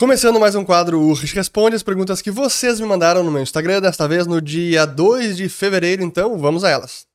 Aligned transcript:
Começando 0.00 0.40
mais 0.40 0.54
um 0.54 0.64
quadro 0.64 0.98
Urch 0.98 1.34
Responde 1.34 1.76
as 1.76 1.82
perguntas 1.82 2.22
que 2.22 2.30
vocês 2.30 2.80
me 2.80 2.86
mandaram 2.86 3.22
no 3.22 3.30
meu 3.30 3.42
Instagram, 3.42 3.82
desta 3.82 4.08
vez 4.08 4.26
no 4.26 4.40
dia 4.40 4.86
2 4.86 5.36
de 5.36 5.46
fevereiro, 5.46 6.02
então 6.02 6.38
vamos 6.38 6.64
a 6.64 6.70
elas. 6.70 7.09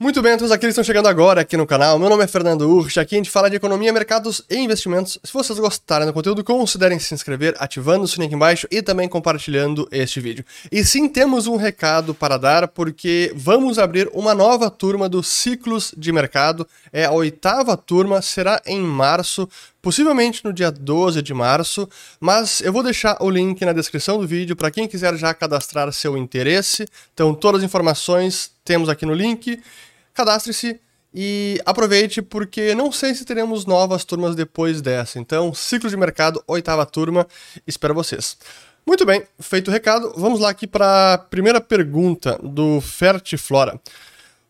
Muito 0.00 0.22
bem, 0.22 0.38
todos 0.38 0.52
aqueles 0.52 0.76
que 0.76 0.80
estão 0.80 0.84
chegando 0.84 1.08
agora 1.08 1.40
aqui 1.40 1.56
no 1.56 1.66
canal. 1.66 1.98
Meu 1.98 2.08
nome 2.08 2.22
é 2.22 2.26
Fernando 2.28 2.70
Urch, 2.70 3.00
aqui 3.00 3.16
a 3.16 3.18
gente 3.18 3.28
fala 3.28 3.50
de 3.50 3.56
economia, 3.56 3.92
mercados 3.92 4.44
e 4.48 4.56
investimentos. 4.56 5.18
Se 5.24 5.32
vocês 5.32 5.58
gostarem 5.58 6.06
do 6.06 6.12
conteúdo, 6.12 6.44
considerem 6.44 7.00
se 7.00 7.12
inscrever, 7.12 7.56
ativando 7.58 8.04
o 8.04 8.06
sininho 8.06 8.28
aqui 8.28 8.36
embaixo 8.36 8.68
e 8.70 8.80
também 8.80 9.08
compartilhando 9.08 9.88
este 9.90 10.20
vídeo. 10.20 10.44
E 10.70 10.84
sim, 10.84 11.08
temos 11.08 11.48
um 11.48 11.56
recado 11.56 12.14
para 12.14 12.36
dar, 12.36 12.68
porque 12.68 13.32
vamos 13.34 13.76
abrir 13.76 14.08
uma 14.12 14.36
nova 14.36 14.70
turma 14.70 15.08
do 15.08 15.20
Ciclos 15.20 15.92
de 15.96 16.12
Mercado. 16.12 16.64
É 16.92 17.06
a 17.06 17.10
oitava 17.10 17.76
turma, 17.76 18.22
será 18.22 18.62
em 18.66 18.80
março, 18.80 19.48
possivelmente 19.82 20.44
no 20.44 20.52
dia 20.52 20.70
12 20.70 21.20
de 21.22 21.34
março, 21.34 21.88
mas 22.20 22.60
eu 22.60 22.72
vou 22.72 22.84
deixar 22.84 23.16
o 23.20 23.28
link 23.28 23.64
na 23.64 23.72
descrição 23.72 24.16
do 24.16 24.28
vídeo 24.28 24.54
para 24.54 24.70
quem 24.70 24.86
quiser 24.86 25.16
já 25.16 25.34
cadastrar 25.34 25.92
seu 25.92 26.16
interesse. 26.16 26.86
Então, 27.12 27.34
todas 27.34 27.62
as 27.62 27.64
informações 27.64 28.52
temos 28.64 28.88
aqui 28.88 29.04
no 29.04 29.12
link 29.12 29.60
cadastre-se 30.18 30.80
e 31.14 31.60
aproveite 31.64 32.20
porque 32.20 32.74
não 32.74 32.90
sei 32.90 33.14
se 33.14 33.24
teremos 33.24 33.64
novas 33.64 34.04
turmas 34.04 34.34
depois 34.34 34.82
dessa. 34.82 35.20
Então, 35.20 35.54
ciclo 35.54 35.88
de 35.88 35.96
mercado, 35.96 36.42
oitava 36.44 36.84
turma, 36.84 37.24
espero 37.64 37.94
vocês. 37.94 38.36
Muito 38.84 39.06
bem, 39.06 39.22
feito 39.38 39.68
o 39.68 39.70
recado, 39.70 40.12
vamos 40.16 40.40
lá 40.40 40.50
aqui 40.50 40.66
para 40.66 41.14
a 41.14 41.18
primeira 41.18 41.60
pergunta 41.60 42.36
do 42.42 42.80
Fertiflora. 42.80 43.80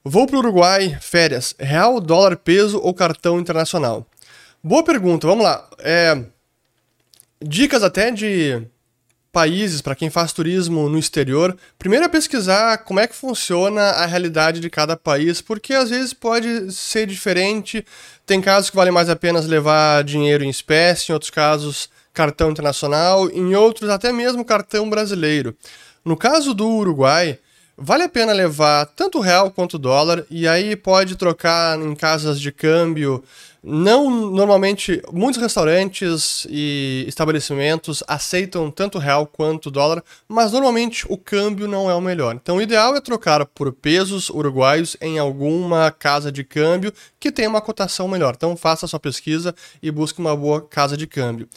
Vou 0.02 0.26
para 0.26 0.36
o 0.36 0.38
Uruguai, 0.38 0.96
férias, 1.02 1.54
real, 1.58 2.00
dólar, 2.00 2.36
peso 2.38 2.80
ou 2.80 2.94
cartão 2.94 3.38
internacional? 3.38 4.06
Boa 4.64 4.82
pergunta, 4.82 5.26
vamos 5.26 5.44
lá. 5.44 5.68
É, 5.80 6.24
dicas 7.42 7.82
até 7.82 8.10
de 8.10 8.66
países, 9.38 9.80
para 9.80 9.94
quem 9.94 10.10
faz 10.10 10.32
turismo 10.32 10.88
no 10.88 10.98
exterior, 10.98 11.56
primeiro 11.78 12.04
é 12.04 12.08
pesquisar 12.08 12.78
como 12.78 12.98
é 12.98 13.06
que 13.06 13.14
funciona 13.14 13.82
a 13.82 14.04
realidade 14.04 14.58
de 14.58 14.68
cada 14.68 14.96
país, 14.96 15.40
porque 15.40 15.74
às 15.74 15.90
vezes 15.90 16.12
pode 16.12 16.72
ser 16.72 17.06
diferente. 17.06 17.86
Tem 18.26 18.40
casos 18.40 18.68
que 18.68 18.74
vale 18.74 18.90
mais 18.90 19.08
a 19.08 19.14
pena 19.14 19.38
levar 19.38 20.02
dinheiro 20.02 20.42
em 20.42 20.48
espécie, 20.48 21.12
em 21.12 21.12
outros 21.12 21.30
casos 21.30 21.88
cartão 22.12 22.50
internacional, 22.50 23.30
em 23.30 23.54
outros 23.54 23.88
até 23.90 24.12
mesmo 24.12 24.44
cartão 24.44 24.90
brasileiro. 24.90 25.56
No 26.04 26.16
caso 26.16 26.52
do 26.52 26.68
Uruguai, 26.68 27.38
vale 27.76 28.02
a 28.02 28.08
pena 28.08 28.32
levar 28.32 28.86
tanto 28.86 29.20
real 29.20 29.52
quanto 29.52 29.78
dólar 29.78 30.24
e 30.28 30.48
aí 30.48 30.74
pode 30.74 31.14
trocar 31.14 31.80
em 31.80 31.94
casas 31.94 32.40
de 32.40 32.50
câmbio 32.50 33.22
não, 33.62 34.08
normalmente, 34.08 35.02
muitos 35.12 35.40
restaurantes 35.42 36.46
e 36.48 37.04
estabelecimentos 37.08 38.04
aceitam 38.06 38.70
tanto 38.70 38.98
real 38.98 39.26
quanto 39.26 39.70
dólar, 39.70 40.02
mas 40.28 40.52
normalmente 40.52 41.04
o 41.08 41.16
câmbio 41.16 41.66
não 41.66 41.90
é 41.90 41.94
o 41.94 42.00
melhor. 42.00 42.36
Então, 42.36 42.56
o 42.56 42.62
ideal 42.62 42.94
é 42.94 43.00
trocar 43.00 43.44
por 43.46 43.72
pesos 43.72 44.30
uruguaios 44.30 44.96
em 45.00 45.18
alguma 45.18 45.90
casa 45.90 46.30
de 46.30 46.44
câmbio 46.44 46.92
que 47.18 47.32
tenha 47.32 47.48
uma 47.48 47.60
cotação 47.60 48.06
melhor. 48.06 48.34
Então, 48.36 48.56
faça 48.56 48.86
sua 48.86 49.00
pesquisa 49.00 49.54
e 49.82 49.90
busque 49.90 50.20
uma 50.20 50.36
boa 50.36 50.60
casa 50.60 50.96
de 50.96 51.06
câmbio. 51.06 51.48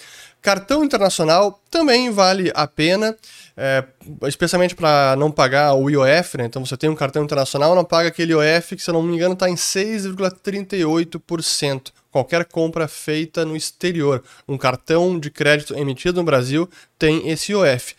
Cartão 0.42 0.84
internacional 0.84 1.62
também 1.70 2.10
vale 2.10 2.52
a 2.56 2.66
pena, 2.66 3.16
é, 3.64 3.86
especialmente 4.28 4.74
para 4.74 5.16
não 5.16 5.32
pagar 5.32 5.76
o 5.76 5.88
IOF, 5.88 6.36
né? 6.36 6.46
Então 6.46 6.66
você 6.66 6.76
tem 6.76 6.90
um 6.90 6.96
cartão 6.96 7.24
internacional, 7.24 7.76
não 7.76 7.86
paga 7.86 8.10
aquele 8.10 8.34
IOF 8.34 8.76
que, 8.76 8.82
se 8.82 8.90
eu 8.90 8.96
não 8.96 9.04
me 9.04 9.14
engano, 9.14 9.36
está 9.36 9.48
em 9.48 9.54
6,38%. 9.54 11.92
Qualquer 12.10 12.46
compra 12.46 12.88
feita 12.88 13.46
no 13.46 13.56
exterior, 13.56 14.24
um 14.48 14.58
cartão 14.58 15.20
de 15.20 15.30
crédito 15.30 15.78
emitido 15.78 16.20
no 16.20 16.26
Brasil 16.26 16.68
tem 16.98 17.30
esse 17.30 17.52
IOF. 17.52 17.94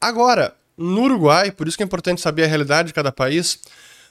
Agora, 0.00 0.52
no 0.76 1.02
Uruguai, 1.02 1.52
por 1.52 1.68
isso 1.68 1.76
que 1.76 1.84
é 1.84 1.86
importante 1.86 2.20
saber 2.20 2.42
a 2.42 2.48
realidade 2.48 2.88
de 2.88 2.94
cada 2.94 3.12
país, 3.12 3.60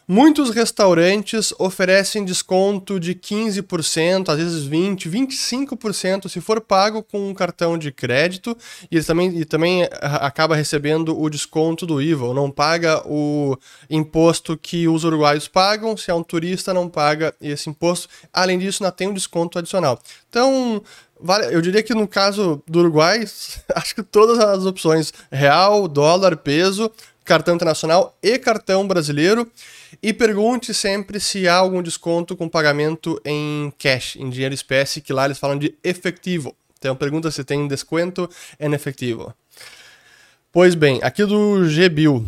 Muitos 0.05 0.49
restaurantes 0.49 1.53
oferecem 1.57 2.25
desconto 2.25 2.99
de 2.99 3.15
15%, 3.15 4.29
às 4.29 4.37
vezes 4.37 4.67
20%, 4.67 5.09
25% 5.09 6.27
se 6.27 6.41
for 6.41 6.59
pago 6.59 7.01
com 7.01 7.29
um 7.29 7.33
cartão 7.33 7.77
de 7.77 7.89
crédito 7.89 8.57
e 8.91 8.97
ele 8.97 9.05
também, 9.05 9.37
e 9.37 9.45
também 9.45 9.87
acaba 10.01 10.55
recebendo 10.55 11.17
o 11.17 11.29
desconto 11.29 11.85
do 11.85 12.01
IVA, 12.01 12.33
não 12.33 12.51
paga 12.51 13.01
o 13.07 13.57
imposto 13.89 14.57
que 14.57 14.89
os 14.89 15.05
uruguaios 15.05 15.47
pagam, 15.47 15.95
se 15.95 16.11
é 16.11 16.13
um 16.13 16.23
turista 16.23 16.73
não 16.73 16.89
paga 16.89 17.33
esse 17.41 17.69
imposto. 17.69 18.09
Além 18.33 18.59
disso, 18.59 18.83
ainda 18.83 18.91
tem 18.91 19.07
um 19.07 19.13
desconto 19.13 19.57
adicional. 19.57 19.97
Então, 20.29 20.81
eu 21.49 21.61
diria 21.61 21.81
que 21.81 21.93
no 21.93 22.07
caso 22.07 22.61
do 22.67 22.79
Uruguai, 22.79 23.23
acho 23.73 23.95
que 23.95 24.03
todas 24.03 24.37
as 24.39 24.65
opções, 24.65 25.13
real, 25.31 25.87
dólar, 25.87 26.35
peso, 26.35 26.91
cartão 27.23 27.55
internacional 27.55 28.17
e 28.21 28.37
cartão 28.37 28.85
brasileiro. 28.85 29.49
E 30.01 30.13
pergunte 30.13 30.73
sempre 30.73 31.19
se 31.19 31.47
há 31.47 31.55
algum 31.55 31.81
desconto 31.81 32.35
com 32.35 32.49
pagamento 32.49 33.19
em 33.23 33.71
cash, 33.77 34.15
em 34.15 34.29
dinheiro 34.29 34.53
espécie, 34.53 35.01
que 35.01 35.13
lá 35.13 35.25
eles 35.25 35.37
falam 35.37 35.57
de 35.57 35.75
efetivo. 35.83 36.55
Então 36.77 36.95
pergunta 36.95 37.31
se 37.31 37.43
tem 37.43 37.67
desconto 37.67 38.29
em 38.59 38.73
efetivo. 38.73 39.33
Pois 40.51 40.75
bem, 40.75 40.99
aqui 41.01 41.25
do 41.25 41.65
GBIL. 41.67 42.25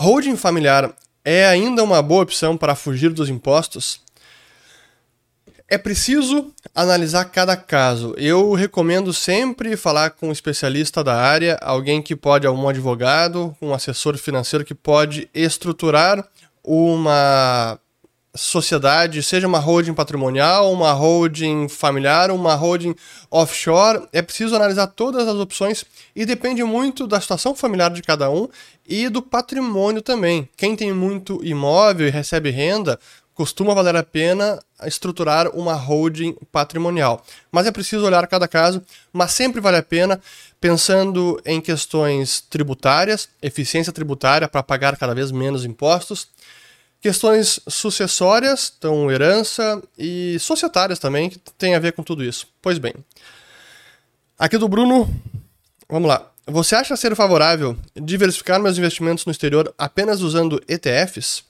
Holding 0.00 0.36
familiar 0.36 0.94
é 1.24 1.46
ainda 1.46 1.82
uma 1.82 2.00
boa 2.00 2.22
opção 2.22 2.56
para 2.56 2.74
fugir 2.74 3.10
dos 3.10 3.28
impostos? 3.28 4.00
É 5.70 5.76
preciso 5.76 6.50
analisar 6.74 7.26
cada 7.26 7.54
caso. 7.54 8.14
Eu 8.16 8.54
recomendo 8.54 9.12
sempre 9.12 9.76
falar 9.76 10.10
com 10.10 10.28
um 10.28 10.32
especialista 10.32 11.04
da 11.04 11.14
área, 11.14 11.58
alguém 11.60 12.00
que 12.00 12.16
pode, 12.16 12.46
algum 12.46 12.66
advogado, 12.66 13.54
um 13.60 13.74
assessor 13.74 14.16
financeiro 14.16 14.64
que 14.64 14.74
pode 14.74 15.28
estruturar 15.34 16.26
uma 16.68 17.80
sociedade, 18.34 19.22
seja 19.22 19.46
uma 19.46 19.58
holding 19.58 19.94
patrimonial, 19.94 20.70
uma 20.70 20.92
holding 20.92 21.66
familiar, 21.66 22.30
uma 22.30 22.54
holding 22.54 22.94
offshore, 23.30 24.06
é 24.12 24.20
preciso 24.20 24.54
analisar 24.54 24.88
todas 24.88 25.26
as 25.26 25.34
opções 25.34 25.84
e 26.14 26.26
depende 26.26 26.62
muito 26.62 27.06
da 27.06 27.20
situação 27.20 27.54
familiar 27.54 27.90
de 27.90 28.02
cada 28.02 28.30
um 28.30 28.46
e 28.86 29.08
do 29.08 29.22
patrimônio 29.22 30.02
também. 30.02 30.46
Quem 30.58 30.76
tem 30.76 30.92
muito 30.92 31.40
imóvel 31.42 32.06
e 32.06 32.10
recebe 32.10 32.50
renda, 32.50 33.00
costuma 33.38 33.72
valer 33.72 33.96
a 33.96 34.02
pena 34.02 34.58
estruturar 34.84 35.48
uma 35.56 35.72
holding 35.72 36.36
patrimonial. 36.52 37.24
Mas 37.50 37.66
é 37.66 37.72
preciso 37.72 38.04
olhar 38.04 38.26
cada 38.26 38.46
caso, 38.46 38.82
mas 39.12 39.32
sempre 39.32 39.60
vale 39.60 39.78
a 39.78 39.82
pena 39.82 40.20
pensando 40.60 41.40
em 41.46 41.60
questões 41.60 42.40
tributárias, 42.40 43.28
eficiência 43.40 43.92
tributária 43.92 44.48
para 44.48 44.62
pagar 44.62 44.96
cada 44.96 45.14
vez 45.14 45.30
menos 45.30 45.64
impostos, 45.64 46.28
questões 47.00 47.60
sucessórias, 47.68 48.72
então 48.76 49.10
herança 49.10 49.82
e 49.96 50.36
societárias 50.40 50.98
também, 50.98 51.30
que 51.30 51.38
tem 51.56 51.74
a 51.74 51.78
ver 51.78 51.92
com 51.92 52.02
tudo 52.02 52.24
isso. 52.24 52.46
Pois 52.60 52.78
bem, 52.78 52.94
aqui 54.38 54.58
do 54.58 54.68
Bruno, 54.68 55.08
vamos 55.88 56.08
lá. 56.08 56.30
Você 56.46 56.74
acha 56.74 56.96
ser 56.96 57.14
favorável 57.14 57.76
diversificar 57.94 58.58
meus 58.58 58.78
investimentos 58.78 59.26
no 59.26 59.32
exterior 59.32 59.72
apenas 59.76 60.22
usando 60.22 60.62
ETFs? 60.66 61.44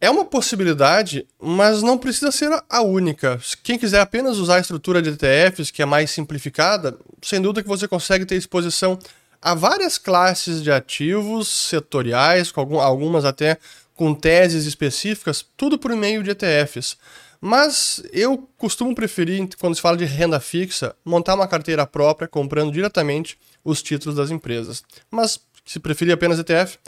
É 0.00 0.10
uma 0.10 0.24
possibilidade, 0.24 1.26
mas 1.40 1.82
não 1.82 1.96
precisa 1.96 2.30
ser 2.30 2.50
a 2.68 2.82
única. 2.82 3.40
Quem 3.62 3.78
quiser 3.78 4.00
apenas 4.00 4.36
usar 4.36 4.56
a 4.56 4.60
estrutura 4.60 5.00
de 5.00 5.10
ETFs, 5.10 5.70
que 5.70 5.80
é 5.80 5.86
mais 5.86 6.10
simplificada, 6.10 6.98
sem 7.22 7.40
dúvida 7.40 7.62
que 7.62 7.68
você 7.68 7.88
consegue 7.88 8.26
ter 8.26 8.34
exposição 8.34 8.98
a 9.40 9.54
várias 9.54 9.98
classes 9.98 10.62
de 10.62 10.70
ativos 10.70 11.48
setoriais, 11.48 12.50
com 12.50 12.80
algumas 12.80 13.24
até 13.24 13.58
com 13.94 14.14
teses 14.14 14.66
específicas, 14.66 15.44
tudo 15.56 15.78
por 15.78 15.94
meio 15.96 16.22
de 16.22 16.30
ETFs. 16.30 16.96
Mas 17.40 18.02
eu 18.12 18.48
costumo 18.56 18.94
preferir, 18.94 19.48
quando 19.58 19.74
se 19.74 19.80
fala 19.80 19.96
de 19.96 20.04
renda 20.04 20.40
fixa, 20.40 20.94
montar 21.04 21.34
uma 21.34 21.48
carteira 21.48 21.86
própria 21.86 22.28
comprando 22.28 22.72
diretamente 22.72 23.38
os 23.64 23.82
títulos 23.82 24.16
das 24.16 24.30
empresas. 24.30 24.82
Mas 25.10 25.40
se 25.64 25.78
preferir 25.78 26.14
apenas 26.14 26.38
ETF, 26.38 26.78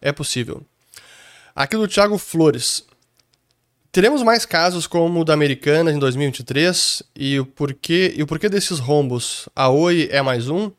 é 0.00 0.12
possível. 0.12 0.62
Aqui 1.54 1.76
do 1.76 1.88
Thiago 1.88 2.18
Flores. 2.18 2.84
Teremos 3.90 4.22
mais 4.22 4.44
casos 4.44 4.86
como 4.86 5.20
o 5.20 5.24
da 5.24 5.32
Americanas 5.32 5.94
em 5.94 5.98
2023 5.98 7.02
e 7.16 7.40
o 7.40 7.46
porquê, 7.46 8.14
e 8.16 8.22
o 8.22 8.26
porquê 8.26 8.48
desses 8.48 8.78
rombos? 8.78 9.48
A 9.56 9.68
Oi 9.70 10.08
é 10.12 10.20
mais 10.22 10.48
um? 10.48 10.70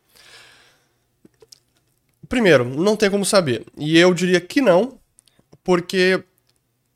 Primeiro, 2.30 2.64
não 2.64 2.96
tem 2.96 3.10
como 3.10 3.26
saber. 3.26 3.66
E 3.76 3.98
eu 3.98 4.14
diria 4.14 4.40
que 4.40 4.62
não, 4.62 5.00
porque 5.64 6.24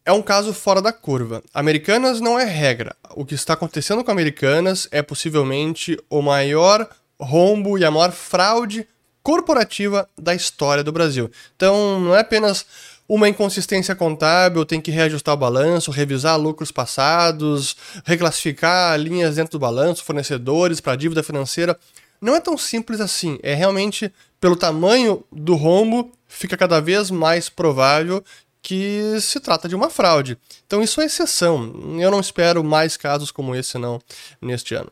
é 0.06 0.12
um 0.12 0.22
caso 0.22 0.54
fora 0.54 0.82
da 0.82 0.94
curva. 0.94 1.44
Americanas 1.54 2.22
não 2.22 2.40
é 2.40 2.46
regra. 2.46 2.96
O 3.16 3.26
que 3.26 3.34
está 3.34 3.54
acontecendo 3.54 4.04
com 4.04 4.12
Americanas 4.12 4.88
é 4.92 5.02
possivelmente 5.02 5.98
o 6.10 6.22
maior 6.22 6.88
rombo 7.20 7.78
e 7.78 7.84
a 7.84 7.92
maior 7.92 8.12
fraude 8.12 8.88
corporativa 9.24 10.08
da 10.18 10.36
história 10.36 10.84
do 10.84 10.92
Brasil. 10.92 11.32
Então, 11.56 12.00
não 12.00 12.16
é 12.16 12.20
apenas 12.20 12.66
uma 13.08 13.28
inconsistência 13.28 13.96
contábil, 13.96 14.66
tem 14.66 14.82
que 14.82 14.92
reajustar 14.92 15.34
o 15.34 15.38
balanço, 15.38 15.92
revisar 15.92 16.38
lucros 16.38 16.72
passados, 16.72 17.76
reclassificar 18.06 19.00
linhas 19.00 19.36
dentro 19.36 19.54
do 19.54 19.60
balanço, 19.60 20.04
fornecedores 20.04 20.80
para 20.80 20.96
dívida 20.96 21.24
financeira. 21.24 21.78
Não 22.22 22.36
é 22.36 22.40
tão 22.40 22.58
simples 22.58 23.00
assim. 23.00 23.38
É 23.44 23.54
realmente 23.54 24.12
pelo 24.44 24.58
tamanho 24.58 25.24
do 25.32 25.56
rombo, 25.56 26.12
fica 26.28 26.58
cada 26.58 26.82
vez 26.82 27.10
mais 27.10 27.48
provável 27.48 28.22
que 28.62 29.18
se 29.22 29.40
trata 29.40 29.70
de 29.70 29.74
uma 29.74 29.90
fraude. 29.90 30.38
Então 30.68 30.84
isso 30.84 31.00
é 31.00 31.06
exceção. 31.06 31.98
Eu 31.98 32.12
não 32.12 32.20
espero 32.20 32.62
mais 32.62 32.98
casos 32.98 33.32
como 33.32 33.56
esse 33.56 33.78
não 33.78 34.02
neste 34.42 34.76
ano. 34.76 34.92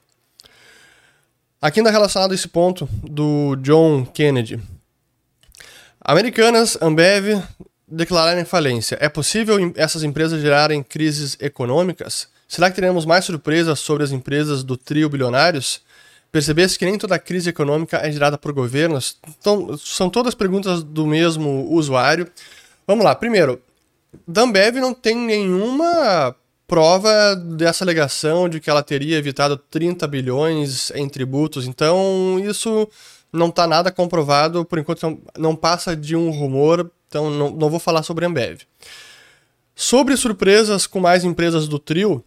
Aqui 1.61 1.81
ainda 1.81 1.91
relacionado 1.91 2.31
a 2.31 2.35
esse 2.35 2.47
ponto 2.47 2.87
do 3.03 3.57
John 3.57 4.05
Kennedy. 4.05 4.57
Americanas, 5.99 6.77
Ambev 6.81 7.43
declararem 7.85 8.45
falência. 8.45 8.97
É 9.01 9.09
possível 9.09 9.57
essas 9.75 10.01
empresas 10.01 10.41
gerarem 10.41 10.81
crises 10.81 11.35
econômicas? 11.41 12.29
Será 12.47 12.69
que 12.69 12.75
teremos 12.75 13.05
mais 13.05 13.25
surpresas 13.25 13.81
sobre 13.81 14.05
as 14.05 14.13
empresas 14.13 14.63
do 14.63 14.77
trio 14.77 15.09
bilionários? 15.09 15.81
Percebesse 16.31 16.79
que 16.79 16.85
nem 16.85 16.97
toda 16.97 17.19
crise 17.19 17.49
econômica 17.49 17.97
é 17.97 18.11
gerada 18.11 18.37
por 18.37 18.53
governos? 18.53 19.17
Então, 19.37 19.77
são 19.77 20.09
todas 20.09 20.33
perguntas 20.33 20.81
do 20.81 21.05
mesmo 21.05 21.67
usuário. 21.69 22.27
Vamos 22.87 23.03
lá. 23.03 23.13
Primeiro, 23.13 23.61
Dambev 24.25 24.77
não 24.77 24.93
tem 24.93 25.15
nenhuma 25.15 26.35
prova 26.65 27.35
dessa 27.35 27.83
alegação 27.83 28.47
de 28.47 28.61
que 28.61 28.69
ela 28.69 28.81
teria 28.81 29.17
evitado 29.17 29.57
30 29.57 30.07
bilhões 30.07 30.89
em 30.95 31.09
tributos. 31.09 31.67
Então, 31.67 32.39
isso 32.41 32.87
não 33.31 33.49
está 33.49 33.67
nada 33.67 33.91
comprovado, 33.91 34.63
por 34.63 34.79
enquanto 34.79 35.21
não 35.37 35.53
passa 35.53 35.95
de 35.97 36.15
um 36.15 36.29
rumor, 36.29 36.89
então 37.09 37.29
não, 37.29 37.49
não 37.49 37.69
vou 37.69 37.79
falar 37.79 38.03
sobre 38.03 38.25
Ambev. 38.25 38.61
Sobre 39.75 40.15
surpresas 40.15 40.87
com 40.87 41.01
mais 41.01 41.25
empresas 41.25 41.67
do 41.67 41.77
trio, 41.77 42.23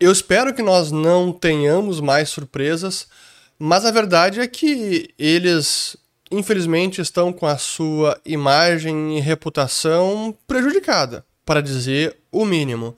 eu 0.00 0.10
espero 0.10 0.54
que 0.54 0.62
nós 0.62 0.90
não 0.90 1.30
tenhamos 1.30 2.00
mais 2.00 2.30
surpresas, 2.30 3.06
mas 3.58 3.84
a 3.84 3.90
verdade 3.90 4.40
é 4.40 4.46
que 4.46 5.10
eles, 5.18 5.94
infelizmente, 6.30 7.02
estão 7.02 7.30
com 7.30 7.46
a 7.46 7.58
sua 7.58 8.18
imagem 8.24 9.18
e 9.18 9.20
reputação 9.20 10.34
prejudicada, 10.46 11.24
para 11.44 11.60
dizer 11.60 12.16
o 12.32 12.46
mínimo. 12.46 12.96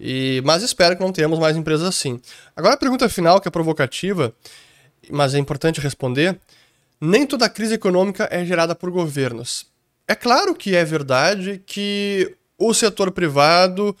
E, 0.00 0.40
mas 0.42 0.62
espero 0.62 0.96
que 0.96 1.02
não 1.02 1.12
tenhamos 1.12 1.38
mais 1.38 1.54
empresas 1.54 1.86
assim. 1.86 2.18
Agora 2.56 2.74
a 2.74 2.78
pergunta 2.78 3.06
final, 3.10 3.40
que 3.42 3.48
é 3.48 3.50
provocativa, 3.50 4.32
mas 5.10 5.34
é 5.34 5.38
importante 5.38 5.80
responder, 5.80 6.40
nem 6.98 7.26
toda 7.26 7.48
crise 7.48 7.74
econômica 7.74 8.26
é 8.30 8.42
gerada 8.44 8.74
por 8.74 8.90
governos. 8.90 9.66
É 10.06 10.14
claro 10.14 10.54
que 10.54 10.74
é 10.74 10.84
verdade 10.84 11.62
que 11.66 12.34
o 12.56 12.72
setor 12.72 13.10
privado 13.10 13.94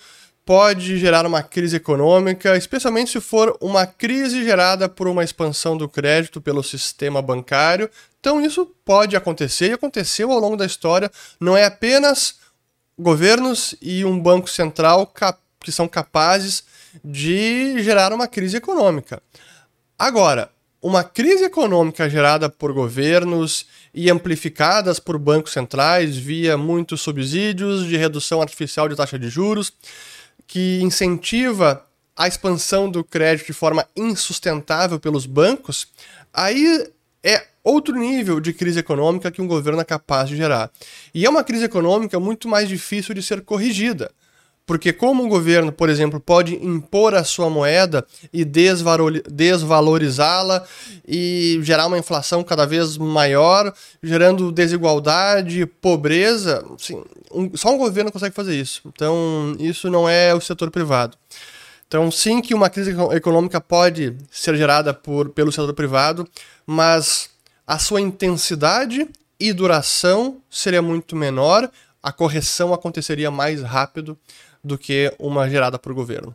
pode 0.48 0.96
gerar 0.96 1.26
uma 1.26 1.42
crise 1.42 1.76
econômica, 1.76 2.56
especialmente 2.56 3.10
se 3.10 3.20
for 3.20 3.54
uma 3.60 3.86
crise 3.86 4.42
gerada 4.42 4.88
por 4.88 5.06
uma 5.06 5.22
expansão 5.22 5.76
do 5.76 5.86
crédito 5.86 6.40
pelo 6.40 6.62
sistema 6.62 7.20
bancário. 7.20 7.90
Então 8.18 8.40
isso 8.40 8.64
pode 8.82 9.14
acontecer 9.14 9.68
e 9.68 9.72
aconteceu 9.74 10.32
ao 10.32 10.40
longo 10.40 10.56
da 10.56 10.64
história. 10.64 11.10
Não 11.38 11.54
é 11.54 11.66
apenas 11.66 12.36
governos 12.98 13.74
e 13.82 14.06
um 14.06 14.18
banco 14.18 14.48
central 14.48 15.12
que 15.60 15.70
são 15.70 15.86
capazes 15.86 16.64
de 17.04 17.82
gerar 17.82 18.10
uma 18.10 18.26
crise 18.26 18.56
econômica. 18.56 19.22
Agora, 19.98 20.50
uma 20.80 21.04
crise 21.04 21.44
econômica 21.44 22.08
gerada 22.08 22.48
por 22.48 22.72
governos 22.72 23.66
e 23.92 24.08
amplificadas 24.08 24.98
por 24.98 25.18
bancos 25.18 25.52
centrais 25.52 26.16
via 26.16 26.56
muitos 26.56 27.02
subsídios 27.02 27.84
de 27.84 27.98
redução 27.98 28.40
artificial 28.40 28.88
de 28.88 28.96
taxa 28.96 29.18
de 29.18 29.28
juros, 29.28 29.72
que 30.48 30.80
incentiva 30.82 31.86
a 32.16 32.26
expansão 32.26 32.90
do 32.90 33.04
crédito 33.04 33.46
de 33.46 33.52
forma 33.52 33.86
insustentável 33.94 34.98
pelos 34.98 35.26
bancos, 35.26 35.86
aí 36.34 36.90
é 37.22 37.46
outro 37.62 37.94
nível 37.94 38.40
de 38.40 38.52
crise 38.52 38.80
econômica 38.80 39.30
que 39.30 39.42
um 39.42 39.46
governo 39.46 39.80
é 39.80 39.84
capaz 39.84 40.28
de 40.28 40.36
gerar. 40.36 40.70
E 41.14 41.24
é 41.24 41.30
uma 41.30 41.44
crise 41.44 41.64
econômica 41.64 42.18
muito 42.18 42.48
mais 42.48 42.68
difícil 42.68 43.14
de 43.14 43.22
ser 43.22 43.42
corrigida. 43.42 44.10
Porque 44.68 44.92
como 44.92 45.24
o 45.24 45.28
governo, 45.28 45.72
por 45.72 45.88
exemplo, 45.88 46.20
pode 46.20 46.54
impor 46.56 47.14
a 47.14 47.24
sua 47.24 47.48
moeda 47.48 48.06
e 48.30 48.44
desvalorizá-la 48.44 50.62
e 51.08 51.58
gerar 51.62 51.86
uma 51.86 51.96
inflação 51.96 52.44
cada 52.44 52.66
vez 52.66 52.98
maior, 52.98 53.72
gerando 54.02 54.52
desigualdade, 54.52 55.64
pobreza, 55.64 56.62
assim, 56.78 57.02
um, 57.32 57.56
só 57.56 57.74
um 57.74 57.78
governo 57.78 58.12
consegue 58.12 58.34
fazer 58.34 58.60
isso. 58.60 58.82
Então, 58.84 59.56
isso 59.58 59.90
não 59.90 60.06
é 60.06 60.34
o 60.34 60.40
setor 60.40 60.70
privado. 60.70 61.16
Então, 61.86 62.10
sim 62.10 62.42
que 62.42 62.52
uma 62.52 62.68
crise 62.68 62.94
econômica 63.12 63.62
pode 63.62 64.14
ser 64.30 64.54
gerada 64.54 64.92
por, 64.92 65.30
pelo 65.30 65.50
setor 65.50 65.72
privado, 65.72 66.28
mas 66.66 67.30
a 67.66 67.78
sua 67.78 68.02
intensidade 68.02 69.08
e 69.40 69.50
duração 69.50 70.42
seria 70.50 70.82
muito 70.82 71.16
menor, 71.16 71.70
a 72.02 72.12
correção 72.12 72.74
aconteceria 72.74 73.30
mais 73.30 73.62
rápido 73.62 74.14
do 74.62 74.78
que 74.78 75.14
uma 75.18 75.48
gerada 75.48 75.78
por 75.78 75.92
governo. 75.94 76.34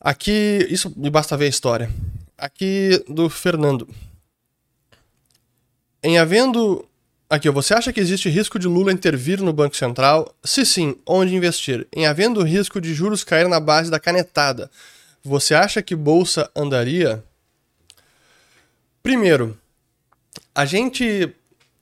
Aqui, 0.00 0.66
isso 0.70 0.92
me 0.96 1.10
basta 1.10 1.36
ver 1.36 1.44
a 1.44 1.48
história. 1.48 1.90
Aqui 2.38 3.04
do 3.06 3.28
Fernando. 3.28 3.88
Em 6.02 6.18
havendo. 6.18 6.86
Aqui, 7.28 7.48
você 7.50 7.74
acha 7.74 7.92
que 7.92 8.00
existe 8.00 8.28
risco 8.28 8.58
de 8.58 8.66
Lula 8.66 8.92
intervir 8.92 9.40
no 9.42 9.52
Banco 9.52 9.76
Central? 9.76 10.34
Se 10.42 10.64
sim, 10.64 10.96
onde 11.06 11.34
investir? 11.34 11.86
Em 11.94 12.06
havendo 12.06 12.42
risco 12.42 12.80
de 12.80 12.94
juros 12.94 13.22
cair 13.22 13.46
na 13.46 13.60
base 13.60 13.90
da 13.90 14.00
canetada, 14.00 14.70
você 15.22 15.54
acha 15.54 15.82
que 15.82 15.94
bolsa 15.94 16.50
andaria? 16.56 17.22
Primeiro, 19.02 19.56
a 20.54 20.64
gente 20.64 21.32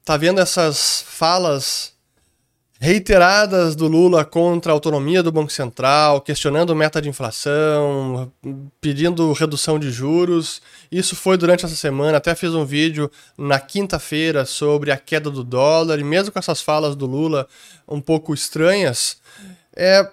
tá 0.04 0.16
vendo 0.16 0.40
essas 0.40 1.02
falas 1.06 1.92
reiteradas 2.80 3.74
do 3.74 3.88
Lula 3.88 4.24
contra 4.24 4.70
a 4.70 4.74
autonomia 4.74 5.20
do 5.22 5.32
Banco 5.32 5.50
Central, 5.50 6.20
questionando 6.20 6.76
meta 6.76 7.02
de 7.02 7.08
inflação, 7.08 8.32
pedindo 8.80 9.32
redução 9.32 9.78
de 9.78 9.90
juros. 9.90 10.62
Isso 10.90 11.16
foi 11.16 11.36
durante 11.36 11.64
essa 11.64 11.74
semana, 11.74 12.18
até 12.18 12.34
fiz 12.36 12.54
um 12.54 12.64
vídeo 12.64 13.10
na 13.36 13.58
quinta-feira 13.58 14.44
sobre 14.44 14.92
a 14.92 14.96
queda 14.96 15.28
do 15.28 15.42
dólar, 15.42 15.98
e 15.98 16.04
mesmo 16.04 16.30
com 16.30 16.38
essas 16.38 16.62
falas 16.62 16.94
do 16.94 17.04
Lula 17.04 17.48
um 17.86 18.00
pouco 18.00 18.32
estranhas, 18.32 19.16
é 19.74 20.08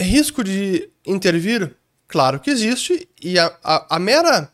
risco 0.00 0.44
de 0.44 0.88
intervir? 1.04 1.74
Claro 2.06 2.38
que 2.38 2.50
existe, 2.50 3.08
e 3.20 3.38
a, 3.38 3.52
a, 3.62 3.96
a 3.96 3.98
mera 3.98 4.52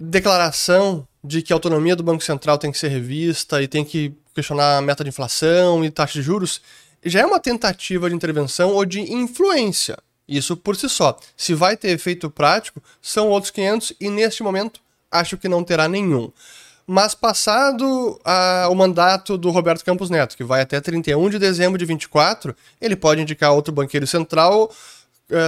declaração 0.00 1.06
de 1.22 1.42
que 1.42 1.52
a 1.52 1.56
autonomia 1.56 1.94
do 1.94 2.02
Banco 2.02 2.24
Central 2.24 2.56
tem 2.56 2.72
que 2.72 2.78
ser 2.78 2.88
revista 2.88 3.62
e 3.62 3.68
tem 3.68 3.84
que 3.84 4.14
questionar 4.34 4.78
a 4.78 4.82
meta 4.82 5.04
de 5.04 5.10
inflação 5.10 5.84
e 5.84 5.90
taxa 5.90 6.14
de 6.14 6.22
juros, 6.22 6.60
já 7.04 7.20
é 7.20 7.26
uma 7.26 7.40
tentativa 7.40 8.08
de 8.08 8.14
intervenção 8.14 8.70
ou 8.70 8.84
de 8.84 9.00
influência. 9.00 9.98
Isso 10.28 10.56
por 10.56 10.76
si 10.76 10.88
só. 10.88 11.18
Se 11.36 11.52
vai 11.52 11.76
ter 11.76 11.88
efeito 11.90 12.30
prático, 12.30 12.82
são 13.00 13.28
outros 13.28 13.50
500 13.50 13.94
e 14.00 14.08
neste 14.08 14.42
momento 14.42 14.80
acho 15.10 15.36
que 15.36 15.48
não 15.48 15.64
terá 15.64 15.88
nenhum. 15.88 16.30
Mas 16.86 17.14
passado 17.14 18.20
o 18.70 18.74
mandato 18.74 19.36
do 19.36 19.50
Roberto 19.50 19.84
Campos 19.84 20.10
Neto, 20.10 20.36
que 20.36 20.44
vai 20.44 20.62
até 20.62 20.80
31 20.80 21.30
de 21.30 21.38
dezembro 21.38 21.78
de 21.78 21.84
24, 21.84 22.54
ele 22.80 22.96
pode 22.96 23.20
indicar 23.20 23.52
outro 23.52 23.72
banqueiro 23.72 24.06
central 24.06 24.72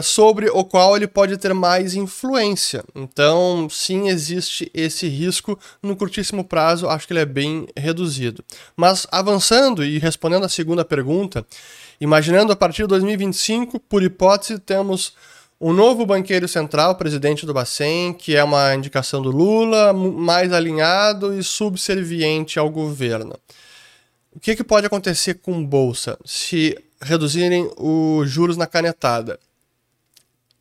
sobre 0.03 0.49
o 0.49 0.64
qual 0.64 0.97
ele 0.97 1.07
pode 1.07 1.37
ter 1.37 1.53
mais 1.53 1.95
influência. 1.95 2.83
Então, 2.95 3.69
sim, 3.71 4.09
existe 4.09 4.71
esse 4.73 5.07
risco 5.09 5.59
no 5.83 5.97
curtíssimo 5.97 6.45
prazo, 6.45 6.88
acho 6.88 7.07
que 7.07 7.12
ele 7.12 7.21
é 7.21 7.26
bem 7.26 7.67
reduzido. 7.76 8.45
Mas 8.76 9.07
avançando 9.11 9.85
e 9.85 9.99
respondendo 9.99 10.45
a 10.45 10.49
segunda 10.49 10.85
pergunta, 10.85 11.47
imaginando 12.00 12.53
a 12.53 12.57
partir 12.57 12.83
de 12.83 12.88
2025, 12.88 13.79
por 13.81 14.03
hipótese, 14.03 14.59
temos 14.59 15.14
um 15.61 15.73
novo 15.73 16.05
banqueiro 16.05 16.49
central, 16.49 16.95
presidente 16.97 17.47
do 17.47 17.55
Bacen, 17.55 18.12
que 18.12 18.37
é 18.37 18.43
uma 18.43 18.75
indicação 18.75 19.23
do 19.23 19.31
Lula, 19.31 19.93
mais 19.93 20.53
alinhado 20.53 21.38
e 21.38 21.43
subserviente 21.43 22.59
ao 22.59 22.69
governo. 22.69 23.35
O 24.35 24.41
que, 24.41 24.57
que 24.57 24.64
pode 24.64 24.87
acontecer 24.87 25.35
com 25.35 25.64
bolsa 25.64 26.19
se 26.25 26.76
reduzirem 27.00 27.71
os 27.79 28.29
juros 28.29 28.57
na 28.57 28.67
canetada? 28.67 29.38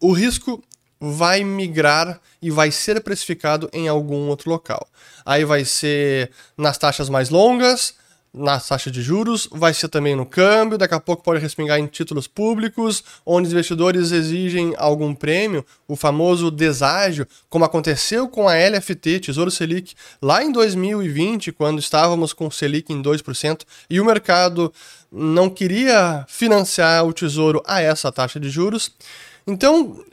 O 0.04 0.12
risco 0.12 0.62
vai 1.00 1.46
migrar 1.46 2.20
e 2.42 2.52
vai 2.52 2.72
ser 2.72 3.02
precificado 3.02 3.70
em 3.72 3.88
algum 3.88 4.28
outro 4.28 4.50
local. 4.50 4.86
Aí 5.26 5.46
vai 5.46 5.64
ser 5.64 6.30
nas 6.58 6.78
taxas 6.78 7.08
mais 7.08 7.30
longas, 7.30 7.96
na 8.34 8.60
taxa 8.60 8.92
de 8.92 9.02
juros, 9.02 9.48
vai 9.50 9.74
ser 9.74 9.88
também 9.88 10.16
no 10.16 10.26
câmbio, 10.26 10.78
daqui 10.78 10.94
a 10.94 11.00
pouco 11.00 11.24
pode 11.24 11.40
respingar 11.40 11.80
em 11.80 11.86
títulos 11.86 12.28
públicos, 12.28 13.02
onde 13.26 13.48
os 13.48 13.54
investidores 13.54 14.12
exigem 14.12 14.74
algum 14.76 15.14
prêmio, 15.14 15.64
o 15.88 15.96
famoso 15.96 16.52
deságio, 16.52 17.26
como 17.48 17.64
aconteceu 17.64 18.28
com 18.28 18.50
a 18.50 18.56
LFT, 18.56 19.22
Tesouro 19.22 19.52
Selic, 19.52 19.94
lá 20.22 20.44
em 20.44 20.52
2020, 20.52 21.52
quando 21.54 21.80
estávamos 21.80 22.34
com 22.34 22.48
o 22.48 22.52
Selic 22.52 22.92
em 22.92 23.02
2%, 23.02 23.62
e 23.90 24.02
o 24.02 24.06
mercado 24.06 24.74
não 25.12 25.50
queria 25.50 26.26
financiar 26.28 27.06
o 27.06 27.14
Tesouro 27.14 27.62
a 27.66 27.82
essa 27.82 28.12
taxa 28.12 28.40
de 28.40 28.50
juros. 28.50 28.92
Então, 29.46 30.04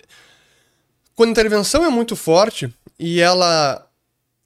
quando 1.14 1.28
a 1.28 1.32
intervenção 1.32 1.84
é 1.84 1.88
muito 1.88 2.16
forte 2.16 2.72
e 2.98 3.20
ela 3.20 3.86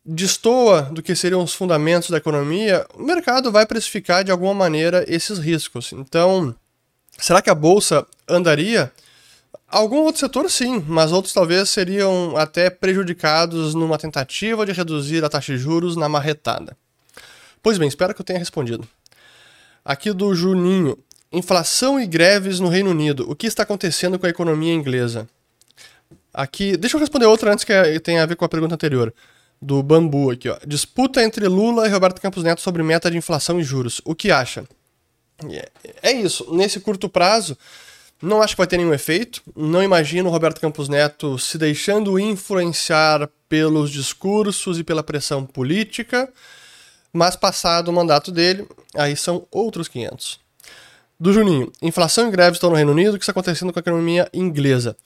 destoa 0.04 0.82
do 0.82 1.02
que 1.02 1.14
seriam 1.14 1.42
os 1.42 1.54
fundamentos 1.54 2.10
da 2.10 2.18
economia, 2.18 2.86
o 2.94 3.02
mercado 3.02 3.50
vai 3.50 3.64
precificar 3.64 4.22
de 4.22 4.30
alguma 4.30 4.52
maneira 4.52 5.04
esses 5.08 5.38
riscos. 5.38 5.92
Então, 5.92 6.54
será 7.18 7.40
que 7.40 7.48
a 7.48 7.54
bolsa 7.54 8.06
andaria? 8.28 8.92
Algum 9.66 9.98
outro 9.98 10.20
setor 10.20 10.50
sim, 10.50 10.84
mas 10.86 11.10
outros 11.10 11.32
talvez 11.32 11.70
seriam 11.70 12.36
até 12.36 12.68
prejudicados 12.68 13.74
numa 13.74 13.98
tentativa 13.98 14.66
de 14.66 14.72
reduzir 14.72 15.24
a 15.24 15.28
taxa 15.28 15.52
de 15.52 15.58
juros 15.58 15.96
na 15.96 16.08
marretada. 16.08 16.76
Pois 17.62 17.78
bem, 17.78 17.88
espero 17.88 18.14
que 18.14 18.20
eu 18.20 18.24
tenha 18.24 18.38
respondido. 18.38 18.86
Aqui 19.84 20.12
do 20.12 20.34
Juninho. 20.34 20.98
Inflação 21.34 21.98
e 21.98 22.06
greves 22.06 22.60
no 22.60 22.68
Reino 22.68 22.90
Unido. 22.90 23.28
O 23.28 23.34
que 23.34 23.46
está 23.46 23.64
acontecendo 23.64 24.18
com 24.18 24.26
a 24.26 24.30
economia 24.30 24.72
inglesa? 24.72 25.28
Aqui, 26.32 26.76
deixa 26.76 26.96
eu 26.96 27.00
responder 27.00 27.26
outra 27.26 27.52
antes 27.52 27.64
que 27.64 28.00
tenha 28.00 28.22
a 28.22 28.26
ver 28.26 28.36
com 28.36 28.44
a 28.44 28.48
pergunta 28.48 28.74
anterior 28.74 29.12
do 29.60 29.82
Bambu 29.82 30.30
aqui, 30.30 30.48
ó. 30.48 30.58
Disputa 30.66 31.22
entre 31.22 31.48
Lula 31.48 31.86
e 31.86 31.90
Roberto 31.90 32.20
Campos 32.20 32.44
Neto 32.44 32.60
sobre 32.60 32.82
meta 32.82 33.10
de 33.10 33.16
inflação 33.16 33.58
e 33.58 33.64
juros. 33.64 34.00
O 34.04 34.14
que 34.14 34.30
acha? 34.30 34.64
É 36.02 36.12
isso. 36.12 36.54
Nesse 36.54 36.80
curto 36.80 37.08
prazo, 37.08 37.56
não 38.22 38.42
acho 38.42 38.54
que 38.54 38.58
vai 38.58 38.66
ter 38.66 38.76
nenhum 38.76 38.94
efeito. 38.94 39.42
Não 39.56 39.82
imagino 39.82 40.28
o 40.28 40.32
Roberto 40.32 40.60
Campos 40.60 40.88
Neto 40.88 41.38
se 41.38 41.58
deixando 41.58 42.18
influenciar 42.18 43.28
pelos 43.48 43.90
discursos 43.90 44.78
e 44.78 44.84
pela 44.84 45.02
pressão 45.02 45.44
política. 45.44 46.32
Mas 47.12 47.36
passado 47.36 47.88
o 47.88 47.92
mandato 47.92 48.30
dele, 48.30 48.66
aí 48.94 49.16
são 49.16 49.46
outros 49.50 49.88
500. 49.88 50.43
Do 51.18 51.32
Juninho, 51.32 51.70
inflação 51.80 52.28
e 52.28 52.30
greve 52.30 52.56
estão 52.56 52.70
no 52.70 52.76
Reino 52.76 52.92
Unido, 52.92 53.14
o 53.14 53.18
que 53.18 53.22
está 53.22 53.30
acontecendo 53.30 53.72
com 53.72 53.78
a 53.78 53.80
economia 53.80 54.28
inglesa? 54.34 54.96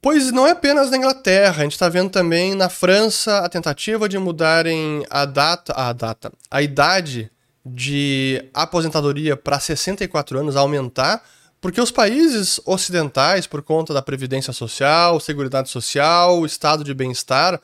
Pois 0.00 0.30
não 0.30 0.46
é 0.46 0.50
apenas 0.50 0.90
na 0.90 0.98
Inglaterra, 0.98 1.60
a 1.60 1.62
gente 1.64 1.72
está 1.72 1.88
vendo 1.88 2.10
também 2.10 2.54
na 2.54 2.68
França 2.68 3.38
a 3.38 3.48
tentativa 3.48 4.08
de 4.08 4.18
mudarem 4.18 5.04
a 5.10 5.24
data, 5.24 5.72
a 5.74 5.92
data, 5.92 6.32
a 6.50 6.62
idade 6.62 7.30
de 7.64 8.44
aposentadoria 8.54 9.36
para 9.36 9.58
64 9.58 10.38
anos 10.38 10.54
aumentar, 10.54 11.24
porque 11.60 11.80
os 11.80 11.90
países 11.90 12.60
ocidentais, 12.64 13.46
por 13.46 13.62
conta 13.62 13.92
da 13.92 14.02
previdência 14.02 14.52
social, 14.52 15.18
seguridade 15.18 15.70
social, 15.70 16.44
estado 16.46 16.84
de 16.84 16.94
bem-estar, 16.94 17.60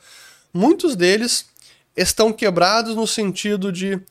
muitos 0.53 0.95
deles 0.95 1.45
estão 1.95 2.33
quebrados 2.33 2.95
no 2.95 3.07
sentido 3.07 3.71
de 3.71 4.01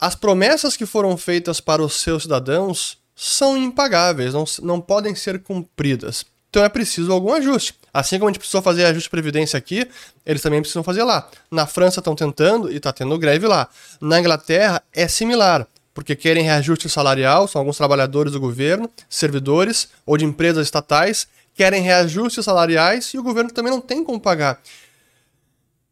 as 0.00 0.14
promessas 0.14 0.76
que 0.76 0.86
foram 0.86 1.16
feitas 1.16 1.60
para 1.60 1.82
os 1.82 2.00
seus 2.00 2.22
cidadãos 2.22 2.98
são 3.16 3.56
impagáveis, 3.56 4.32
não, 4.32 4.44
não 4.62 4.80
podem 4.80 5.14
ser 5.14 5.40
cumpridas. 5.40 6.24
Então 6.50 6.64
é 6.64 6.68
preciso 6.68 7.12
algum 7.12 7.32
ajuste. 7.32 7.74
Assim 7.92 8.16
como 8.16 8.28
a 8.28 8.32
gente 8.32 8.38
precisou 8.38 8.62
fazer 8.62 8.84
ajuste 8.84 9.06
de 9.06 9.10
previdência 9.10 9.58
aqui, 9.58 9.88
eles 10.24 10.40
também 10.40 10.60
precisam 10.60 10.84
fazer 10.84 11.02
lá. 11.02 11.28
Na 11.50 11.66
França 11.66 12.00
estão 12.00 12.14
tentando 12.14 12.70
e 12.70 12.76
está 12.76 12.92
tendo 12.92 13.18
greve 13.18 13.46
lá. 13.46 13.68
Na 14.00 14.20
Inglaterra 14.20 14.82
é 14.92 15.08
similar, 15.08 15.66
porque 15.92 16.14
querem 16.14 16.44
reajuste 16.44 16.88
salarial, 16.88 17.48
são 17.48 17.60
alguns 17.60 17.76
trabalhadores 17.76 18.32
do 18.32 18.40
governo, 18.40 18.88
servidores 19.10 19.88
ou 20.06 20.16
de 20.16 20.24
empresas 20.24 20.66
estatais, 20.66 21.26
querem 21.54 21.82
reajustes 21.82 22.44
salariais 22.44 23.12
e 23.12 23.18
o 23.18 23.22
governo 23.22 23.50
também 23.50 23.72
não 23.72 23.80
tem 23.80 24.04
como 24.04 24.20
pagar. 24.20 24.60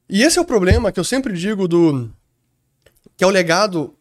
E 0.09 0.23
esse 0.23 0.39
é 0.39 0.41
o 0.41 0.45
problema 0.45 0.93
que 0.93 1.01
eu 1.01 1.05
sempre 1.05 1.37
digo 1.37 1.67
do 1.67 2.09
que 3.17 3.25
é 3.25 3.27
o 3.27 3.31
legado 3.31 3.96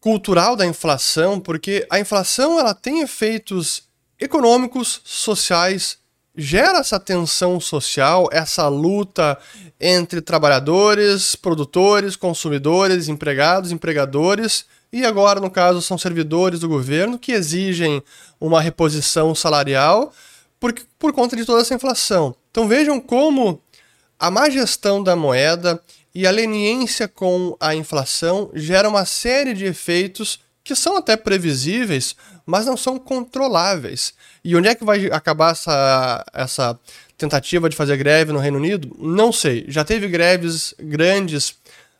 cultural 0.00 0.56
da 0.56 0.66
inflação, 0.66 1.38
porque 1.38 1.86
a 1.90 2.00
inflação 2.00 2.58
ela 2.58 2.74
tem 2.74 3.00
efeitos 3.02 3.82
econômicos, 4.18 5.00
sociais, 5.04 5.98
gera 6.34 6.78
essa 6.78 6.98
tensão 6.98 7.60
social, 7.60 8.28
essa 8.32 8.66
luta 8.68 9.38
entre 9.78 10.20
trabalhadores, 10.20 11.34
produtores, 11.34 12.16
consumidores, 12.16 13.08
empregados, 13.08 13.72
empregadores, 13.72 14.64
e 14.92 15.04
agora, 15.04 15.38
no 15.38 15.50
caso, 15.50 15.80
são 15.80 15.96
servidores 15.96 16.60
do 16.60 16.68
governo 16.68 17.18
que 17.18 17.32
exigem 17.32 18.02
uma 18.40 18.60
reposição 18.60 19.34
salarial 19.34 20.12
por, 20.58 20.74
por 20.98 21.12
conta 21.12 21.36
de 21.36 21.44
toda 21.44 21.60
essa 21.60 21.74
inflação. 21.74 22.34
Então 22.50 22.66
vejam 22.66 23.00
como 23.00 23.62
a 24.18 24.30
má 24.30 24.50
gestão 24.50 25.02
da 25.02 25.14
moeda 25.14 25.80
e 26.14 26.26
a 26.26 26.30
leniência 26.30 27.06
com 27.06 27.56
a 27.60 27.74
inflação 27.74 28.50
gera 28.54 28.88
uma 28.88 29.04
série 29.04 29.54
de 29.54 29.64
efeitos 29.64 30.40
que 30.62 30.74
são 30.74 30.96
até 30.96 31.16
previsíveis, 31.16 32.14
mas 32.44 32.66
não 32.66 32.76
são 32.76 32.98
controláveis. 32.98 34.12
E 34.44 34.54
onde 34.54 34.68
é 34.68 34.74
que 34.74 34.84
vai 34.84 35.06
acabar 35.06 35.52
essa, 35.52 36.24
essa 36.32 36.78
tentativa 37.16 37.68
de 37.68 37.76
fazer 37.76 37.96
greve 37.96 38.32
no 38.32 38.38
Reino 38.38 38.58
Unido? 38.58 38.96
Não 38.98 39.32
sei. 39.32 39.64
Já 39.68 39.84
teve 39.84 40.08
greves 40.08 40.74
grandes 40.78 41.54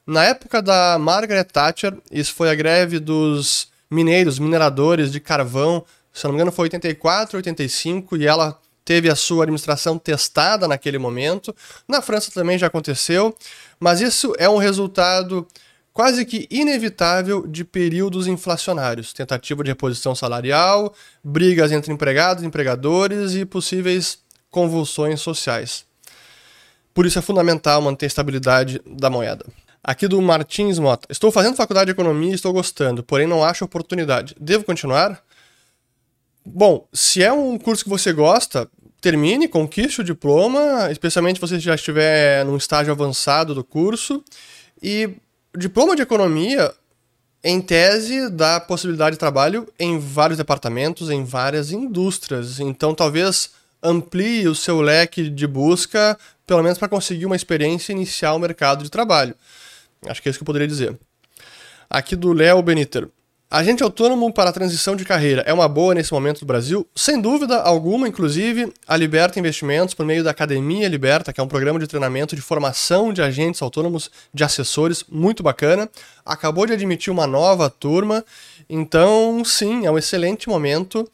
na 0.06 0.24
época 0.24 0.60
da 0.60 0.98
Margaret 0.98 1.44
Thatcher, 1.44 1.96
isso 2.10 2.34
foi 2.34 2.50
a 2.50 2.54
greve 2.54 2.98
dos 2.98 3.68
mineiros, 3.90 4.38
mineradores 4.38 5.12
de 5.12 5.20
carvão, 5.20 5.84
se 6.12 6.24
não 6.24 6.32
me 6.32 6.36
engano 6.36 6.50
foi 6.50 6.64
84, 6.64 7.36
85, 7.36 8.16
e 8.16 8.26
ela 8.26 8.58
teve 8.84 9.08
a 9.08 9.16
sua 9.16 9.44
administração 9.44 9.98
testada 9.98 10.66
naquele 10.66 10.98
momento. 10.98 11.54
Na 11.88 12.02
França 12.02 12.30
também 12.32 12.58
já 12.58 12.66
aconteceu, 12.66 13.36
mas 13.78 14.00
isso 14.00 14.34
é 14.38 14.48
um 14.48 14.56
resultado 14.56 15.46
quase 15.92 16.24
que 16.24 16.46
inevitável 16.50 17.46
de 17.46 17.64
períodos 17.64 18.26
inflacionários, 18.26 19.12
tentativa 19.12 19.62
de 19.62 19.70
reposição 19.70 20.14
salarial, 20.14 20.94
brigas 21.22 21.72
entre 21.72 21.92
empregados 21.92 22.44
empregadores 22.44 23.34
e 23.34 23.44
possíveis 23.44 24.18
convulsões 24.50 25.20
sociais. 25.20 25.84
Por 26.92 27.06
isso 27.06 27.18
é 27.18 27.22
fundamental 27.22 27.80
manter 27.80 28.06
a 28.06 28.08
estabilidade 28.08 28.80
da 28.86 29.08
moeda. 29.08 29.44
Aqui 29.82 30.06
do 30.06 30.20
Martins 30.20 30.78
Mota. 30.78 31.06
Estou 31.10 31.32
fazendo 31.32 31.56
faculdade 31.56 31.86
de 31.86 31.92
economia 31.92 32.32
e 32.32 32.34
estou 32.34 32.52
gostando, 32.52 33.02
porém 33.02 33.26
não 33.26 33.42
acho 33.42 33.64
oportunidade. 33.64 34.36
Devo 34.38 34.64
continuar? 34.64 35.22
Bom, 36.52 36.88
se 36.92 37.22
é 37.22 37.32
um 37.32 37.56
curso 37.58 37.84
que 37.84 37.90
você 37.90 38.12
gosta, 38.12 38.68
termine, 39.00 39.48
conquiste 39.48 40.00
o 40.00 40.04
diploma, 40.04 40.90
especialmente 40.90 41.36
se 41.36 41.40
você 41.40 41.58
já 41.58 41.74
estiver 41.74 42.44
num 42.44 42.56
estágio 42.56 42.92
avançado 42.92 43.54
do 43.54 43.64
curso. 43.64 44.22
E 44.82 45.08
o 45.54 45.58
diploma 45.58 45.94
de 45.94 46.02
economia, 46.02 46.72
em 47.42 47.60
tese, 47.60 48.28
dá 48.30 48.60
possibilidade 48.60 49.14
de 49.14 49.20
trabalho 49.20 49.66
em 49.78 49.98
vários 49.98 50.36
departamentos, 50.36 51.08
em 51.08 51.24
várias 51.24 51.72
indústrias. 51.72 52.60
Então, 52.60 52.94
talvez 52.94 53.50
amplie 53.82 54.46
o 54.48 54.54
seu 54.54 54.80
leque 54.80 55.30
de 55.30 55.46
busca, 55.46 56.18
pelo 56.46 56.62
menos 56.62 56.78
para 56.78 56.88
conseguir 56.88 57.26
uma 57.26 57.36
experiência 57.36 57.92
inicial 57.92 58.34
no 58.34 58.40
mercado 58.40 58.84
de 58.84 58.90
trabalho. 58.90 59.34
Acho 60.06 60.20
que 60.20 60.28
é 60.28 60.30
isso 60.30 60.38
que 60.38 60.42
eu 60.42 60.46
poderia 60.46 60.68
dizer. 60.68 60.98
Aqui 61.88 62.14
do 62.14 62.32
Léo 62.32 62.62
Beniter. 62.62 63.08
Agente 63.52 63.82
autônomo 63.82 64.32
para 64.32 64.50
a 64.50 64.52
transição 64.52 64.94
de 64.94 65.04
carreira 65.04 65.42
é 65.44 65.52
uma 65.52 65.66
boa 65.66 65.92
nesse 65.92 66.12
momento 66.12 66.38
do 66.38 66.46
Brasil? 66.46 66.86
Sem 66.94 67.20
dúvida 67.20 67.60
alguma, 67.60 68.06
inclusive, 68.06 68.72
a 68.86 68.96
Liberta 68.96 69.40
Investimentos, 69.40 69.92
por 69.92 70.06
meio 70.06 70.22
da 70.22 70.30
Academia 70.30 70.86
Liberta, 70.86 71.32
que 71.32 71.40
é 71.40 71.42
um 71.42 71.48
programa 71.48 71.76
de 71.80 71.88
treinamento 71.88 72.36
de 72.36 72.42
formação 72.42 73.12
de 73.12 73.20
agentes 73.20 73.60
autônomos, 73.60 74.08
de 74.32 74.44
assessores, 74.44 75.04
muito 75.08 75.42
bacana, 75.42 75.90
acabou 76.24 76.64
de 76.64 76.74
admitir 76.74 77.12
uma 77.12 77.26
nova 77.26 77.68
turma. 77.68 78.24
Então, 78.68 79.44
sim, 79.44 79.84
é 79.84 79.90
um 79.90 79.98
excelente 79.98 80.48
momento. 80.48 81.10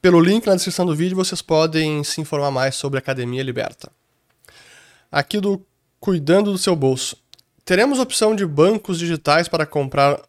Pelo 0.00 0.20
link 0.20 0.46
na 0.46 0.54
descrição 0.54 0.86
do 0.86 0.94
vídeo 0.94 1.16
vocês 1.16 1.42
podem 1.42 2.04
se 2.04 2.20
informar 2.20 2.52
mais 2.52 2.76
sobre 2.76 2.98
a 2.98 3.00
Academia 3.00 3.42
Liberta. 3.42 3.90
Aqui 5.10 5.40
do 5.40 5.60
Cuidando 5.98 6.52
do 6.52 6.58
seu 6.58 6.76
bolso. 6.76 7.16
Teremos 7.64 7.98
opção 7.98 8.36
de 8.36 8.46
bancos 8.46 9.00
digitais 9.00 9.48
para 9.48 9.66
comprar 9.66 10.20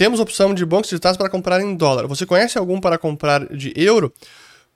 temos 0.00 0.18
opção 0.18 0.54
de 0.54 0.64
bancos 0.64 0.88
digitais 0.88 1.14
para 1.14 1.28
comprar 1.28 1.60
em 1.60 1.74
dólar. 1.74 2.06
Você 2.06 2.24
conhece 2.24 2.56
algum 2.56 2.80
para 2.80 2.96
comprar 2.96 3.46
de 3.54 3.70
euro? 3.76 4.10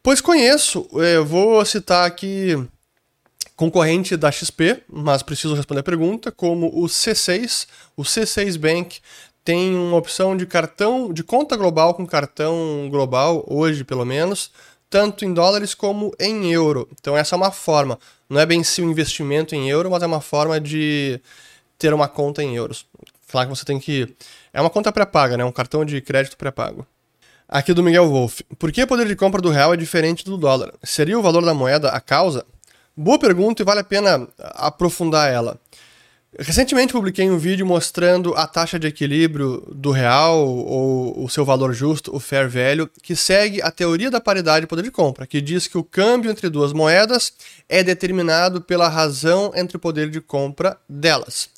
Pois 0.02 0.20
conheço. 0.20 0.86
É, 0.96 1.18
vou 1.18 1.64
citar 1.64 2.06
aqui 2.06 2.62
concorrente 3.56 4.18
da 4.18 4.30
XP, 4.30 4.82
mas 4.86 5.22
preciso 5.22 5.54
responder 5.54 5.80
a 5.80 5.82
pergunta, 5.82 6.30
como 6.30 6.66
o 6.78 6.84
C6. 6.84 7.66
O 7.96 8.02
C6 8.02 8.58
Bank 8.58 9.00
tem 9.42 9.74
uma 9.74 9.96
opção 9.96 10.36
de 10.36 10.44
cartão, 10.44 11.10
de 11.10 11.24
conta 11.24 11.56
global 11.56 11.94
com 11.94 12.06
cartão 12.06 12.86
global, 12.90 13.46
hoje 13.48 13.82
pelo 13.82 14.04
menos, 14.04 14.50
tanto 14.90 15.24
em 15.24 15.32
dólares 15.32 15.72
como 15.72 16.12
em 16.20 16.52
euro. 16.52 16.86
Então 17.00 17.16
essa 17.16 17.34
é 17.34 17.38
uma 17.38 17.50
forma. 17.50 17.98
Não 18.28 18.38
é 18.38 18.44
bem 18.44 18.62
se 18.62 18.82
um 18.82 18.90
investimento 18.90 19.54
em 19.54 19.70
euro, 19.70 19.90
mas 19.90 20.02
é 20.02 20.06
uma 20.06 20.20
forma 20.20 20.60
de 20.60 21.18
ter 21.78 21.94
uma 21.94 22.08
conta 22.08 22.42
em 22.42 22.54
euros. 22.54 22.84
Claro 23.30 23.48
que 23.48 23.56
você 23.56 23.64
tem 23.64 23.80
que 23.80 24.14
É 24.54 24.60
uma 24.60 24.70
conta 24.70 24.92
pré-paga, 24.92 25.36
né? 25.36 25.44
Um 25.44 25.50
cartão 25.50 25.84
de 25.84 26.00
crédito 26.00 26.36
pré-pago. 26.36 26.86
Aqui 27.48 27.74
do 27.74 27.82
Miguel 27.82 28.08
Wolf. 28.08 28.40
Por 28.56 28.70
que 28.70 28.84
o 28.84 28.86
poder 28.86 29.08
de 29.08 29.16
compra 29.16 29.42
do 29.42 29.50
real 29.50 29.74
é 29.74 29.76
diferente 29.76 30.24
do 30.24 30.36
dólar? 30.36 30.72
Seria 30.84 31.18
o 31.18 31.22
valor 31.22 31.44
da 31.44 31.52
moeda 31.52 31.88
a 31.88 32.00
causa? 32.00 32.46
Boa 32.96 33.18
pergunta 33.18 33.62
e 33.62 33.64
vale 33.64 33.80
a 33.80 33.84
pena 33.84 34.28
aprofundar 34.38 35.28
ela. 35.28 35.58
Recentemente 36.38 36.92
publiquei 36.92 37.28
um 37.28 37.36
vídeo 37.36 37.66
mostrando 37.66 38.32
a 38.34 38.46
taxa 38.46 38.78
de 38.78 38.86
equilíbrio 38.86 39.60
do 39.72 39.90
real, 39.90 40.46
ou 40.46 41.24
o 41.24 41.28
seu 41.28 41.44
valor 41.44 41.72
justo, 41.72 42.14
o 42.14 42.20
fair 42.20 42.48
value, 42.48 42.88
que 43.02 43.16
segue 43.16 43.60
a 43.60 43.72
teoria 43.72 44.10
da 44.10 44.20
paridade 44.20 44.62
de 44.62 44.66
poder 44.68 44.82
de 44.82 44.90
compra, 44.90 45.26
que 45.26 45.40
diz 45.40 45.66
que 45.66 45.78
o 45.78 45.84
câmbio 45.84 46.30
entre 46.30 46.48
duas 46.48 46.72
moedas 46.72 47.32
é 47.68 47.82
determinado 47.82 48.60
pela 48.60 48.88
razão 48.88 49.52
entre 49.54 49.76
o 49.76 49.80
poder 49.80 50.10
de 50.10 50.20
compra 50.20 50.76
delas. 50.88 51.48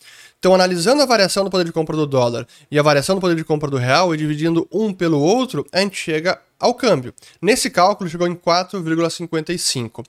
Então, 0.47 0.55
analisando 0.55 1.03
a 1.03 1.07
variação 1.07 1.43
do 1.43 1.51
poder 1.51 1.65
de 1.65 1.73
compra 1.73 1.97
do 1.97 2.07
dólar 2.07 2.47
e 2.71 2.79
a 2.79 2.83
variação 2.83 3.17
do 3.17 3.21
poder 3.21 3.35
de 3.35 3.43
compra 3.43 3.69
do 3.69 3.77
real 3.77 4.15
e 4.15 4.17
dividindo 4.17 4.65
um 4.71 4.93
pelo 4.93 5.19
outro, 5.19 5.67
a 5.73 5.81
gente 5.81 5.97
chega 5.97 6.41
ao 6.57 6.73
câmbio. 6.73 7.13
Nesse 7.43 7.69
cálculo, 7.69 8.09
chegou 8.09 8.29
em 8.29 8.35
4,55. 8.37 10.07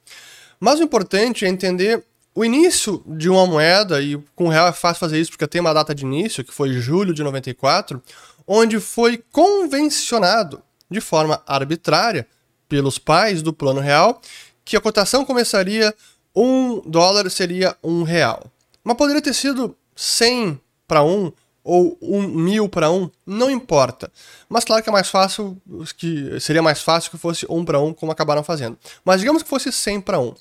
Mas 0.59 0.79
o 0.79 0.83
importante 0.83 1.43
é 1.43 1.47
entender 1.47 2.03
o 2.35 2.45
início 2.45 3.03
de 3.07 3.27
uma 3.27 3.47
moeda, 3.47 3.99
e 3.99 4.15
com 4.35 4.45
o 4.45 4.49
real 4.49 4.67
é 4.67 4.71
fácil 4.71 4.99
fazer 4.99 5.19
isso 5.19 5.31
porque 5.31 5.47
tem 5.47 5.59
uma 5.59 5.73
data 5.73 5.95
de 5.95 6.05
início, 6.05 6.43
que 6.43 6.53
foi 6.53 6.71
julho 6.73 7.15
de 7.15 7.23
94, 7.23 7.99
onde 8.45 8.79
foi 8.79 9.23
convencionado 9.31 10.61
de 10.87 11.01
forma 11.01 11.41
arbitrária 11.47 12.27
pelos 12.69 12.99
pais 12.99 13.41
do 13.41 13.51
plano 13.51 13.79
real 13.79 14.21
que 14.63 14.77
a 14.77 14.81
cotação 14.81 15.25
começaria 15.25 15.95
um 16.35 16.79
dólar 16.81 17.27
seria 17.31 17.75
um 17.83 18.03
real. 18.03 18.51
Mas 18.83 18.97
poderia 18.97 19.21
ter 19.21 19.33
sido 19.33 19.75
100 19.97 20.61
para 20.87 21.03
1 21.03 21.33
ou 21.67 21.97
um 22.01 22.25
mil 22.25 22.69
para 22.69 22.89
um, 22.89 23.11
não 23.25 23.51
importa. 23.51 24.09
Mas 24.47 24.63
claro 24.63 24.81
que 24.81 24.89
é 24.89 24.93
mais 24.93 25.09
fácil, 25.09 25.61
que 25.97 26.39
seria 26.39 26.61
mais 26.61 26.81
fácil 26.81 27.11
que 27.11 27.17
fosse 27.17 27.45
um 27.49 27.65
para 27.65 27.77
um, 27.77 27.93
como 27.93 28.09
acabaram 28.09 28.41
fazendo. 28.41 28.77
Mas 29.03 29.19
digamos 29.19 29.43
que 29.43 29.49
fosse 29.49 29.69
100 29.69 29.99
para 29.99 30.17
1. 30.17 30.33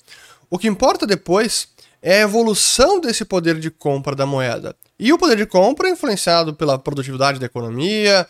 O 0.49 0.57
que 0.57 0.69
importa 0.69 1.05
depois 1.05 1.67
é 2.01 2.19
a 2.19 2.21
evolução 2.21 3.01
desse 3.01 3.25
poder 3.25 3.59
de 3.59 3.69
compra 3.69 4.15
da 4.15 4.25
moeda. 4.25 4.73
E 4.97 5.11
o 5.11 5.17
poder 5.17 5.35
de 5.35 5.45
compra 5.45 5.89
é 5.89 5.91
influenciado 5.91 6.53
pela 6.53 6.79
produtividade 6.79 7.39
da 7.39 7.45
economia, 7.45 8.25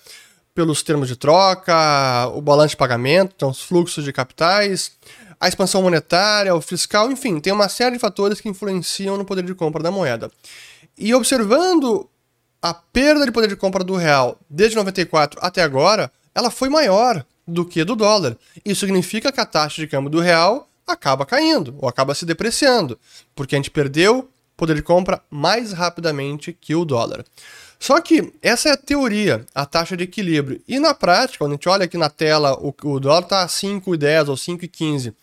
pelos 0.55 0.81
termos 0.81 1.07
de 1.07 1.15
troca, 1.15 2.27
o 2.33 2.41
balanço 2.41 2.69
de 2.69 2.77
pagamento, 2.77 3.33
então 3.35 3.51
os 3.51 3.61
fluxos 3.61 4.03
de 4.03 4.11
capitais, 4.11 4.93
a 5.39 5.47
expansão 5.47 5.83
monetária, 5.83 6.55
o 6.55 6.61
fiscal, 6.61 7.11
enfim, 7.11 7.39
tem 7.39 7.53
uma 7.53 7.69
série 7.69 7.91
de 7.91 7.99
fatores 7.99 8.41
que 8.41 8.49
influenciam 8.49 9.17
no 9.17 9.23
poder 9.23 9.43
de 9.43 9.53
compra 9.53 9.83
da 9.83 9.91
moeda. 9.91 10.31
E 10.97 11.13
observando 11.13 12.09
a 12.61 12.73
perda 12.73 13.25
de 13.25 13.31
poder 13.31 13.47
de 13.47 13.55
compra 13.55 13.83
do 13.83 13.95
real 13.95 14.39
desde 14.49 14.75
94 14.75 15.39
até 15.41 15.61
agora, 15.61 16.11
ela 16.33 16.49
foi 16.49 16.69
maior 16.69 17.25
do 17.47 17.65
que 17.65 17.83
do 17.83 17.95
dólar. 17.95 18.35
Isso 18.65 18.81
significa 18.81 19.31
que 19.31 19.39
a 19.39 19.45
taxa 19.45 19.81
de 19.81 19.87
câmbio 19.87 20.09
do 20.09 20.19
real 20.19 20.67
acaba 20.85 21.25
caindo 21.25 21.75
ou 21.79 21.87
acaba 21.87 22.15
se 22.15 22.25
depreciando, 22.25 22.99
porque 23.35 23.55
a 23.55 23.59
gente 23.59 23.71
perdeu 23.71 24.29
poder 24.55 24.75
de 24.75 24.81
compra 24.81 25.21
mais 25.29 25.71
rapidamente 25.71 26.51
que 26.51 26.73
o 26.73 26.83
dólar. 26.83 27.23
Só 27.79 28.01
que 28.01 28.33
essa 28.41 28.69
é 28.69 28.71
a 28.71 28.77
teoria, 28.77 29.45
a 29.53 29.65
taxa 29.65 29.95
de 29.95 30.03
equilíbrio. 30.03 30.59
E 30.67 30.79
na 30.79 30.95
prática, 30.95 31.37
quando 31.37 31.51
a 31.51 31.55
gente 31.55 31.69
olha 31.69 31.85
aqui 31.85 31.97
na 31.97 32.09
tela, 32.09 32.57
o, 32.59 32.73
o 32.83 32.99
dólar 32.99 33.21
está 33.21 33.43
a 33.43 33.47
5,10 33.47 34.29
ou 34.29 34.35
5,15. 34.35 35.13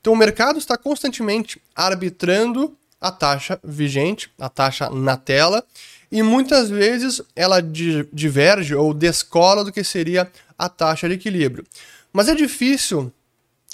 Então 0.00 0.12
o 0.12 0.16
mercado 0.16 0.58
está 0.58 0.76
constantemente 0.76 1.60
arbitrando 1.74 2.76
a 3.00 3.10
taxa 3.10 3.58
vigente, 3.64 4.30
a 4.38 4.48
taxa 4.48 4.90
na 4.90 5.16
tela, 5.16 5.64
e 6.12 6.22
muitas 6.22 6.68
vezes 6.68 7.22
ela 7.34 7.60
diverge 7.60 8.74
ou 8.74 8.92
descola 8.92 9.64
do 9.64 9.72
que 9.72 9.84
seria 9.84 10.30
a 10.58 10.68
taxa 10.68 11.08
de 11.08 11.14
equilíbrio. 11.14 11.64
Mas 12.12 12.28
é 12.28 12.34
difícil 12.34 13.12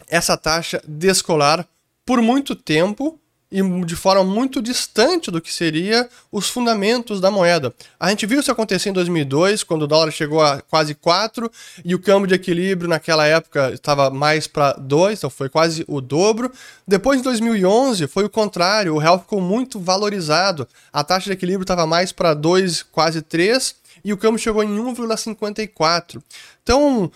essa 0.08 0.36
taxa 0.36 0.82
descolar 0.86 1.66
por 2.04 2.20
muito 2.20 2.54
tempo 2.54 3.18
e 3.50 3.62
de 3.84 3.94
forma 3.94 4.24
muito 4.24 4.60
distante 4.60 5.30
do 5.30 5.40
que 5.40 5.52
seria 5.52 6.08
os 6.32 6.48
fundamentos 6.48 7.20
da 7.20 7.30
moeda. 7.30 7.72
A 7.98 8.10
gente 8.10 8.26
viu 8.26 8.40
isso 8.40 8.50
acontecer 8.50 8.90
em 8.90 8.92
2002, 8.92 9.62
quando 9.62 9.82
o 9.82 9.86
dólar 9.86 10.10
chegou 10.10 10.42
a 10.42 10.60
quase 10.60 10.94
4 10.94 11.50
e 11.84 11.94
o 11.94 11.98
câmbio 11.98 12.26
de 12.26 12.34
equilíbrio 12.34 12.88
naquela 12.88 13.26
época 13.26 13.72
estava 13.72 14.10
mais 14.10 14.46
para 14.46 14.72
2, 14.72 15.18
então 15.18 15.30
foi 15.30 15.48
quase 15.48 15.84
o 15.86 16.00
dobro. 16.00 16.50
Depois, 16.86 17.20
em 17.20 17.22
2011, 17.22 18.06
foi 18.08 18.24
o 18.24 18.30
contrário, 18.30 18.94
o 18.94 18.98
real 18.98 19.20
ficou 19.20 19.40
muito 19.40 19.78
valorizado, 19.78 20.66
a 20.92 21.04
taxa 21.04 21.26
de 21.26 21.32
equilíbrio 21.32 21.64
estava 21.64 21.86
mais 21.86 22.10
para 22.12 22.34
2, 22.34 22.82
quase 22.82 23.22
3, 23.22 23.76
e 24.04 24.12
o 24.12 24.16
câmbio 24.16 24.38
chegou 24.38 24.62
em 24.62 24.76
1,54. 24.76 26.22
Então, 26.62 27.10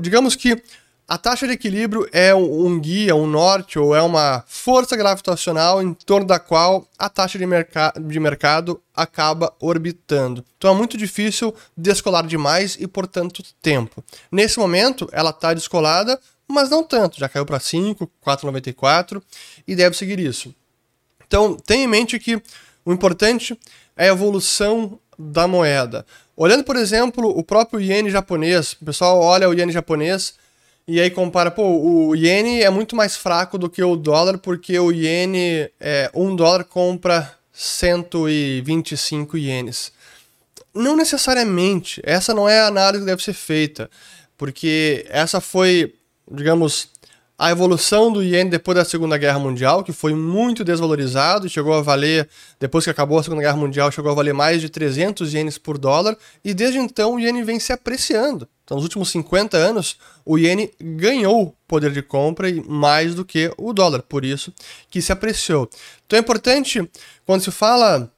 digamos 0.00 0.36
que 0.36 0.62
a 1.08 1.18
taxa 1.18 1.46
de 1.46 1.52
equilíbrio 1.52 2.08
é 2.12 2.34
um 2.34 2.80
guia, 2.80 3.14
um 3.14 3.26
norte 3.26 3.78
ou 3.78 3.94
é 3.94 4.00
uma 4.00 4.44
força 4.46 4.96
gravitacional 4.96 5.82
em 5.82 5.92
torno 5.92 6.26
da 6.26 6.38
qual 6.38 6.86
a 6.98 7.08
taxa 7.08 7.38
de, 7.38 7.44
merca 7.44 7.92
de 8.00 8.18
mercado 8.18 8.80
acaba 8.94 9.52
orbitando. 9.60 10.44
Então 10.56 10.72
é 10.72 10.74
muito 10.74 10.96
difícil 10.96 11.54
descolar 11.76 12.26
demais 12.26 12.76
e 12.80 12.86
por 12.86 13.06
tanto 13.06 13.42
tempo. 13.60 14.02
Nesse 14.30 14.58
momento, 14.58 15.08
ela 15.12 15.30
está 15.30 15.52
descolada, 15.52 16.18
mas 16.48 16.70
não 16.70 16.82
tanto, 16.82 17.18
já 17.18 17.28
caiu 17.28 17.44
para 17.44 17.60
5, 17.60 18.10
4,94 18.24 19.22
e 19.66 19.74
deve 19.74 19.96
seguir 19.96 20.18
isso. 20.18 20.54
Então 21.26 21.56
tenha 21.56 21.84
em 21.84 21.88
mente 21.88 22.18
que 22.18 22.40
o 22.84 22.92
importante 22.92 23.58
é 23.96 24.08
a 24.08 24.12
evolução 24.12 24.98
da 25.18 25.46
moeda. 25.46 26.06
Olhando, 26.36 26.64
por 26.64 26.76
exemplo, 26.76 27.28
o 27.28 27.42
próprio 27.42 27.80
iene 27.80 28.10
japonês, 28.10 28.72
o 28.80 28.84
pessoal 28.84 29.20
olha 29.20 29.48
o 29.48 29.54
iene 29.54 29.72
japonês 29.72 30.34
e 30.86 31.00
aí 31.00 31.10
compara, 31.10 31.50
pô, 31.50 31.62
o 32.08 32.16
iene 32.16 32.60
é 32.60 32.70
muito 32.70 32.96
mais 32.96 33.16
fraco 33.16 33.56
do 33.56 33.70
que 33.70 33.82
o 33.82 33.96
dólar, 33.96 34.38
porque 34.38 34.78
o 34.78 34.90
iene, 34.90 35.70
é, 35.78 36.10
um 36.14 36.34
dólar 36.34 36.64
compra 36.64 37.36
125 37.52 39.36
ienes. 39.36 39.92
Não 40.74 40.96
necessariamente, 40.96 42.00
essa 42.04 42.34
não 42.34 42.48
é 42.48 42.60
a 42.60 42.66
análise 42.66 43.04
que 43.04 43.10
deve 43.10 43.22
ser 43.22 43.34
feita, 43.34 43.90
porque 44.36 45.06
essa 45.08 45.40
foi, 45.40 45.94
digamos, 46.30 46.88
a 47.42 47.50
evolução 47.50 48.12
do 48.12 48.22
iene 48.22 48.50
depois 48.50 48.76
da 48.76 48.84
Segunda 48.84 49.18
Guerra 49.18 49.40
Mundial, 49.40 49.82
que 49.82 49.92
foi 49.92 50.14
muito 50.14 50.62
desvalorizado, 50.62 51.48
chegou 51.48 51.74
a 51.74 51.82
valer, 51.82 52.28
depois 52.60 52.84
que 52.84 52.90
acabou 52.90 53.18
a 53.18 53.22
Segunda 53.24 53.42
Guerra 53.42 53.56
Mundial, 53.56 53.90
chegou 53.90 54.12
a 54.12 54.14
valer 54.14 54.32
mais 54.32 54.60
de 54.60 54.68
300 54.68 55.34
ienes 55.34 55.58
por 55.58 55.76
dólar, 55.76 56.16
e 56.44 56.54
desde 56.54 56.78
então 56.78 57.16
o 57.16 57.18
iene 57.18 57.42
vem 57.42 57.58
se 57.58 57.72
apreciando. 57.72 58.46
Então, 58.62 58.76
nos 58.76 58.84
últimos 58.84 59.10
50 59.10 59.56
anos, 59.56 59.96
o 60.24 60.38
iene 60.38 60.70
ganhou 60.80 61.52
poder 61.66 61.90
de 61.90 62.00
compra 62.00 62.46
mais 62.64 63.12
do 63.12 63.24
que 63.24 63.52
o 63.58 63.72
dólar, 63.72 64.02
por 64.02 64.24
isso 64.24 64.52
que 64.88 65.02
se 65.02 65.10
apreciou. 65.10 65.68
Então 66.06 66.16
é 66.16 66.20
importante, 66.20 66.88
quando 67.26 67.42
se 67.42 67.50
fala 67.50 68.08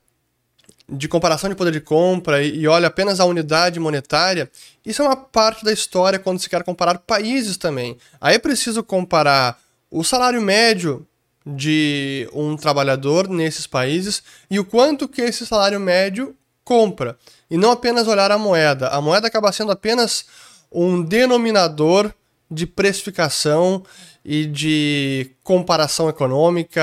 de 0.88 1.08
comparação 1.08 1.48
de 1.48 1.56
poder 1.56 1.72
de 1.72 1.80
compra 1.80 2.42
e, 2.42 2.66
olha 2.66 2.88
apenas 2.88 3.18
a 3.18 3.24
unidade 3.24 3.80
monetária, 3.80 4.50
isso 4.84 5.02
é 5.02 5.04
uma 5.04 5.16
parte 5.16 5.64
da 5.64 5.72
história 5.72 6.18
quando 6.18 6.38
se 6.38 6.48
quer 6.48 6.62
comparar 6.62 6.98
países 6.98 7.56
também. 7.56 7.96
Aí 8.20 8.34
é 8.34 8.38
preciso 8.38 8.82
comparar 8.82 9.58
o 9.90 10.04
salário 10.04 10.40
médio 10.42 11.06
de 11.46 12.28
um 12.32 12.56
trabalhador 12.56 13.28
nesses 13.28 13.66
países 13.66 14.22
e 14.50 14.58
o 14.58 14.64
quanto 14.64 15.08
que 15.08 15.22
esse 15.22 15.46
salário 15.46 15.80
médio 15.80 16.34
compra. 16.64 17.18
E 17.50 17.56
não 17.56 17.70
apenas 17.70 18.08
olhar 18.08 18.30
a 18.30 18.38
moeda. 18.38 18.88
A 18.88 19.00
moeda 19.00 19.26
acaba 19.26 19.52
sendo 19.52 19.72
apenas 19.72 20.24
um 20.72 21.02
denominador 21.02 22.12
de 22.50 22.66
precificação 22.66 23.82
e 24.24 24.46
de 24.46 25.30
comparação 25.42 26.08
econômica 26.08 26.82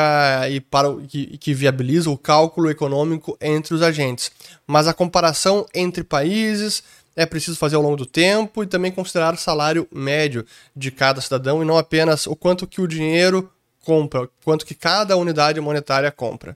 e 0.49 0.59
para 0.59 0.93
que, 1.07 1.37
que 1.37 1.53
viabiliza 1.53 2.09
o 2.09 2.17
cálculo 2.17 2.69
econômico 2.69 3.35
entre 3.41 3.73
os 3.73 3.81
agentes. 3.81 4.31
Mas 4.67 4.87
a 4.87 4.93
comparação 4.93 5.65
entre 5.73 6.03
países 6.03 6.83
é 7.15 7.25
preciso 7.25 7.57
fazer 7.57 7.75
ao 7.75 7.81
longo 7.81 7.97
do 7.97 8.05
tempo 8.05 8.63
e 8.63 8.67
também 8.67 8.91
considerar 8.91 9.33
o 9.33 9.37
salário 9.37 9.87
médio 9.91 10.45
de 10.75 10.91
cada 10.91 11.19
cidadão 11.19 11.61
e 11.61 11.65
não 11.65 11.77
apenas 11.77 12.27
o 12.27 12.35
quanto 12.35 12.67
que 12.67 12.79
o 12.79 12.87
dinheiro 12.87 13.51
compra, 13.83 14.29
quanto 14.43 14.65
que 14.65 14.75
cada 14.75 15.17
unidade 15.17 15.59
monetária 15.59 16.11
compra. 16.11 16.55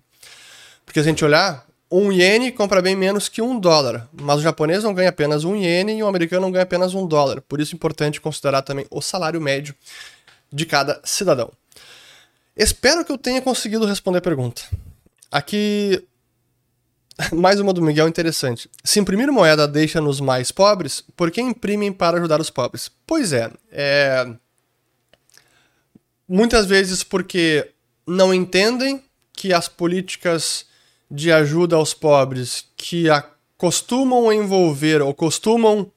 Porque 0.85 1.01
se 1.01 1.07
a 1.07 1.11
gente 1.11 1.25
olhar, 1.25 1.65
um 1.91 2.11
iene 2.11 2.51
compra 2.51 2.81
bem 2.81 2.95
menos 2.95 3.27
que 3.27 3.41
um 3.41 3.59
dólar, 3.59 4.07
mas 4.13 4.39
o 4.39 4.41
japonês 4.41 4.83
não 4.83 4.93
ganha 4.93 5.09
apenas 5.09 5.43
um 5.43 5.55
iene 5.55 5.97
e 5.97 6.03
o 6.03 6.07
americano 6.07 6.43
não 6.43 6.51
ganha 6.51 6.63
apenas 6.63 6.93
um 6.93 7.07
dólar. 7.07 7.41
Por 7.41 7.59
isso 7.59 7.73
é 7.73 7.75
importante 7.75 8.21
considerar 8.21 8.61
também 8.61 8.85
o 8.91 9.01
salário 9.01 9.41
médio 9.41 9.75
de 10.51 10.65
cada 10.65 11.01
cidadão. 11.03 11.51
Espero 12.55 13.03
que 13.03 13.11
eu 13.11 13.17
tenha 13.17 13.41
conseguido 13.41 13.85
responder 13.85 14.19
a 14.19 14.21
pergunta. 14.21 14.61
Aqui, 15.31 16.01
mais 17.33 17.59
uma 17.59 17.73
do 17.73 17.81
Miguel 17.81 18.07
interessante. 18.07 18.69
Se 18.83 18.99
imprimir 18.99 19.31
moeda 19.31 19.67
deixa-nos 19.67 20.19
mais 20.21 20.51
pobres, 20.51 21.03
por 21.15 21.31
que 21.31 21.41
imprimem 21.41 21.91
para 21.91 22.17
ajudar 22.17 22.39
os 22.39 22.49
pobres? 22.49 22.89
Pois 23.05 23.33
é, 23.33 23.51
é... 23.71 24.25
muitas 26.27 26.65
vezes 26.65 27.03
porque 27.03 27.71
não 28.07 28.33
entendem 28.33 29.03
que 29.33 29.53
as 29.53 29.67
políticas 29.67 30.65
de 31.09 31.31
ajuda 31.31 31.75
aos 31.75 31.93
pobres 31.93 32.65
que 32.77 33.09
a 33.09 33.23
costumam 33.57 34.31
envolver 34.31 35.01
ou 35.01 35.13
costumam 35.13 35.91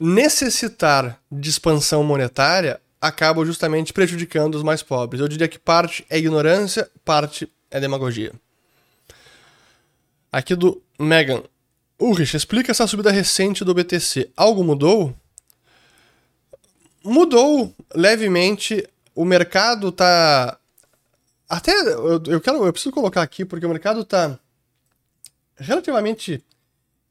necessitar 0.00 1.20
de 1.30 1.50
expansão 1.50 2.02
monetária 2.02 2.80
acabam 2.98 3.44
justamente 3.44 3.92
prejudicando 3.92 4.54
os 4.54 4.62
mais 4.62 4.82
pobres. 4.82 5.20
Eu 5.20 5.28
diria 5.28 5.46
que 5.46 5.58
parte 5.58 6.06
é 6.08 6.18
ignorância, 6.18 6.90
parte 7.04 7.50
é 7.70 7.78
demagogia. 7.78 8.32
Aqui 10.32 10.54
do 10.54 10.82
Megan. 10.98 11.42
Ulrich, 12.00 12.34
explica 12.34 12.70
essa 12.70 12.86
subida 12.86 13.10
recente 13.10 13.62
do 13.62 13.74
BTC. 13.74 14.30
Algo 14.34 14.64
mudou? 14.64 15.14
Mudou 17.04 17.74
levemente. 17.94 18.86
O 19.14 19.24
mercado 19.24 19.92
tá. 19.92 20.58
Até. 21.48 21.72
Eu, 21.72 22.22
eu, 22.26 22.40
quero, 22.40 22.64
eu 22.64 22.72
preciso 22.72 22.92
colocar 22.92 23.22
aqui, 23.22 23.44
porque 23.44 23.66
o 23.66 23.68
mercado 23.68 24.04
tá 24.04 24.38
relativamente 25.56 26.42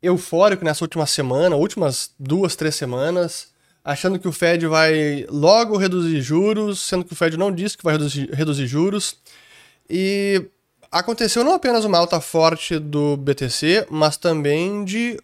eufórico 0.02 0.64
nessa 0.64 0.84
última 0.84 1.06
semana, 1.06 1.56
últimas 1.56 2.12
duas, 2.18 2.56
três 2.56 2.76
semanas, 2.76 3.50
achando 3.84 4.20
que 4.20 4.28
o 4.28 4.32
Fed 4.32 4.66
vai 4.68 5.26
logo 5.30 5.78
reduzir 5.78 6.22
juros, 6.22 6.80
sendo 6.80 7.04
que 7.04 7.14
o 7.14 7.16
Fed 7.16 7.38
não 7.38 7.52
disse 7.52 7.78
que 7.78 7.84
vai 7.84 7.94
reduzir, 7.94 8.30
reduzir 8.32 8.68
juros. 8.68 9.18
E 9.90 10.46
aconteceu 10.92 11.44
não 11.44 11.54
apenas 11.54 11.86
uma 11.86 11.98
alta 11.98 12.22
forte 12.22 12.80
do 12.80 13.18
BTC, 13.18 13.88
mas 13.90 14.18
também 14.18 14.84
de 14.86 15.20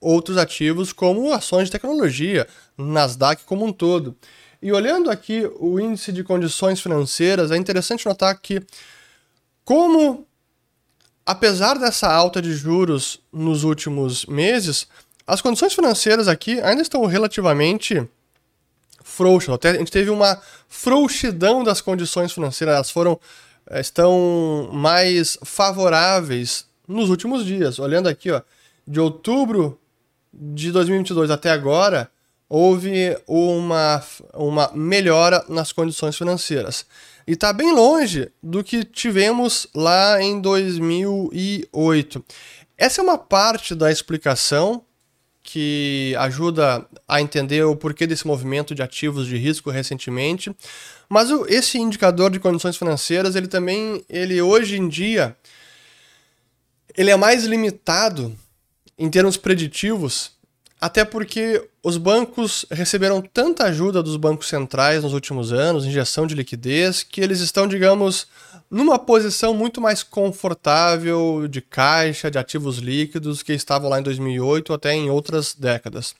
outros 0.00 0.36
ativos 0.36 0.92
como 0.92 1.32
ações 1.32 1.66
de 1.66 1.72
tecnologia, 1.72 2.46
Nasdaq 2.76 3.44
como 3.44 3.64
um 3.64 3.72
todo. 3.72 4.16
E 4.60 4.72
olhando 4.72 5.10
aqui 5.10 5.48
o 5.58 5.78
índice 5.78 6.12
de 6.12 6.24
condições 6.24 6.80
financeiras, 6.80 7.50
é 7.50 7.56
interessante 7.56 8.06
notar 8.06 8.36
que 8.40 8.60
como 9.64 10.26
apesar 11.28 11.78
dessa 11.78 12.10
alta 12.10 12.40
de 12.40 12.54
juros 12.54 13.20
nos 13.30 13.62
últimos 13.62 14.24
meses, 14.24 14.88
as 15.26 15.42
condições 15.42 15.74
financeiras 15.74 16.26
aqui 16.26 16.58
ainda 16.62 16.80
estão 16.80 17.04
relativamente 17.04 18.02
frouxas. 19.04 19.54
Até 19.54 19.72
a 19.72 19.74
gente 19.74 19.92
teve 19.92 20.08
uma 20.08 20.40
frouxidão 20.70 21.62
das 21.62 21.82
condições 21.82 22.32
financeiras, 22.32 22.74
elas 22.76 22.90
foram 22.90 23.20
eh, 23.68 23.78
estão 23.78 24.70
mais 24.72 25.36
favoráveis 25.44 26.64
nos 26.88 27.10
últimos 27.10 27.44
dias. 27.44 27.78
Olhando 27.78 28.08
aqui, 28.08 28.30
ó, 28.30 28.40
de 28.86 28.98
outubro 28.98 29.78
de 30.32 30.72
2022 30.72 31.30
até 31.30 31.50
agora, 31.50 32.10
houve 32.48 33.18
uma, 33.26 34.02
uma 34.32 34.70
melhora 34.74 35.44
nas 35.46 35.72
condições 35.72 36.16
financeiras. 36.16 36.86
E 37.28 37.32
está 37.32 37.52
bem 37.52 37.74
longe 37.74 38.32
do 38.42 38.64
que 38.64 38.82
tivemos 38.82 39.66
lá 39.74 40.18
em 40.22 40.40
2008. 40.40 42.24
Essa 42.78 43.02
é 43.02 43.04
uma 43.04 43.18
parte 43.18 43.74
da 43.74 43.92
explicação 43.92 44.82
que 45.42 46.14
ajuda 46.18 46.88
a 47.06 47.20
entender 47.20 47.62
o 47.64 47.76
porquê 47.76 48.06
desse 48.06 48.26
movimento 48.26 48.74
de 48.74 48.80
ativos 48.80 49.26
de 49.26 49.36
risco 49.36 49.68
recentemente. 49.68 50.56
Mas 51.06 51.28
esse 51.48 51.76
indicador 51.76 52.30
de 52.30 52.40
condições 52.40 52.78
financeiras, 52.78 53.36
ele 53.36 53.46
também, 53.46 54.02
ele 54.08 54.40
hoje 54.40 54.78
em 54.78 54.88
dia, 54.88 55.36
ele 56.96 57.10
é 57.10 57.16
mais 57.16 57.44
limitado 57.44 58.34
em 58.96 59.10
termos 59.10 59.36
preditivos 59.36 60.37
até 60.80 61.04
porque 61.04 61.68
os 61.82 61.96
bancos 61.96 62.64
receberam 62.70 63.20
tanta 63.20 63.64
ajuda 63.64 64.02
dos 64.02 64.16
bancos 64.16 64.48
centrais 64.48 65.02
nos 65.02 65.12
últimos 65.12 65.52
anos, 65.52 65.84
injeção 65.84 66.26
de 66.26 66.34
liquidez, 66.34 67.02
que 67.02 67.20
eles 67.20 67.40
estão, 67.40 67.66
digamos, 67.66 68.28
numa 68.70 68.98
posição 68.98 69.54
muito 69.54 69.80
mais 69.80 70.02
confortável 70.02 71.48
de 71.48 71.60
caixa, 71.60 72.30
de 72.30 72.38
ativos 72.38 72.78
líquidos, 72.78 73.42
que 73.42 73.52
estavam 73.52 73.88
lá 73.88 73.98
em 73.98 74.02
2008 74.02 74.72
até 74.72 74.92
em 74.92 75.10
outras 75.10 75.54
décadas. 75.54 76.14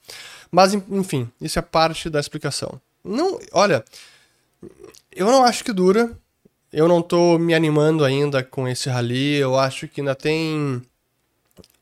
Mas, 0.51 0.75
enfim, 0.75 1.31
isso 1.41 1.59
é 1.59 1.63
parte 1.63 2.09
da 2.09 2.19
explicação. 2.19 2.81
Não, 3.05 3.39
olha, 3.53 3.85
eu 5.13 5.27
não 5.27 5.45
acho 5.45 5.63
que 5.63 5.73
dura. 5.73 6.11
Eu 6.73 6.89
não 6.89 7.01
estou 7.01 7.39
me 7.39 7.55
animando 7.55 8.05
ainda 8.05 8.43
com 8.43 8.67
esse 8.67 8.89
rally. 8.89 9.37
Eu 9.37 9.59
acho 9.59 9.89
que 9.89 10.01
ainda 10.01 10.15
tem 10.15 10.83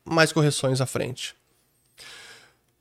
mais 0.04 0.32
correções 0.32 0.80
à 0.80 0.86
frente. 0.86 1.35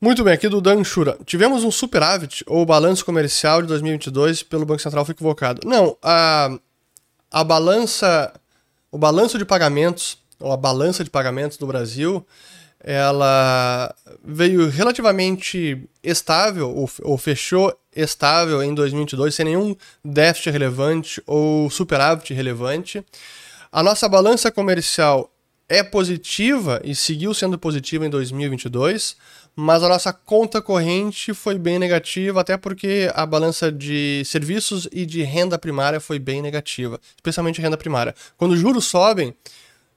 Muito 0.06 0.24
bem, 0.24 0.36
aqui 0.36 0.48
do 0.48 0.62
Dan 0.62 0.84
Shura. 0.84 1.18
Tivemos 1.26 1.64
um 1.64 1.72
superávit 1.72 2.44
ou 2.46 2.64
balanço 2.64 3.04
comercial 3.04 3.64
de 3.64 3.68
2022 3.70 4.44
pelo 4.44 4.64
Banco 4.64 4.80
Central 4.80 5.04
foi 5.04 5.14
equivocado. 5.14 5.68
Não, 5.68 5.98
a, 6.00 6.56
a 7.32 7.44
balança, 7.44 8.32
o 8.92 9.00
balanço 9.00 9.36
de 9.36 9.44
pagamentos, 9.44 10.20
ou 10.40 10.52
a 10.52 10.58
balança 10.58 11.04
de 11.04 11.10
pagamentos 11.10 11.58
do 11.58 11.66
Brasil, 11.66 12.24
ela 12.80 13.96
veio 14.24 14.70
relativamente 14.70 15.84
estável, 16.04 16.70
ou, 16.70 16.88
ou 17.02 17.18
fechou 17.18 17.76
estável 17.96 18.62
em 18.62 18.76
2022, 18.76 19.34
sem 19.34 19.46
nenhum 19.46 19.76
déficit 20.04 20.52
relevante 20.52 21.20
ou 21.26 21.68
superávit 21.72 22.32
relevante. 22.32 23.04
A 23.72 23.82
nossa 23.82 24.08
balança 24.08 24.52
comercial 24.52 25.32
é 25.68 25.82
positiva 25.82 26.80
e 26.84 26.94
seguiu 26.94 27.34
sendo 27.34 27.58
positiva 27.58 28.06
em 28.06 28.10
2022 28.10 29.16
mas 29.56 29.82
a 29.84 29.90
nossa 29.90 30.12
conta 30.12 30.62
corrente 30.62 31.34
foi 31.34 31.58
bem 31.58 31.80
negativa, 31.80 32.42
até 32.42 32.58
porque 32.58 33.10
a 33.14 33.26
balança 33.26 33.72
de 33.72 34.22
serviços 34.26 34.88
e 34.92 35.06
de 35.06 35.24
renda 35.24 35.58
primária 35.58 36.00
foi 36.00 36.20
bem 36.20 36.42
negativa, 36.42 37.00
especialmente 37.16 37.62
renda 37.62 37.78
primária. 37.78 38.14
Quando 38.38 38.52
os 38.52 38.60
juros 38.60 38.86
sobem, 38.86 39.34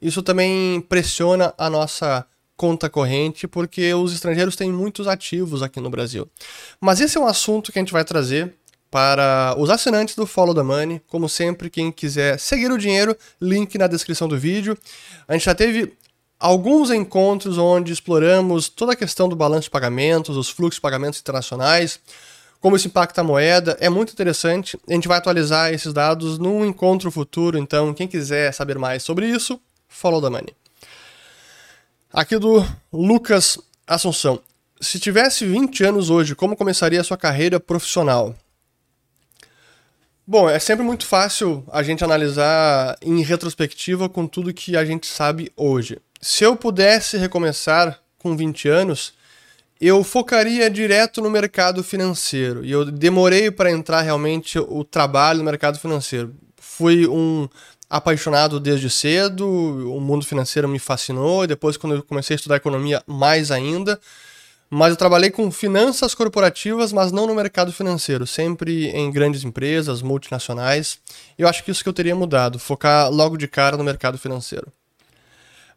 isso 0.00 0.22
também 0.22 0.80
pressiona 0.82 1.52
a 1.58 1.68
nossa 1.68 2.24
conta 2.56 2.88
corrente, 2.88 3.48
porque 3.48 3.92
os 3.94 4.12
estrangeiros 4.12 4.56
têm 4.56 4.72
muitos 4.72 5.08
ativos 5.08 5.62
aqui 5.62 5.80
no 5.80 5.90
Brasil. 5.90 6.28
Mas 6.80 7.00
esse 7.00 7.16
é 7.16 7.20
um 7.20 7.26
assunto 7.26 7.72
que 7.72 7.78
a 7.78 7.82
gente 7.82 7.92
vai 7.92 8.04
trazer 8.04 8.54
para 8.90 9.54
os 9.58 9.70
assinantes 9.70 10.14
do 10.14 10.26
Follow 10.26 10.54
the 10.54 10.62
Money. 10.62 11.00
Como 11.08 11.28
sempre, 11.28 11.68
quem 11.68 11.92
quiser 11.92 12.38
seguir 12.38 12.70
o 12.70 12.78
dinheiro, 12.78 13.16
link 13.40 13.76
na 13.76 13.86
descrição 13.86 14.26
do 14.26 14.38
vídeo. 14.38 14.76
A 15.26 15.34
gente 15.34 15.44
já 15.44 15.54
teve 15.54 15.92
alguns 16.38 16.90
encontros 16.90 17.58
onde 17.58 17.92
exploramos 17.92 18.68
toda 18.68 18.92
a 18.92 18.96
questão 18.96 19.28
do 19.28 19.34
balanço 19.34 19.62
de 19.62 19.70
pagamentos, 19.70 20.36
os 20.36 20.48
fluxos 20.48 20.76
de 20.76 20.80
pagamentos 20.80 21.18
internacionais, 21.18 21.98
como 22.60 22.76
isso 22.76 22.86
impacta 22.86 23.20
a 23.20 23.24
moeda. 23.24 23.76
É 23.80 23.88
muito 23.88 24.12
interessante. 24.12 24.78
A 24.88 24.92
gente 24.92 25.08
vai 25.08 25.18
atualizar 25.18 25.72
esses 25.72 25.92
dados 25.92 26.38
num 26.38 26.64
encontro 26.64 27.10
futuro, 27.10 27.58
então 27.58 27.92
quem 27.92 28.06
quiser 28.06 28.52
saber 28.52 28.78
mais 28.78 29.02
sobre 29.02 29.26
isso, 29.26 29.60
follow 29.88 30.22
the 30.22 30.28
money. 30.28 30.54
Aqui 32.12 32.38
do 32.38 32.64
Lucas 32.92 33.58
Assunção. 33.86 34.40
Se 34.80 34.98
tivesse 35.00 35.44
20 35.44 35.84
anos 35.84 36.08
hoje, 36.08 36.34
como 36.34 36.56
começaria 36.56 37.00
a 37.00 37.04
sua 37.04 37.16
carreira 37.16 37.58
profissional? 37.58 38.34
Bom, 40.26 40.48
é 40.48 40.58
sempre 40.58 40.84
muito 40.84 41.06
fácil 41.06 41.64
a 41.72 41.82
gente 41.82 42.04
analisar 42.04 42.96
em 43.02 43.22
retrospectiva 43.22 44.08
com 44.08 44.26
tudo 44.26 44.52
que 44.52 44.76
a 44.76 44.84
gente 44.84 45.06
sabe 45.06 45.50
hoje 45.56 45.98
se 46.20 46.44
eu 46.44 46.56
pudesse 46.56 47.16
recomeçar 47.16 48.00
com 48.18 48.36
20 48.36 48.68
anos, 48.68 49.14
eu 49.80 50.02
focaria 50.02 50.68
direto 50.68 51.20
no 51.20 51.30
mercado 51.30 51.84
financeiro. 51.84 52.64
E 52.64 52.70
eu 52.70 52.84
demorei 52.84 53.50
para 53.50 53.70
entrar 53.70 54.02
realmente 54.02 54.58
o 54.58 54.82
trabalho 54.82 55.38
no 55.38 55.44
mercado 55.44 55.78
financeiro. 55.78 56.34
Fui 56.56 57.06
um 57.06 57.48
apaixonado 57.88 58.60
desde 58.60 58.90
cedo, 58.90 59.46
o 59.46 60.00
mundo 60.00 60.26
financeiro 60.26 60.68
me 60.68 60.78
fascinou, 60.78 61.44
e 61.44 61.46
depois, 61.46 61.76
quando 61.76 61.96
eu 61.96 62.02
comecei 62.02 62.34
a 62.34 62.36
estudar 62.36 62.56
economia, 62.56 63.02
mais 63.06 63.50
ainda. 63.50 63.98
Mas 64.70 64.90
eu 64.90 64.96
trabalhei 64.96 65.30
com 65.30 65.50
finanças 65.50 66.14
corporativas, 66.14 66.92
mas 66.92 67.10
não 67.10 67.26
no 67.26 67.34
mercado 67.34 67.72
financeiro, 67.72 68.26
sempre 68.26 68.88
em 68.88 69.10
grandes 69.10 69.42
empresas, 69.42 70.02
multinacionais. 70.02 70.98
Eu 71.38 71.48
acho 71.48 71.64
que 71.64 71.70
isso 71.70 71.82
que 71.82 71.88
eu 71.88 71.94
teria 71.94 72.14
mudado, 72.14 72.58
focar 72.58 73.10
logo 73.10 73.38
de 73.38 73.48
cara 73.48 73.78
no 73.78 73.84
mercado 73.84 74.18
financeiro. 74.18 74.70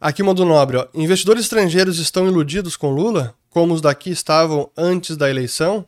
Aqui 0.01 0.23
Mondo 0.23 0.43
Nobre, 0.43 0.77
ó. 0.77 0.87
investidores 0.95 1.43
estrangeiros 1.43 1.99
estão 1.99 2.25
iludidos 2.25 2.75
com 2.75 2.89
Lula, 2.89 3.35
como 3.51 3.71
os 3.71 3.81
daqui 3.81 4.09
estavam 4.09 4.67
antes 4.75 5.15
da 5.15 5.29
eleição? 5.29 5.85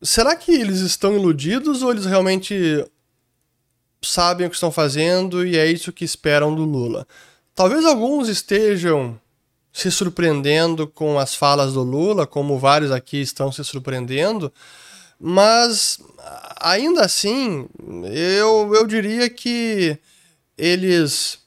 Será 0.00 0.36
que 0.36 0.52
eles 0.52 0.78
estão 0.78 1.16
iludidos 1.16 1.82
ou 1.82 1.90
eles 1.90 2.04
realmente 2.04 2.54
sabem 4.00 4.46
o 4.46 4.50
que 4.50 4.54
estão 4.54 4.70
fazendo 4.70 5.44
e 5.44 5.58
é 5.58 5.66
isso 5.66 5.92
que 5.92 6.04
esperam 6.04 6.54
do 6.54 6.62
Lula? 6.62 7.08
Talvez 7.56 7.84
alguns 7.84 8.28
estejam 8.28 9.18
se 9.72 9.90
surpreendendo 9.90 10.86
com 10.86 11.18
as 11.18 11.34
falas 11.34 11.72
do 11.72 11.82
Lula, 11.82 12.24
como 12.24 12.56
vários 12.56 12.92
aqui 12.92 13.20
estão 13.20 13.50
se 13.50 13.64
surpreendendo, 13.64 14.52
mas 15.18 15.98
ainda 16.60 17.04
assim, 17.04 17.66
eu, 18.12 18.72
eu 18.76 18.86
diria 18.86 19.28
que 19.28 19.98
eles 20.56 21.42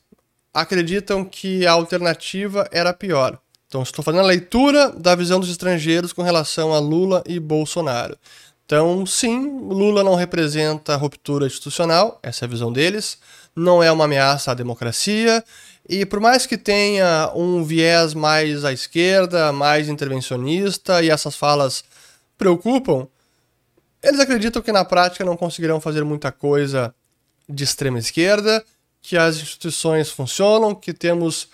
acreditam 0.61 1.23
que 1.23 1.67
a 1.67 1.71
alternativa 1.71 2.67
era 2.71 2.91
pior. 2.91 3.37
Então, 3.67 3.83
estou 3.83 4.03
fazendo 4.03 4.21
a 4.21 4.27
leitura 4.27 4.89
da 4.89 5.13
visão 5.13 5.39
dos 5.39 5.49
estrangeiros 5.49 6.11
com 6.11 6.23
relação 6.23 6.73
a 6.73 6.79
Lula 6.79 7.23
e 7.27 7.39
Bolsonaro. 7.39 8.17
Então, 8.65 9.05
sim, 9.05 9.59
Lula 9.59 10.03
não 10.03 10.15
representa 10.15 10.95
ruptura 10.95 11.45
institucional, 11.45 12.19
essa 12.23 12.43
é 12.43 12.47
a 12.47 12.49
visão 12.49 12.73
deles, 12.73 13.19
não 13.55 13.83
é 13.83 13.91
uma 13.91 14.05
ameaça 14.05 14.51
à 14.51 14.53
democracia, 14.53 15.43
E 15.89 16.05
por 16.05 16.19
mais 16.19 16.45
que 16.45 16.57
tenha 16.57 17.31
um 17.33 17.63
viés 17.63 18.13
mais 18.13 18.65
à 18.65 18.73
esquerda, 18.73 19.53
mais 19.53 19.87
intervencionista, 19.87 21.01
e 21.01 21.09
essas 21.09 21.35
falas 21.35 21.83
preocupam, 22.37 23.07
eles 24.03 24.19
acreditam 24.19 24.61
que 24.61 24.71
na 24.71 24.83
prática 24.83 25.23
não 25.23 25.37
conseguirão 25.37 25.79
fazer 25.79 26.03
muita 26.03 26.31
coisa 26.31 26.93
de 27.47 27.63
extrema 27.63 27.99
esquerda, 27.99 28.63
que 29.01 29.17
as 29.17 29.37
instituições 29.37 30.09
funcionam, 30.09 30.75
que 30.75 30.93
temos 30.93 31.49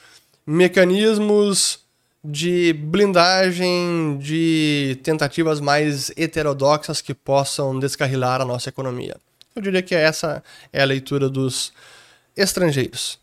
mecanismos 0.45 1.79
de 2.23 2.73
blindagem 2.73 4.17
de 4.17 4.97
tentativas 5.03 5.59
mais 5.59 6.09
heterodoxas 6.15 7.01
que 7.01 7.13
possam 7.13 7.77
descarrilar 7.77 8.41
a 8.41 8.45
nossa 8.45 8.69
economia. 8.69 9.17
Eu 9.55 9.61
diria 9.61 9.81
que 9.81 9.93
essa 9.93 10.41
é 10.71 10.81
a 10.81 10.85
leitura 10.85 11.29
dos 11.29 11.73
estrangeiros. 12.35 13.19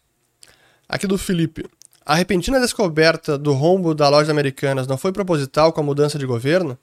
Aqui 0.88 1.06
do 1.06 1.16
Felipe. 1.16 1.64
A 2.04 2.14
repentina 2.14 2.61
descoberta 2.61 3.38
do 3.38 3.52
rombo 3.52 3.94
da 3.94 4.09
loja 4.09 4.30
Americanas 4.30 4.87
não 4.87 4.98
foi 4.98 5.12
proposital 5.12 5.72
com 5.72 5.80
a 5.80 5.85
mudança 5.85 6.18
de 6.18 6.26
governo? 6.26 6.78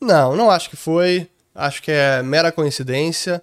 Não, 0.00 0.36
não 0.36 0.50
acho 0.50 0.70
que 0.70 0.76
foi. 0.76 1.28
Acho 1.54 1.82
que 1.82 1.90
é 1.90 2.22
mera 2.22 2.52
coincidência. 2.52 3.42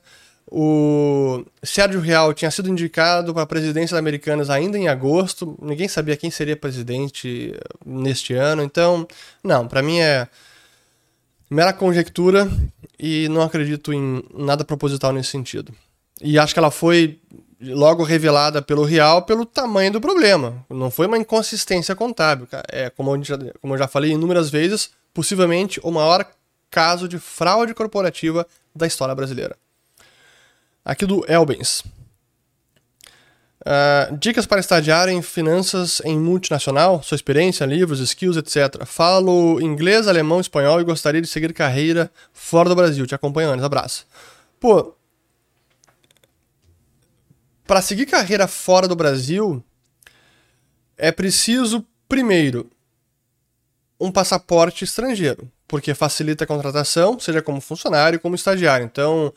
O 0.50 1.44
Sérgio 1.64 2.00
Real 2.00 2.34
tinha 2.34 2.52
sido 2.52 2.70
indicado 2.70 3.34
para 3.34 3.44
a 3.44 3.48
presidência 3.48 3.96
da 3.96 4.00
Americanas 4.00 4.50
ainda 4.50 4.78
em 4.78 4.88
agosto. 4.88 5.58
Ninguém 5.62 5.88
sabia 5.88 6.18
quem 6.18 6.30
seria 6.30 6.56
presidente 6.56 7.54
neste 7.86 8.34
ano. 8.34 8.62
Então, 8.62 9.08
não, 9.44 9.68
para 9.68 9.82
mim 9.82 10.00
é 10.00 10.28
mera 11.50 11.74
conjectura 11.74 12.50
e 13.00 13.28
não 13.30 13.42
acredito 13.42 13.94
em 13.94 14.24
nada 14.34 14.64
proposital 14.64 15.12
nesse 15.14 15.30
sentido. 15.30 15.74
E 16.22 16.38
acho 16.38 16.54
que 16.54 16.60
ela 16.60 16.72
foi 16.72 17.20
logo 17.62 18.04
revelada 18.04 18.62
pelo 18.62 18.84
Real 18.84 19.24
pelo 19.24 19.46
tamanho 19.46 19.92
do 19.92 20.02
problema. 20.02 20.66
Não 20.70 20.92
foi 20.92 21.08
uma 21.08 21.18
inconsistência 21.18 21.96
contábil. 21.96 22.48
É, 22.70 22.90
como 22.90 23.24
já, 23.24 23.38
como 23.62 23.74
eu 23.74 23.78
já 23.78 23.88
falei 23.88 24.12
inúmeras 24.12 24.50
vezes, 24.50 24.92
possivelmente 25.14 25.80
o 25.84 25.92
maior 25.92 26.26
caso 26.70 27.08
de 27.08 27.20
fraude 27.20 27.74
corporativa 27.74 28.46
da 28.76 28.88
história 28.88 29.14
brasileira. 29.16 29.56
Aqui 30.84 31.06
do 31.06 31.24
Elbens. 31.28 31.84
Uh, 33.62 34.18
dicas 34.18 34.46
para 34.46 34.60
estagiário 34.60 35.14
em 35.14 35.22
finanças 35.22 36.02
em 36.04 36.20
multinacional, 36.20 37.02
sua 37.02 37.16
experiência, 37.16 37.66
livros, 37.66 38.02
skills, 38.02 38.36
etc. 38.36 38.86
Falo 38.86 39.62
inglês, 39.62 40.06
alemão, 40.06 40.42
espanhol 40.42 40.82
e 40.82 40.84
gostaria 40.84 41.22
de 41.22 41.28
seguir 41.28 41.54
carreira 41.54 42.12
fora 42.34 42.68
do 42.68 42.76
Brasil. 42.76 43.08
Te 43.08 43.16
acompanho 43.16 43.52
antes. 43.52 43.64
Abraço. 43.64 44.06
Pô, 44.60 44.94
para 47.66 47.82
seguir 47.82 48.06
carreira 48.06 48.48
fora 48.48 48.88
do 48.88 48.96
Brasil, 48.96 49.64
é 50.98 51.12
preciso, 51.12 51.86
primeiro, 52.10 52.70
um 53.98 54.12
passaporte 54.12 54.84
estrangeiro, 54.84 55.50
porque 55.68 55.94
facilita 55.94 56.44
a 56.44 56.48
contratação, 56.48 57.18
seja 57.18 57.42
como 57.42 57.62
funcionário, 57.62 58.20
como 58.20 58.36
estagiário. 58.36 58.86
Então, 58.86 59.34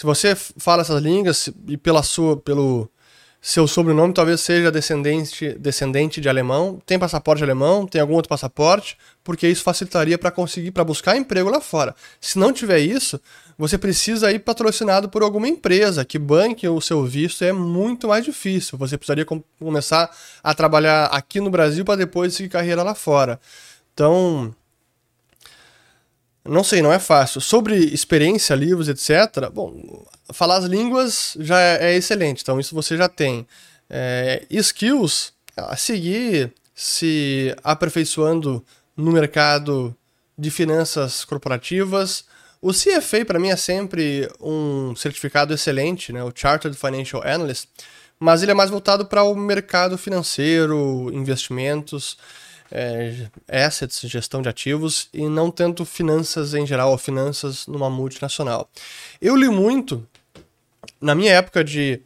se 0.00 0.06
você 0.06 0.34
fala 0.34 0.80
essas 0.80 1.02
línguas 1.02 1.50
e 1.68 1.76
pela 1.76 2.02
sua, 2.02 2.34
pelo 2.34 2.90
seu 3.38 3.68
sobrenome 3.68 4.14
talvez 4.14 4.40
seja 4.40 4.72
descendente, 4.72 5.52
descendente 5.58 6.22
de 6.22 6.26
alemão, 6.26 6.80
tem 6.86 6.98
passaporte 6.98 7.42
alemão, 7.42 7.86
tem 7.86 8.00
algum 8.00 8.14
outro 8.14 8.30
passaporte, 8.30 8.96
porque 9.22 9.46
isso 9.46 9.62
facilitaria 9.62 10.16
para 10.16 10.30
conseguir, 10.30 10.70
para 10.70 10.84
buscar 10.84 11.18
emprego 11.18 11.50
lá 11.50 11.60
fora. 11.60 11.94
Se 12.18 12.38
não 12.38 12.50
tiver 12.50 12.78
isso, 12.78 13.20
você 13.58 13.76
precisa 13.76 14.32
ir 14.32 14.38
patrocinado 14.38 15.06
por 15.10 15.22
alguma 15.22 15.46
empresa 15.46 16.02
que 16.02 16.18
banque 16.18 16.66
o 16.66 16.80
seu 16.80 17.04
visto, 17.04 17.44
é 17.44 17.52
muito 17.52 18.08
mais 18.08 18.24
difícil. 18.24 18.78
Você 18.78 18.96
precisaria 18.96 19.26
com 19.26 19.44
começar 19.58 20.10
a 20.42 20.54
trabalhar 20.54 21.08
aqui 21.08 21.42
no 21.42 21.50
Brasil 21.50 21.84
para 21.84 21.96
depois 21.96 22.32
seguir 22.32 22.48
carreira 22.48 22.82
lá 22.82 22.94
fora. 22.94 23.38
Então, 23.92 24.54
não 26.44 26.64
sei, 26.64 26.82
não 26.82 26.92
é 26.92 26.98
fácil. 26.98 27.40
Sobre 27.40 27.76
experiência, 27.76 28.54
livros, 28.54 28.88
etc. 28.88 29.50
Bom, 29.52 30.04
falar 30.32 30.56
as 30.56 30.64
línguas 30.64 31.36
já 31.40 31.60
é, 31.60 31.92
é 31.92 31.96
excelente, 31.96 32.42
então 32.42 32.58
isso 32.58 32.74
você 32.74 32.96
já 32.96 33.08
tem. 33.08 33.46
É, 33.88 34.46
skills, 34.50 35.32
a 35.56 35.76
seguir 35.76 36.52
se 36.74 37.54
aperfeiçoando 37.62 38.64
no 38.96 39.12
mercado 39.12 39.94
de 40.38 40.50
finanças 40.50 41.24
corporativas, 41.24 42.24
o 42.62 42.72
CFA 42.72 43.24
para 43.24 43.38
mim 43.38 43.48
é 43.48 43.56
sempre 43.56 44.30
um 44.40 44.94
certificado 44.94 45.52
excelente, 45.52 46.12
né? 46.12 46.22
o 46.22 46.32
Chartered 46.34 46.76
Financial 46.76 47.22
Analyst, 47.22 47.66
mas 48.18 48.42
ele 48.42 48.50
é 48.50 48.54
mais 48.54 48.70
voltado 48.70 49.06
para 49.06 49.22
o 49.22 49.34
mercado 49.34 49.96
financeiro, 49.96 51.10
investimentos, 51.12 52.18
é, 52.70 53.28
assets, 53.48 54.00
gestão 54.02 54.40
de 54.40 54.48
ativos, 54.48 55.08
e 55.12 55.28
não 55.28 55.50
tanto 55.50 55.84
finanças 55.84 56.54
em 56.54 56.66
geral, 56.66 56.90
ou 56.90 56.98
finanças 56.98 57.66
numa 57.66 57.90
multinacional. 57.90 58.68
Eu 59.20 59.36
li 59.36 59.48
muito, 59.48 60.06
na 61.00 61.14
minha 61.14 61.32
época 61.32 61.64
de, 61.64 62.00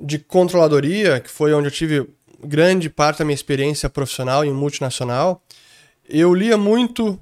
de 0.00 0.18
controladoria, 0.18 1.20
que 1.20 1.30
foi 1.30 1.52
onde 1.52 1.68
eu 1.68 1.72
tive 1.72 2.08
grande 2.42 2.88
parte 2.88 3.18
da 3.18 3.24
minha 3.24 3.34
experiência 3.34 3.88
profissional 3.88 4.44
em 4.44 4.52
multinacional, 4.52 5.42
eu 6.08 6.34
lia 6.34 6.56
muito 6.56 7.18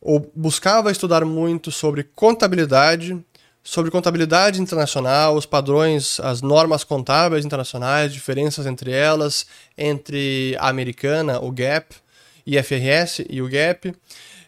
ou 0.00 0.30
buscava 0.34 0.90
estudar 0.90 1.24
muito 1.24 1.70
sobre 1.70 2.02
contabilidade, 2.02 3.22
sobre 3.62 3.90
contabilidade 3.90 4.60
internacional, 4.60 5.36
os 5.36 5.46
padrões, 5.46 6.18
as 6.20 6.40
normas 6.40 6.82
contábeis 6.82 7.44
internacionais, 7.44 8.12
diferenças 8.12 8.66
entre 8.66 8.90
elas, 8.90 9.46
entre 9.76 10.56
a 10.58 10.68
americana, 10.68 11.40
o 11.40 11.50
GAP, 11.50 11.94
IFRS 12.46 13.24
e 13.28 13.42
o 13.42 13.48
GAP. 13.48 13.94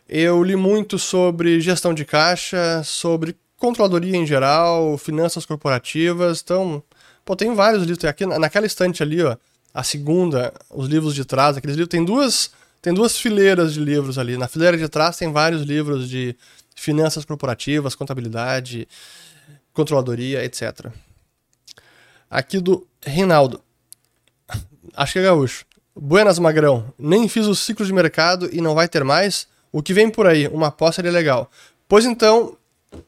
Eu 0.09 0.43
li 0.43 0.57
muito 0.57 0.99
sobre 0.99 1.61
gestão 1.61 1.95
de 1.95 2.05
caixa, 2.05 2.83
sobre 2.85 3.37
controladoria 3.57 4.17
em 4.17 4.27
geral, 4.27 4.99
finanças 4.99 5.47
corporativas. 5.47 6.41
Então, 6.43 6.83
pô, 7.25 7.37
tem 7.37 7.55
vários 7.55 7.85
livros. 7.85 8.05
Aqui 8.05 8.27
naquela 8.27 8.67
estante 8.67 9.03
ali, 9.03 9.23
ó, 9.23 9.37
a 9.73 9.83
segunda, 9.83 10.53
os 10.71 10.89
livros 10.89 11.15
de 11.15 11.25
trás, 11.25 11.57
aqueles 11.57 11.77
livros, 11.77 11.91
tem 11.91 12.05
duas 12.05 12.51
tem 12.83 12.93
duas 12.93 13.17
fileiras 13.17 13.75
de 13.75 13.81
livros 13.81 14.19
ali. 14.19 14.37
Na 14.37 14.49
fileira 14.49 14.77
de 14.77 14.89
trás 14.89 15.17
tem 15.17 15.31
vários 15.31 15.63
livros 15.63 16.09
de 16.11 16.35
finanças 16.83 17.25
corporativas, 17.25 17.95
contabilidade, 17.95 18.89
controladoria, 19.73 20.45
etc. 20.45 20.89
Aqui 22.29 22.59
do 22.59 22.85
Reinaldo. 23.01 23.63
Acho 24.97 25.13
que 25.13 25.19
é 25.21 25.23
gaúcho. 25.23 25.65
Buenas, 25.95 26.41
Magrão. 26.41 26.93
Nem 26.99 27.29
fiz 27.29 27.47
o 27.47 27.55
ciclo 27.55 27.87
de 27.87 27.93
mercado 27.93 28.49
e 28.53 28.61
não 28.61 28.75
vai 28.75 28.89
ter 28.89 29.05
mais? 29.05 29.47
O 29.71 29.81
que 29.81 29.95
vem 29.95 30.11
por 30.11 30.27
aí? 30.27 30.49
Uma 30.49 30.69
aposta 30.69 31.01
legal. 31.03 31.49
Pois 31.87 32.05
então, 32.05 32.57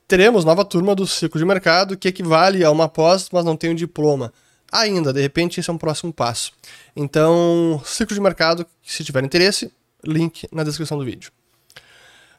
teremos 0.07 0.45
nova 0.45 0.65
turma 0.65 0.95
do 0.95 1.05
ciclo 1.05 1.41
de 1.41 1.45
mercado 1.45 1.97
que 1.97 2.07
equivale 2.07 2.65
a 2.65 2.71
uma 2.71 2.89
pós, 2.89 3.29
mas 3.33 3.45
não 3.45 3.57
tem 3.57 3.71
um 3.71 3.75
diploma 3.75 4.33
ainda. 4.71 5.13
De 5.13 5.21
repente, 5.21 5.59
esse 5.59 5.69
é 5.69 5.73
um 5.73 5.79
próximo 5.79 6.13
passo. 6.13 6.53
Então, 6.95 7.83
ciclo 7.85 8.15
de 8.15 8.21
mercado, 8.21 8.65
se 8.85 9.03
tiver 9.03 9.25
interesse, 9.25 9.73
link 10.05 10.47
na 10.53 10.63
descrição 10.63 10.97
do 10.97 11.05
vídeo. 11.05 11.33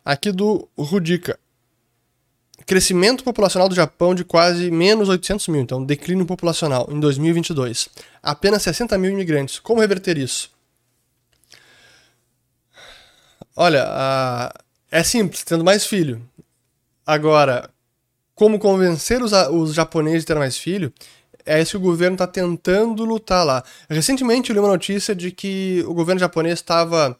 Aqui 0.05 0.31
do 0.31 0.69
Rudica. 0.77 1.39
Crescimento 2.67 3.23
populacional 3.23 3.67
do 3.67 3.73
Japão 3.73 4.13
de 4.13 4.23
quase 4.23 4.69
menos 4.69 5.09
800 5.09 5.47
mil, 5.47 5.61
então 5.61 5.83
declínio 5.83 6.25
populacional 6.25 6.87
em 6.91 6.99
2022. 6.99 7.89
Apenas 8.21 8.61
60 8.61 8.97
mil 8.99 9.11
imigrantes. 9.11 9.57
Como 9.57 9.81
reverter 9.81 10.17
isso? 10.17 10.51
Olha, 13.55 13.83
a... 13.87 14.53
é 14.91 15.01
simples, 15.03 15.43
tendo 15.43 15.63
mais 15.63 15.85
filho. 15.87 16.21
Agora, 17.05 17.69
como 18.35 18.59
convencer 18.59 19.23
os, 19.23 19.31
os 19.31 19.73
japoneses 19.73 20.23
a 20.23 20.27
ter 20.27 20.35
mais 20.35 20.57
filho? 20.57 20.93
é 21.45 21.61
isso 21.61 21.71
que 21.71 21.77
o 21.77 21.89
governo 21.89 22.15
está 22.15 22.25
tentando 22.25 23.05
lutar 23.05 23.45
lá. 23.45 23.63
Recentemente 23.87 24.49
eu 24.49 24.55
li 24.55 24.59
uma 24.59 24.67
notícia 24.69 25.13
de 25.13 25.31
que 25.31 25.83
o 25.87 25.93
governo 25.93 26.19
japonês 26.19 26.55
estava 26.59 27.17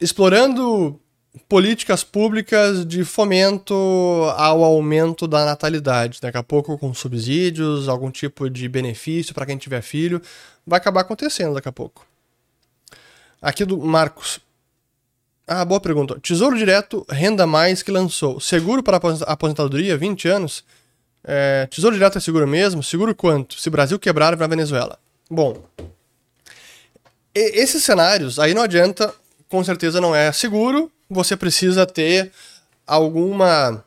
explorando 0.00 1.00
políticas 1.48 2.04
públicas 2.04 2.86
de 2.86 3.04
fomento 3.04 3.74
ao 4.36 4.62
aumento 4.62 5.26
da 5.26 5.44
natalidade. 5.44 6.20
Daqui 6.20 6.38
a 6.38 6.42
pouco 6.42 6.78
com 6.78 6.94
subsídios, 6.94 7.88
algum 7.88 8.10
tipo 8.10 8.48
de 8.48 8.68
benefício 8.68 9.34
para 9.34 9.46
quem 9.46 9.56
tiver 9.56 9.82
filho. 9.82 10.20
Vai 10.66 10.78
acabar 10.78 11.02
acontecendo 11.02 11.54
daqui 11.54 11.68
a 11.68 11.72
pouco. 11.72 12.06
Aqui 13.42 13.64
do 13.64 13.78
Marcos. 13.78 14.40
Ah, 15.46 15.64
boa 15.64 15.80
pergunta. 15.80 16.18
Tesouro 16.20 16.56
Direto, 16.56 17.04
renda 17.08 17.46
mais 17.46 17.82
que 17.82 17.90
lançou. 17.90 18.40
Seguro 18.40 18.82
para 18.82 18.98
aposentadoria, 19.26 19.96
20 19.96 20.28
anos? 20.28 20.64
É, 21.26 21.66
tesouro 21.70 21.96
direto 21.96 22.18
é 22.18 22.20
seguro 22.20 22.46
mesmo? 22.46 22.82
Seguro 22.82 23.14
quanto? 23.14 23.58
Se 23.58 23.70
Brasil 23.70 23.98
quebrar, 23.98 24.36
vai 24.36 24.46
Venezuela. 24.46 24.98
Bom, 25.30 25.64
esses 27.34 27.82
cenários, 27.82 28.38
aí 28.38 28.52
não 28.52 28.62
adianta, 28.62 29.12
com 29.48 29.64
certeza 29.64 30.00
não 30.00 30.14
é 30.14 30.30
seguro, 30.32 30.92
você 31.14 31.36
precisa 31.36 31.86
ter 31.86 32.32
alguma 32.86 33.84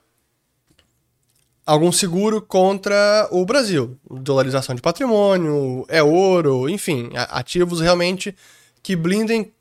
algum 1.66 1.92
seguro 1.92 2.42
contra 2.42 3.28
o 3.30 3.46
Brasil. 3.46 4.00
Dolarização 4.10 4.74
de 4.74 4.82
patrimônio, 4.82 5.86
é 5.90 6.02
ouro, 6.02 6.70
enfim, 6.70 7.10
ativos 7.30 7.82
realmente 7.82 8.34
que 8.82 8.96
blindem 8.96 9.52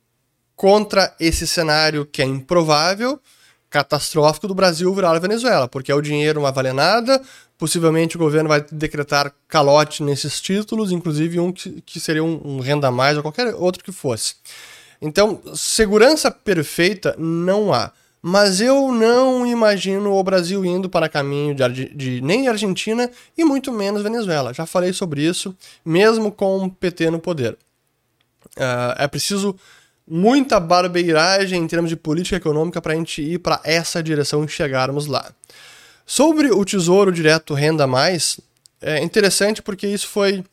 contra 0.54 1.12
esse 1.18 1.46
cenário 1.48 2.06
que 2.06 2.22
é 2.22 2.24
improvável, 2.24 3.20
catastrófico 3.68 4.46
do 4.46 4.54
Brasil 4.54 4.94
virar 4.94 5.10
a 5.10 5.18
Venezuela, 5.18 5.66
porque 5.66 5.92
o 5.92 6.00
dinheiro 6.00 6.36
não 6.36 6.44
vai 6.44 6.52
valer 6.52 6.72
nada, 6.72 7.20
possivelmente 7.58 8.16
o 8.16 8.20
governo 8.20 8.48
vai 8.48 8.64
decretar 8.70 9.34
calote 9.48 10.02
nesses 10.02 10.40
títulos, 10.40 10.92
inclusive 10.92 11.40
um 11.40 11.52
que, 11.52 11.82
que 11.82 11.98
seria 11.98 12.22
um, 12.22 12.40
um 12.44 12.60
renda 12.60 12.90
mais 12.90 13.16
ou 13.16 13.22
qualquer 13.22 13.52
outro 13.54 13.82
que 13.82 13.92
fosse. 13.92 14.36
Então, 15.00 15.40
segurança 15.54 16.30
perfeita 16.30 17.14
não 17.18 17.72
há. 17.72 17.92
Mas 18.22 18.60
eu 18.60 18.90
não 18.90 19.46
imagino 19.46 20.12
o 20.12 20.24
Brasil 20.24 20.64
indo 20.64 20.90
para 20.90 21.08
caminho 21.08 21.54
de, 21.54 21.94
de 21.94 22.20
nem 22.20 22.48
Argentina 22.48 23.08
e 23.38 23.44
muito 23.44 23.70
menos 23.70 24.02
Venezuela. 24.02 24.52
Já 24.52 24.66
falei 24.66 24.92
sobre 24.92 25.22
isso, 25.22 25.56
mesmo 25.84 26.32
com 26.32 26.64
o 26.64 26.70
PT 26.70 27.10
no 27.10 27.20
poder. 27.20 27.56
Uh, 28.56 28.98
é 28.98 29.06
preciso 29.06 29.54
muita 30.08 30.58
barbeiragem 30.58 31.62
em 31.62 31.66
termos 31.66 31.88
de 31.88 31.96
política 31.96 32.36
econômica 32.36 32.80
para 32.80 32.94
a 32.94 32.96
gente 32.96 33.22
ir 33.22 33.38
para 33.38 33.60
essa 33.64 34.02
direção 34.02 34.44
e 34.44 34.48
chegarmos 34.48 35.06
lá. 35.06 35.32
Sobre 36.04 36.50
o 36.50 36.64
Tesouro 36.64 37.12
Direto 37.12 37.54
Renda 37.54 37.86
Mais, 37.86 38.40
é 38.80 39.02
interessante 39.02 39.60
porque 39.60 39.86
isso 39.86 40.08
foi 40.08 40.44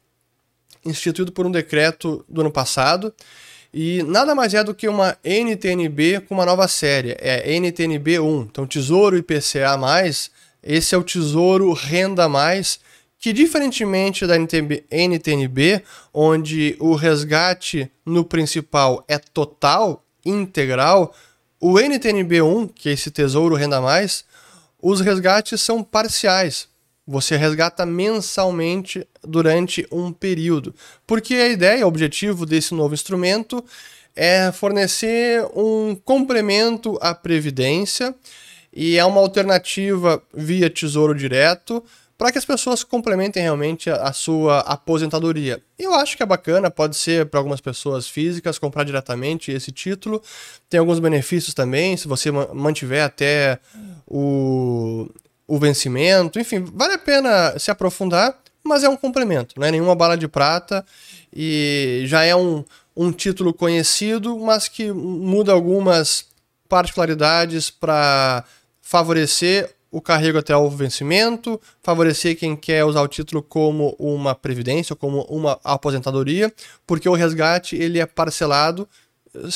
instituído 0.86 1.32
por 1.32 1.46
um 1.46 1.52
decreto 1.52 2.26
do 2.28 2.42
ano 2.42 2.52
passado 2.52 3.14
e 3.74 4.04
nada 4.04 4.36
mais 4.36 4.54
é 4.54 4.64
do 4.64 4.76
que 4.76 4.88
uma 4.88 5.18
NTNB 5.24 6.22
com 6.22 6.36
uma 6.36 6.46
nova 6.46 6.68
série, 6.68 7.16
é 7.20 7.58
NTNB 7.60 8.20
1. 8.20 8.42
Então, 8.42 8.68
Tesouro 8.68 9.18
IPCA+, 9.18 9.76
esse 10.62 10.94
é 10.94 10.98
o 10.98 11.04
Tesouro 11.04 11.74
Renda 11.74 12.30
Mais, 12.30 12.80
que 13.20 13.34
diferentemente 13.34 14.28
da 14.28 14.36
NTNB, 14.38 15.82
onde 16.14 16.76
o 16.80 16.94
resgate 16.94 17.92
no 18.06 18.24
principal 18.24 19.04
é 19.08 19.18
total, 19.18 20.04
integral, 20.24 21.16
o 21.60 21.74
NTNB1, 21.74 22.70
que 22.76 22.90
é 22.90 22.92
esse 22.92 23.10
Tesouro 23.10 23.56
Renda 23.56 23.82
Mais, 23.82 24.24
os 24.82 25.02
resgates 25.02 25.62
são 25.62 25.82
parciais. 25.82 26.68
Você 27.06 27.36
resgata 27.36 27.86
mensalmente 27.86 29.06
durante 29.22 29.86
um 29.92 30.12
período. 30.12 30.74
Porque 31.06 31.36
a 31.36 31.50
ideia, 31.50 31.86
o 31.86 31.90
objetivo 31.90 32.46
desse 32.46 32.74
novo 32.74 32.94
instrumento 32.94 33.64
é 34.16 34.52
fornecer 34.52 35.46
um 35.56 35.96
complemento 35.96 36.98
à 37.02 37.14
previdência 37.14 38.16
e 38.72 38.98
é 38.98 39.06
uma 39.06 39.20
alternativa 39.20 40.22
via 40.34 40.70
tesouro 40.70 41.14
direto 41.14 41.84
para 42.18 42.32
que 42.32 42.38
as 42.38 42.46
pessoas 42.46 42.84
complementem 42.84 43.44
realmente 43.44 43.90
a, 43.90 44.14
sua 44.14 44.60
aposentadoria. 44.60 45.62
Eu 45.78 45.94
acho 45.94 46.16
que 46.16 46.24
é 46.24 46.26
bacana, 46.26 46.72
pode 46.72 46.96
ser 46.96 47.26
para 47.26 47.40
algumas 47.40 47.60
pessoas 47.60 48.08
físicas 48.08 48.60
comprar 48.60 48.84
diretamente 48.84 49.52
esse 49.52 49.72
título. 49.72 50.22
Tem 50.70 50.80
alguns 50.80 51.00
benefícios 51.00 51.54
também, 51.54 51.98
se 51.98 52.08
você 52.08 52.32
mantiver 52.32 53.04
até 53.04 53.60
o, 54.08 55.10
o 55.48 55.60
vencimento. 55.60 56.40
Enfim, 56.40 56.64
vale 56.74 56.94
a 56.94 56.98
pena 56.98 57.58
se 57.60 57.72
aprofundar, 57.72 58.38
mas 58.64 58.84
é 58.84 58.90
um 58.90 58.96
complemento, 58.96 59.56
não 59.60 59.68
é 59.68 59.72
nenhuma 59.72 59.96
bala 59.96 60.18
de 60.18 60.28
prata 60.28 60.86
e 61.36 62.04
já 62.06 62.24
é 62.24 62.36
um, 62.36 62.64
um 62.96 63.12
título 63.12 63.54
conhecido, 63.54 64.38
mas 64.40 64.68
que 64.68 64.92
muda 64.92 65.52
algumas 65.52 66.26
particularidades 66.70 67.70
para 67.70 68.44
favorecer 68.82 69.76
o 69.92 70.02
carrego 70.02 70.40
até 70.40 70.58
o 70.58 70.70
vencimento, 70.70 71.62
favorecer 71.84 72.36
quem 72.36 72.56
quer 72.56 72.84
usar 72.84 73.02
o 73.02 73.08
título 73.08 73.44
como 73.44 73.96
uma 74.00 74.34
previdência, 74.34 74.96
como 74.96 75.22
uma 75.24 75.60
aposentadoria, 75.64 76.52
porque 76.88 77.08
o 77.08 77.14
resgate 77.14 77.76
ele 77.76 78.00
é 78.00 78.06
parcelado, 78.08 78.90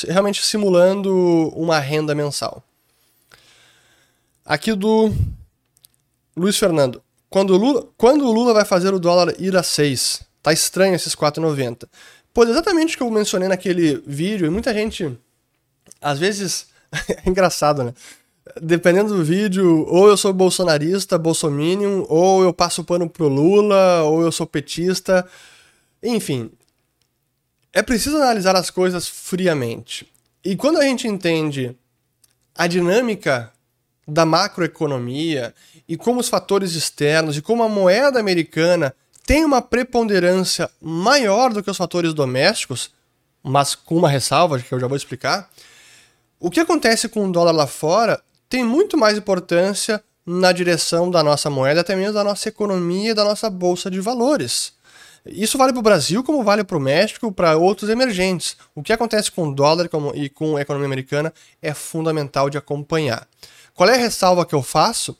realmente 0.06 0.44
simulando 0.44 1.12
uma 1.56 1.80
renda 1.80 2.14
mensal. 2.14 2.62
Aqui 4.44 4.72
do 4.74 5.12
Luiz 6.38 6.56
Fernando. 6.56 7.02
Quando 7.28 7.50
o 7.50 7.56
Lula, 7.56 7.86
quando 7.96 8.26
o 8.26 8.32
Lula 8.32 8.54
vai 8.54 8.64
fazer 8.64 8.94
o 8.94 8.98
dólar 8.98 9.34
ir 9.38 9.56
a 9.56 9.62
6? 9.62 10.22
Tá 10.42 10.52
estranho 10.52 10.94
esses 10.94 11.14
4,90. 11.14 11.88
Pois 12.32 12.48
exatamente 12.48 12.94
o 12.94 12.98
que 12.98 13.02
eu 13.02 13.10
mencionei 13.10 13.48
naquele 13.48 14.02
vídeo, 14.06 14.46
e 14.46 14.50
muita 14.50 14.72
gente 14.72 15.18
às 16.00 16.18
vezes 16.18 16.68
é 17.08 17.28
engraçado, 17.28 17.82
né? 17.82 17.92
dependendo 18.60 19.14
do 19.14 19.24
vídeo, 19.24 19.86
ou 19.88 20.08
eu 20.08 20.16
sou 20.16 20.32
bolsonarista, 20.32 21.18
bolsominion, 21.18 22.04
ou 22.08 22.42
eu 22.42 22.52
passo 22.52 22.84
pano 22.84 23.08
pro 23.08 23.28
Lula, 23.28 24.02
ou 24.02 24.22
eu 24.22 24.32
sou 24.32 24.46
petista. 24.46 25.26
Enfim, 26.02 26.50
é 27.72 27.82
preciso 27.82 28.16
analisar 28.16 28.56
as 28.56 28.70
coisas 28.70 29.06
friamente. 29.06 30.10
E 30.44 30.56
quando 30.56 30.78
a 30.78 30.82
gente 30.82 31.06
entende 31.06 31.76
a 32.54 32.66
dinâmica 32.66 33.52
da 34.08 34.24
macroeconomia 34.24 35.54
e 35.86 35.94
como 35.96 36.20
os 36.20 36.30
fatores 36.30 36.72
externos 36.72 37.36
e 37.36 37.42
como 37.42 37.62
a 37.62 37.68
moeda 37.68 38.18
americana 38.18 38.94
tem 39.26 39.44
uma 39.44 39.60
preponderância 39.60 40.70
maior 40.80 41.52
do 41.52 41.62
que 41.62 41.70
os 41.70 41.76
fatores 41.76 42.14
domésticos, 42.14 42.90
mas 43.42 43.74
com 43.74 43.96
uma 43.96 44.08
ressalva 44.08 44.58
que 44.58 44.72
eu 44.72 44.80
já 44.80 44.86
vou 44.86 44.96
explicar, 44.96 45.50
o 46.40 46.50
que 46.50 46.60
acontece 46.60 47.08
com 47.08 47.26
o 47.26 47.32
dólar 47.32 47.52
lá 47.52 47.66
fora 47.66 48.22
tem 48.48 48.64
muito 48.64 48.96
mais 48.96 49.18
importância 49.18 50.02
na 50.24 50.52
direção 50.52 51.10
da 51.10 51.22
nossa 51.22 51.50
moeda, 51.50 51.82
até 51.82 51.94
mesmo 51.94 52.14
da 52.14 52.24
nossa 52.24 52.48
economia 52.48 53.10
e 53.10 53.14
da 53.14 53.24
nossa 53.24 53.50
bolsa 53.50 53.90
de 53.90 54.00
valores. 54.00 54.72
Isso 55.26 55.58
vale 55.58 55.72
para 55.72 55.80
o 55.80 55.82
Brasil, 55.82 56.24
como 56.24 56.42
vale 56.42 56.64
para 56.64 56.76
o 56.76 56.80
México, 56.80 57.30
para 57.30 57.56
outros 57.56 57.90
emergentes. 57.90 58.56
O 58.74 58.82
que 58.82 58.92
acontece 58.92 59.30
com 59.30 59.48
o 59.48 59.54
dólar 59.54 59.88
e 60.14 60.28
com 60.30 60.56
a 60.56 60.60
economia 60.62 60.86
americana 60.86 61.32
é 61.60 61.74
fundamental 61.74 62.48
de 62.48 62.56
acompanhar. 62.56 63.26
Qual 63.78 63.88
é 63.88 63.94
a 63.94 63.96
ressalva 63.96 64.44
que 64.44 64.56
eu 64.56 64.60
faço? 64.60 65.16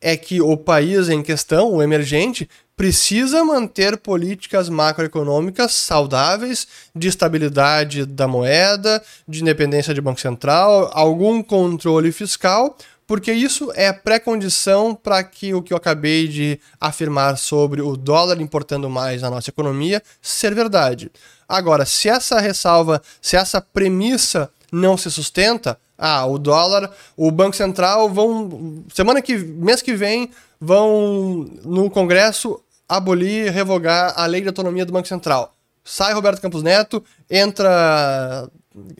É 0.00 0.16
que 0.16 0.40
o 0.40 0.56
país 0.56 1.10
em 1.10 1.22
questão, 1.22 1.74
o 1.74 1.82
emergente, 1.82 2.48
precisa 2.74 3.44
manter 3.44 3.98
políticas 3.98 4.70
macroeconômicas 4.70 5.74
saudáveis, 5.74 6.66
de 6.96 7.06
estabilidade 7.06 8.06
da 8.06 8.26
moeda, 8.26 9.04
de 9.28 9.42
independência 9.42 9.92
de 9.92 10.00
Banco 10.00 10.22
Central, 10.22 10.90
algum 10.94 11.42
controle 11.42 12.10
fiscal, 12.10 12.78
porque 13.06 13.30
isso 13.30 13.70
é 13.74 13.92
pré-condição 13.92 14.94
para 14.94 15.22
que 15.22 15.52
o 15.52 15.60
que 15.60 15.74
eu 15.74 15.76
acabei 15.76 16.26
de 16.26 16.58
afirmar 16.80 17.36
sobre 17.36 17.82
o 17.82 17.94
dólar 17.94 18.40
importando 18.40 18.88
mais 18.88 19.20
na 19.20 19.28
nossa 19.28 19.50
economia 19.50 20.02
ser 20.22 20.54
verdade. 20.54 21.12
Agora, 21.46 21.84
se 21.84 22.08
essa 22.08 22.40
ressalva, 22.40 23.02
se 23.20 23.36
essa 23.36 23.60
premissa 23.60 24.50
não 24.72 24.96
se 24.96 25.10
sustenta, 25.10 25.78
ah, 25.96 26.26
o 26.26 26.38
dólar, 26.38 26.90
o 27.16 27.30
Banco 27.30 27.56
Central 27.56 28.08
vão 28.08 28.84
semana 28.92 29.20
que 29.20 29.36
mês 29.36 29.82
que 29.82 29.94
vem 29.94 30.30
vão 30.60 31.48
no 31.64 31.90
Congresso 31.90 32.60
abolir, 32.88 33.52
revogar 33.52 34.14
a 34.16 34.24
lei 34.26 34.40
de 34.40 34.48
autonomia 34.48 34.86
do 34.86 34.92
Banco 34.92 35.08
Central. 35.08 35.54
Sai 35.84 36.12
Roberto 36.12 36.40
Campos 36.40 36.62
Neto, 36.62 37.02
entra 37.30 38.48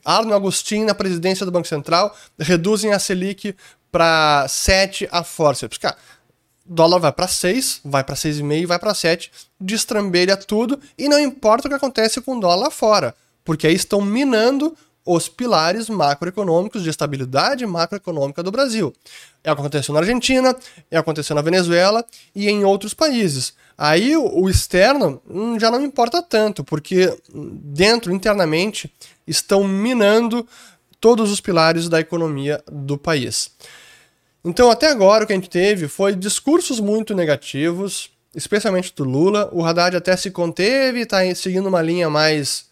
Arno 0.04 0.35
Agostinho 0.35 0.87
na 0.87 0.94
presidência 0.94 1.46
do 1.46 1.52
Banco 1.52 1.68
Central, 1.68 2.14
reduzem 2.38 2.92
a 2.92 2.98
Selic 2.98 3.54
para 3.90 4.46
7 4.48 5.09
a 5.11 5.22
força. 5.22 5.68
Cara, 5.81 5.96
dólar 6.64 6.98
vai 6.98 7.12
para 7.12 7.28
6, 7.28 7.81
vai 7.85 8.04
para 8.04 8.14
6,5, 8.14 8.66
vai 8.66 8.78
para 8.78 8.94
7, 8.94 9.31
destrambelha 9.61 10.37
tudo 10.37 10.78
e 10.96 11.09
não 11.09 11.18
importa 11.18 11.66
o 11.66 11.70
que 11.70 11.76
acontece 11.76 12.20
com 12.20 12.37
o 12.37 12.40
dólar 12.40 12.57
lá 12.57 12.70
fora, 12.70 13.14
porque 13.44 13.66
aí 13.66 13.74
estão 13.74 14.00
minando 14.00 14.76
os 15.09 15.27
pilares 15.27 15.88
macroeconômicos 15.88 16.83
de 16.83 16.90
estabilidade 16.90 17.64
macroeconômica 17.64 18.42
do 18.42 18.51
Brasil. 18.51 18.92
É 19.42 19.51
o 19.51 19.55
que 19.55 19.61
aconteceu 19.61 19.94
na 19.94 20.01
Argentina, 20.01 20.51
é 20.51 20.53
o 20.53 20.88
que 20.88 20.97
aconteceu 20.97 21.35
na 21.35 21.40
Venezuela 21.40 22.05
e 22.35 22.49
em 22.49 22.62
outros 22.62 22.92
países. 22.92 23.55
Aí 23.77 24.14
o 24.16 24.49
externo 24.51 25.23
hum, 25.29 25.59
já 25.59 25.71
não 25.71 25.83
importa 25.83 26.21
tanto, 26.21 26.62
porque 26.62 27.16
dentro, 27.33 28.12
internamente, 28.12 28.92
estão 29.27 29.64
minando 29.64 30.47
todos 31.01 31.31
os 31.31 31.40
pilares 31.40 31.88
da 31.88 32.01
economia 32.01 32.62
do 32.71 32.99
país. 32.99 33.51
Então, 34.44 34.71
até 34.71 34.90
agora, 34.90 35.25
o 35.25 35.27
que 35.27 35.33
a 35.33 35.37
gente 35.37 35.49
teve 35.49 35.88
foi 35.88 36.14
discursos 36.14 36.81
muito 36.81 37.14
negativos, 37.14 38.11
especialmente 38.35 38.92
do 38.94 39.05
Lula. 39.05 39.49
O 39.53 39.64
Haddad 39.64 39.97
até 39.97 40.16
se 40.16 40.31
conteve, 40.31 41.01
está 41.01 41.18
seguindo 41.35 41.66
uma 41.66 41.81
linha 41.81 42.11
mais 42.11 42.67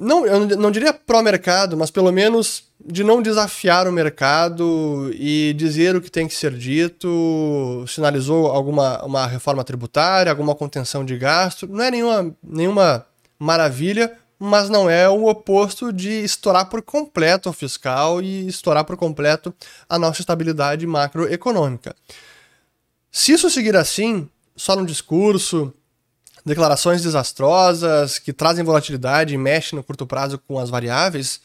não, 0.00 0.26
eu 0.26 0.56
não 0.56 0.70
diria 0.70 0.94
pró-mercado, 0.94 1.76
mas 1.76 1.90
pelo 1.90 2.10
menos 2.10 2.64
de 2.82 3.04
não 3.04 3.20
desafiar 3.20 3.86
o 3.86 3.92
mercado 3.92 5.10
e 5.12 5.54
dizer 5.54 5.94
o 5.94 6.00
que 6.00 6.10
tem 6.10 6.26
que 6.26 6.34
ser 6.34 6.54
dito, 6.54 7.84
sinalizou 7.86 8.46
alguma 8.46 9.04
uma 9.04 9.26
reforma 9.26 9.62
tributária, 9.62 10.32
alguma 10.32 10.54
contenção 10.54 11.04
de 11.04 11.18
gasto. 11.18 11.68
Não 11.68 11.84
é 11.84 11.90
nenhuma, 11.90 12.34
nenhuma 12.42 13.06
maravilha, 13.38 14.16
mas 14.38 14.70
não 14.70 14.88
é 14.88 15.06
o 15.06 15.26
oposto 15.26 15.92
de 15.92 16.24
estourar 16.24 16.70
por 16.70 16.80
completo 16.80 17.50
o 17.50 17.52
fiscal 17.52 18.22
e 18.22 18.48
estourar 18.48 18.84
por 18.84 18.96
completo 18.96 19.54
a 19.86 19.98
nossa 19.98 20.22
estabilidade 20.22 20.86
macroeconômica. 20.86 21.94
Se 23.12 23.32
isso 23.32 23.50
seguir 23.50 23.76
assim, 23.76 24.26
só 24.56 24.74
no 24.74 24.86
discurso, 24.86 25.74
declarações 26.50 27.00
desastrosas 27.02 28.18
que 28.18 28.32
trazem 28.32 28.64
volatilidade 28.64 29.32
e 29.32 29.38
mexem 29.38 29.76
no 29.76 29.82
curto 29.82 30.04
prazo 30.04 30.36
com 30.36 30.58
as 30.58 30.68
variáveis, 30.68 31.40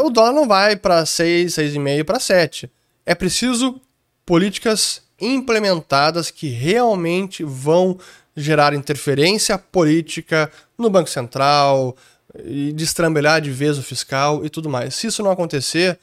o 0.00 0.10
dólar 0.10 0.32
não 0.32 0.46
vai 0.46 0.76
para 0.76 1.06
6, 1.06 1.54
6,5 1.54 2.04
para 2.04 2.20
7. 2.20 2.70
É 3.06 3.14
preciso 3.14 3.80
políticas 4.26 5.00
implementadas 5.20 6.30
que 6.30 6.48
realmente 6.48 7.42
vão 7.44 7.98
gerar 8.36 8.74
interferência 8.74 9.56
política 9.56 10.50
no 10.76 10.90
Banco 10.90 11.08
Central 11.08 11.96
e 12.44 12.72
destrambelhar 12.72 13.40
de 13.40 13.50
vez 13.50 13.78
o 13.78 13.82
fiscal 13.82 14.44
e 14.44 14.50
tudo 14.50 14.68
mais. 14.68 14.94
Se 14.94 15.06
isso 15.06 15.22
não 15.22 15.30
acontecer, 15.30 15.98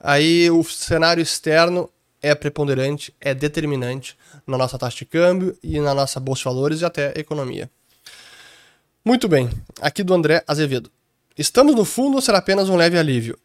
aí 0.00 0.50
o 0.50 0.64
cenário 0.64 1.22
externo 1.22 1.88
é 2.20 2.34
preponderante, 2.34 3.14
é 3.20 3.32
determinante 3.32 4.16
na 4.48 4.58
nossa 4.58 4.78
taxa 4.78 4.96
de 4.96 5.04
câmbio 5.04 5.56
e 5.62 5.78
na 5.78 5.94
nossa 5.94 6.18
bolsa 6.18 6.40
de 6.40 6.44
valores 6.46 6.80
e 6.80 6.84
até 6.84 7.12
economia. 7.16 7.70
Muito 9.04 9.28
bem, 9.28 9.50
aqui 9.80 10.02
do 10.02 10.14
André 10.14 10.42
Azevedo. 10.46 10.90
Estamos 11.36 11.74
no 11.74 11.84
fundo 11.84 12.16
ou 12.16 12.20
será 12.20 12.38
apenas 12.38 12.68
um 12.68 12.76
leve 12.76 12.98
alívio? 12.98 13.38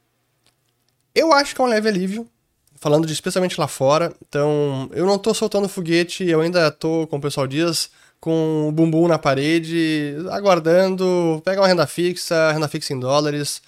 Eu 1.13 1.31
acho 1.31 1.53
que 1.53 1.61
é 1.61 1.63
um 1.63 1.67
leve 1.67 1.87
alívio, 1.87 2.27
falando 2.75 3.05
de 3.05 3.13
especialmente 3.13 3.59
lá 3.59 3.67
fora. 3.67 4.13
Então, 4.27 4.89
eu 4.93 5.05
não 5.05 5.15
estou 5.15 5.33
soltando 5.33 5.69
foguete, 5.69 6.27
eu 6.27 6.41
ainda 6.41 6.67
estou, 6.69 7.05
como 7.05 7.19
o 7.19 7.21
pessoal 7.21 7.45
diz, 7.45 7.91
com 8.19 8.69
o 8.69 8.71
bumbum 8.71 9.07
na 9.07 9.19
parede, 9.19 10.15
aguardando, 10.31 11.41
pega 11.45 11.61
uma 11.61 11.67
renda 11.67 11.85
fixa, 11.85 12.51
renda 12.51 12.67
fixa 12.67 12.93
em 12.93 12.99
dólares 12.99 13.61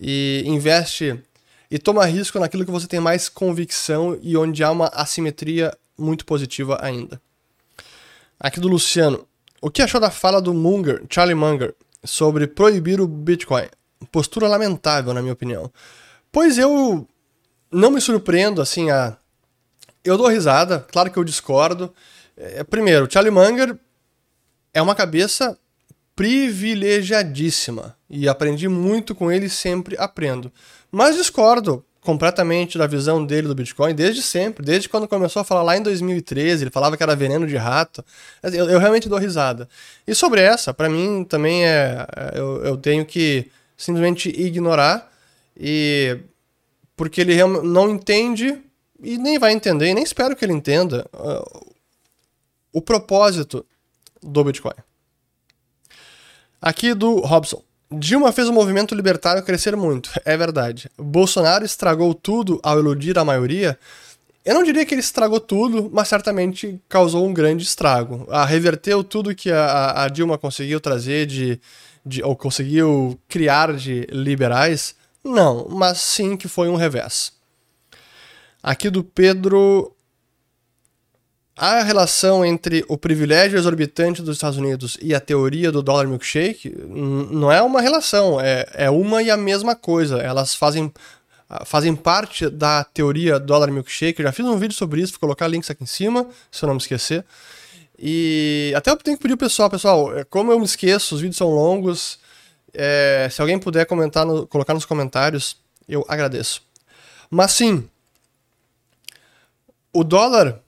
e 0.00 0.44
investe 0.46 1.18
e 1.70 1.78
toma 1.78 2.04
risco 2.06 2.38
naquilo 2.38 2.64
que 2.64 2.70
você 2.70 2.86
tem 2.86 3.00
mais 3.00 3.28
convicção 3.28 4.18
e 4.22 4.36
onde 4.36 4.62
há 4.62 4.70
uma 4.70 4.86
assimetria 4.88 5.76
muito 5.98 6.24
positiva 6.24 6.78
ainda. 6.80 7.20
Aqui 8.38 8.60
do 8.60 8.68
Luciano. 8.68 9.26
O 9.60 9.70
que 9.70 9.82
achou 9.82 10.00
da 10.00 10.10
fala 10.10 10.40
do 10.40 10.54
Munger, 10.54 11.04
Charlie 11.10 11.34
Munger, 11.34 11.74
sobre 12.04 12.46
proibir 12.46 13.00
o 13.00 13.08
Bitcoin? 13.08 13.66
Postura 14.12 14.46
lamentável, 14.46 15.12
na 15.12 15.20
minha 15.20 15.32
opinião. 15.32 15.72
Pois 16.30 16.56
eu 16.56 17.06
não 17.70 17.90
me 17.90 18.00
surpreendo, 18.00 18.62
assim, 18.62 18.90
a. 18.90 19.16
Eu 20.04 20.16
dou 20.16 20.28
risada, 20.28 20.86
claro 20.92 21.10
que 21.10 21.18
eu 21.18 21.24
discordo. 21.24 21.92
É, 22.36 22.62
primeiro, 22.62 23.10
Charlie 23.10 23.32
Munger 23.32 23.76
é 24.72 24.80
uma 24.80 24.94
cabeça 24.94 25.58
privilegiadíssima 26.14 27.96
e 28.08 28.28
aprendi 28.28 28.68
muito 28.68 29.14
com 29.14 29.30
ele 29.30 29.48
sempre 29.48 29.96
aprendo. 29.98 30.52
Mas 30.90 31.16
discordo 31.16 31.84
completamente 32.08 32.78
da 32.78 32.86
visão 32.86 33.22
dele 33.22 33.48
do 33.48 33.54
Bitcoin 33.54 33.94
desde 33.94 34.22
sempre, 34.22 34.64
desde 34.64 34.88
quando 34.88 35.06
começou 35.06 35.40
a 35.40 35.44
falar 35.44 35.62
lá 35.62 35.76
em 35.76 35.82
2013, 35.82 36.64
ele 36.64 36.70
falava 36.70 36.96
que 36.96 37.02
era 37.02 37.14
veneno 37.14 37.46
de 37.46 37.54
rato. 37.54 38.02
Eu, 38.42 38.70
eu 38.70 38.78
realmente 38.78 39.10
dou 39.10 39.18
risada. 39.18 39.68
E 40.06 40.14
sobre 40.14 40.40
essa, 40.40 40.72
para 40.72 40.88
mim 40.88 41.22
também 41.22 41.66
é, 41.66 42.06
é 42.16 42.38
eu, 42.38 42.64
eu 42.64 42.76
tenho 42.78 43.04
que 43.04 43.50
simplesmente 43.76 44.30
ignorar 44.30 45.12
e 45.54 46.18
porque 46.96 47.20
ele 47.20 47.36
não 47.44 47.90
entende 47.90 48.58
e 49.02 49.18
nem 49.18 49.38
vai 49.38 49.52
entender, 49.52 49.88
e 49.88 49.94
nem 49.94 50.02
espero 50.02 50.34
que 50.34 50.46
ele 50.46 50.54
entenda 50.54 51.06
uh, 51.12 51.74
o 52.72 52.80
propósito 52.80 53.66
do 54.22 54.42
Bitcoin. 54.44 54.76
Aqui 56.58 56.94
do 56.94 57.16
Robson. 57.20 57.62
Dilma 57.90 58.32
fez 58.32 58.48
o 58.48 58.52
movimento 58.52 58.94
libertário 58.94 59.42
crescer 59.42 59.74
muito, 59.74 60.10
é 60.24 60.36
verdade. 60.36 60.90
Bolsonaro 60.98 61.64
estragou 61.64 62.12
tudo 62.12 62.60
ao 62.62 62.78
iludir 62.78 63.18
a 63.18 63.24
maioria. 63.24 63.78
Eu 64.44 64.54
não 64.54 64.62
diria 64.62 64.84
que 64.84 64.92
ele 64.92 65.00
estragou 65.00 65.40
tudo, 65.40 65.90
mas 65.92 66.08
certamente 66.08 66.80
causou 66.88 67.26
um 67.26 67.32
grande 67.32 67.64
estrago. 67.64 68.26
Ah, 68.30 68.44
reverteu 68.44 69.02
tudo 69.02 69.34
que 69.34 69.50
a, 69.50 70.04
a 70.04 70.08
Dilma 70.08 70.36
conseguiu 70.36 70.80
trazer 70.80 71.26
de, 71.26 71.60
de. 72.04 72.22
ou 72.22 72.36
conseguiu 72.36 73.18
criar 73.26 73.74
de 73.74 74.06
liberais? 74.10 74.94
Não, 75.24 75.66
mas 75.68 75.98
sim 75.98 76.36
que 76.36 76.48
foi 76.48 76.68
um 76.68 76.76
revés. 76.76 77.32
Aqui 78.62 78.90
do 78.90 79.02
Pedro 79.02 79.94
a 81.58 81.82
relação 81.82 82.44
entre 82.44 82.84
o 82.86 82.96
privilégio 82.96 83.58
exorbitante 83.58 84.22
dos 84.22 84.36
Estados 84.36 84.56
Unidos 84.56 84.96
e 85.02 85.12
a 85.12 85.18
teoria 85.18 85.72
do 85.72 85.82
dólar 85.82 86.06
milkshake 86.06 86.72
não 86.88 87.50
é 87.50 87.60
uma 87.60 87.80
relação, 87.80 88.40
é, 88.40 88.64
é 88.74 88.88
uma 88.88 89.24
e 89.24 89.30
a 89.30 89.36
mesma 89.36 89.74
coisa. 89.74 90.18
Elas 90.18 90.54
fazem, 90.54 90.92
fazem 91.66 91.96
parte 91.96 92.48
da 92.48 92.84
teoria 92.84 93.40
dólar 93.40 93.72
milkshake. 93.72 94.20
Eu 94.20 94.26
já 94.26 94.32
fiz 94.32 94.46
um 94.46 94.56
vídeo 94.56 94.76
sobre 94.76 95.02
isso, 95.02 95.14
vou 95.14 95.20
colocar 95.20 95.48
links 95.48 95.68
aqui 95.68 95.82
em 95.82 95.86
cima, 95.86 96.28
se 96.48 96.64
eu 96.64 96.68
não 96.68 96.74
me 96.74 96.80
esquecer. 96.80 97.24
E 97.98 98.72
até 98.76 98.92
eu 98.92 98.96
tenho 98.96 99.16
que 99.16 99.22
pedir 99.22 99.34
o 99.34 99.38
pessoal, 99.38 99.68
pessoal, 99.68 100.16
é, 100.16 100.22
como 100.22 100.52
eu 100.52 100.60
me 100.60 100.64
esqueço, 100.64 101.16
os 101.16 101.20
vídeos 101.20 101.36
são 101.36 101.48
longos. 101.48 102.20
É, 102.72 103.28
se 103.32 103.40
alguém 103.40 103.58
puder 103.58 103.84
comentar, 103.84 104.24
no, 104.24 104.46
colocar 104.46 104.74
nos 104.74 104.84
comentários, 104.84 105.56
eu 105.88 106.04
agradeço. 106.06 106.62
Mas 107.28 107.50
sim, 107.50 107.88
o 109.92 110.04
dólar 110.04 110.60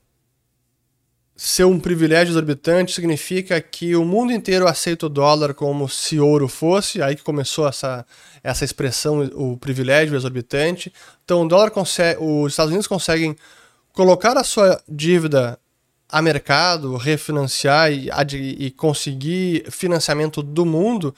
ser 1.42 1.64
um 1.64 1.80
privilégio 1.80 2.32
exorbitante 2.32 2.92
significa 2.92 3.58
que 3.62 3.96
o 3.96 4.04
mundo 4.04 4.30
inteiro 4.30 4.68
aceita 4.68 5.06
o 5.06 5.08
dólar 5.08 5.54
como 5.54 5.88
se 5.88 6.20
ouro 6.20 6.46
fosse, 6.46 7.00
aí 7.00 7.16
que 7.16 7.22
começou 7.22 7.66
essa, 7.66 8.04
essa 8.44 8.62
expressão, 8.62 9.22
o 9.32 9.56
privilégio 9.56 10.14
exorbitante. 10.14 10.92
Então, 11.24 11.42
o 11.42 11.48
dólar 11.48 11.70
consegue, 11.70 12.22
os 12.22 12.52
Estados 12.52 12.70
Unidos 12.70 12.86
conseguem 12.86 13.34
colocar 13.94 14.36
a 14.36 14.44
sua 14.44 14.82
dívida 14.86 15.58
a 16.10 16.20
mercado, 16.20 16.94
refinanciar 16.98 17.90
e, 17.90 18.10
e 18.58 18.70
conseguir 18.72 19.64
financiamento 19.70 20.42
do 20.42 20.66
mundo 20.66 21.14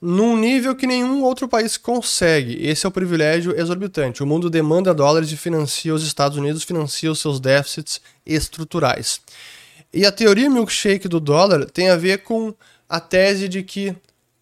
num 0.00 0.36
nível 0.36 0.74
que 0.74 0.86
nenhum 0.86 1.22
outro 1.22 1.46
país 1.46 1.76
consegue. 1.76 2.66
Esse 2.66 2.86
é 2.86 2.88
o 2.88 2.92
privilégio 2.92 3.58
exorbitante. 3.58 4.22
O 4.22 4.26
mundo 4.26 4.48
demanda 4.48 4.94
dólares 4.94 5.30
e 5.30 5.36
financia 5.36 5.94
os 5.94 6.02
Estados 6.02 6.38
Unidos, 6.38 6.62
financia 6.62 7.12
os 7.12 7.20
seus 7.20 7.38
déficits 7.38 8.00
estruturais. 8.24 9.20
E 9.92 10.06
a 10.06 10.12
teoria 10.12 10.48
milkshake 10.48 11.08
do 11.08 11.20
dólar 11.20 11.66
tem 11.66 11.90
a 11.90 11.96
ver 11.96 12.22
com 12.22 12.54
a 12.88 12.98
tese 12.98 13.48
de 13.48 13.62
que, 13.62 13.94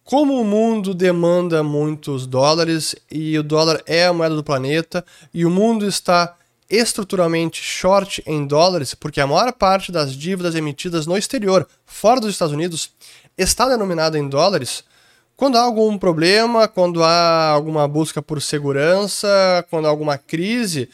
como 0.03 0.39
o 0.39 0.45
mundo 0.45 0.93
demanda 0.93 1.61
muitos 1.61 2.25
dólares 2.25 2.95
e 3.11 3.37
o 3.37 3.43
dólar 3.43 3.81
é 3.85 4.05
a 4.05 4.13
moeda 4.13 4.35
do 4.35 4.43
planeta 4.43 5.03
e 5.33 5.45
o 5.45 5.49
mundo 5.49 5.85
está 5.85 6.35
estruturalmente 6.69 7.61
short 7.61 8.21
em 8.27 8.45
dólares, 8.45 8.93
porque 8.93 9.19
a 9.19 9.25
maior 9.27 9.51
parte 9.51 9.91
das 9.91 10.13
dívidas 10.13 10.53
emitidas 10.53 11.07
no 11.07 11.17
exterior, 11.17 11.67
fora 11.83 12.21
dos 12.21 12.29
Estados 12.29 12.53
Unidos, 12.53 12.91
está 13.35 13.67
denominada 13.67 14.19
em 14.19 14.29
dólares, 14.29 14.83
quando 15.39 15.57
há 15.57 15.61
algum 15.61 15.97
problema, 15.97 16.67
quando 16.67 17.01
há 17.01 17.47
alguma 17.47 17.87
busca 17.87 18.21
por 18.21 18.41
segurança, 18.41 19.65
quando 19.69 19.85
há 19.85 19.89
alguma 19.89 20.17
crise 20.17 20.89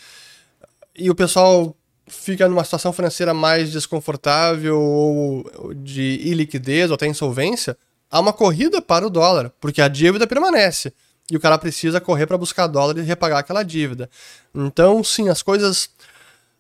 e 0.96 1.10
o 1.10 1.16
pessoal 1.16 1.76
fica 2.06 2.48
numa 2.48 2.64
situação 2.64 2.94
financeira 2.94 3.34
mais 3.34 3.72
desconfortável 3.72 4.80
ou 4.80 5.74
de 5.74 6.20
iliquidez 6.24 6.92
ou 6.92 6.94
até 6.94 7.08
insolvência, 7.08 7.76
há 8.08 8.20
uma 8.20 8.32
corrida 8.32 8.84
para 8.84 9.08
o 9.08 9.10
dólar, 9.10 9.52
porque 9.60 9.82
a 9.82 9.88
dívida 9.88 10.28
permanece 10.28 10.94
e 11.32 11.36
o 11.36 11.40
cara 11.40 11.58
precisa 11.58 12.00
correr 12.00 12.28
para 12.28 12.38
buscar 12.38 12.68
dólar 12.68 13.00
e 13.00 13.02
repagar 13.02 13.40
aquela 13.40 13.64
dívida. 13.64 14.08
Então, 14.54 15.04
sim, 15.04 15.28
as 15.28 15.42
coisas 15.42 15.90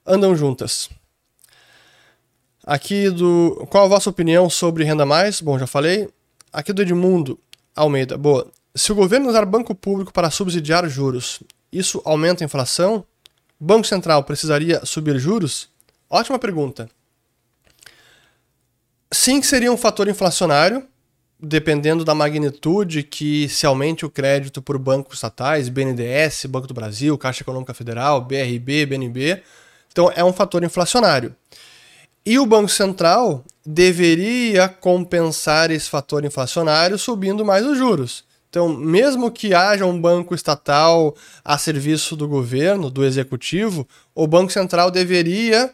andam 0.04 0.36
juntas. 0.36 0.90
Aqui 2.66 3.12
do. 3.12 3.68
Qual 3.70 3.86
a 3.86 3.88
vossa 3.88 4.10
opinião 4.10 4.50
sobre 4.50 4.84
renda 4.84 5.06
mais? 5.06 5.40
Bom, 5.40 5.60
já 5.60 5.68
falei. 5.68 6.10
Aqui 6.52 6.74
do 6.74 6.82
Edmundo. 6.82 7.40
Almeida, 7.76 8.18
boa. 8.18 8.50
Se 8.74 8.92
o 8.92 8.96
governo 8.96 9.28
usar 9.28 9.46
banco 9.46 9.76
público 9.76 10.14
para 10.14 10.32
subsidiar 10.32 10.88
juros, 10.88 11.44
isso 11.72 12.02
aumenta 12.06 12.44
a 12.44 12.46
inflação? 12.46 13.06
Banco 13.60 13.86
Central 13.86 14.24
precisaria 14.24 14.86
subir 14.86 15.18
juros? 15.20 15.70
Ótima 16.10 16.40
pergunta. 16.40 16.90
Sim, 19.12 19.42
seria 19.42 19.72
um 19.72 19.78
fator 19.78 20.08
inflacionário, 20.08 20.88
dependendo 21.40 22.06
da 22.06 22.16
magnitude 22.16 23.04
que 23.04 23.50
se 23.50 23.66
aumente 23.66 24.06
o 24.06 24.10
crédito 24.10 24.62
por 24.62 24.78
bancos 24.78 25.16
estatais, 25.16 25.68
BNDES, 25.68 26.46
Banco 26.46 26.68
do 26.68 26.74
Brasil, 26.74 27.18
Caixa 27.18 27.44
Econômica 27.44 27.74
Federal, 27.74 28.22
BRB, 28.22 28.86
BNB. 28.86 29.44
Então 29.92 30.12
é 30.16 30.24
um 30.24 30.32
fator 30.32 30.64
inflacionário. 30.64 31.36
E 32.26 32.40
o 32.40 32.46
Banco 32.46 32.70
Central 32.70 33.44
deveria 33.66 34.70
compensar 34.70 35.72
esse 35.72 35.90
fator 35.90 36.24
inflacionário 36.24 36.98
subindo 36.98 37.44
mais 37.44 37.66
os 37.66 37.78
juros. 37.78 38.24
Então, 38.50 38.70
mesmo 38.70 39.32
que 39.32 39.54
haja 39.54 39.86
um 39.86 40.00
banco 40.00 40.34
estatal 40.34 41.14
a 41.44 41.58
serviço 41.58 42.16
do 42.16 42.28
governo, 42.28 42.90
do 42.90 43.04
executivo, 43.04 43.86
o 44.14 44.26
Banco 44.28 44.52
Central 44.52 44.90
deveria 44.90 45.74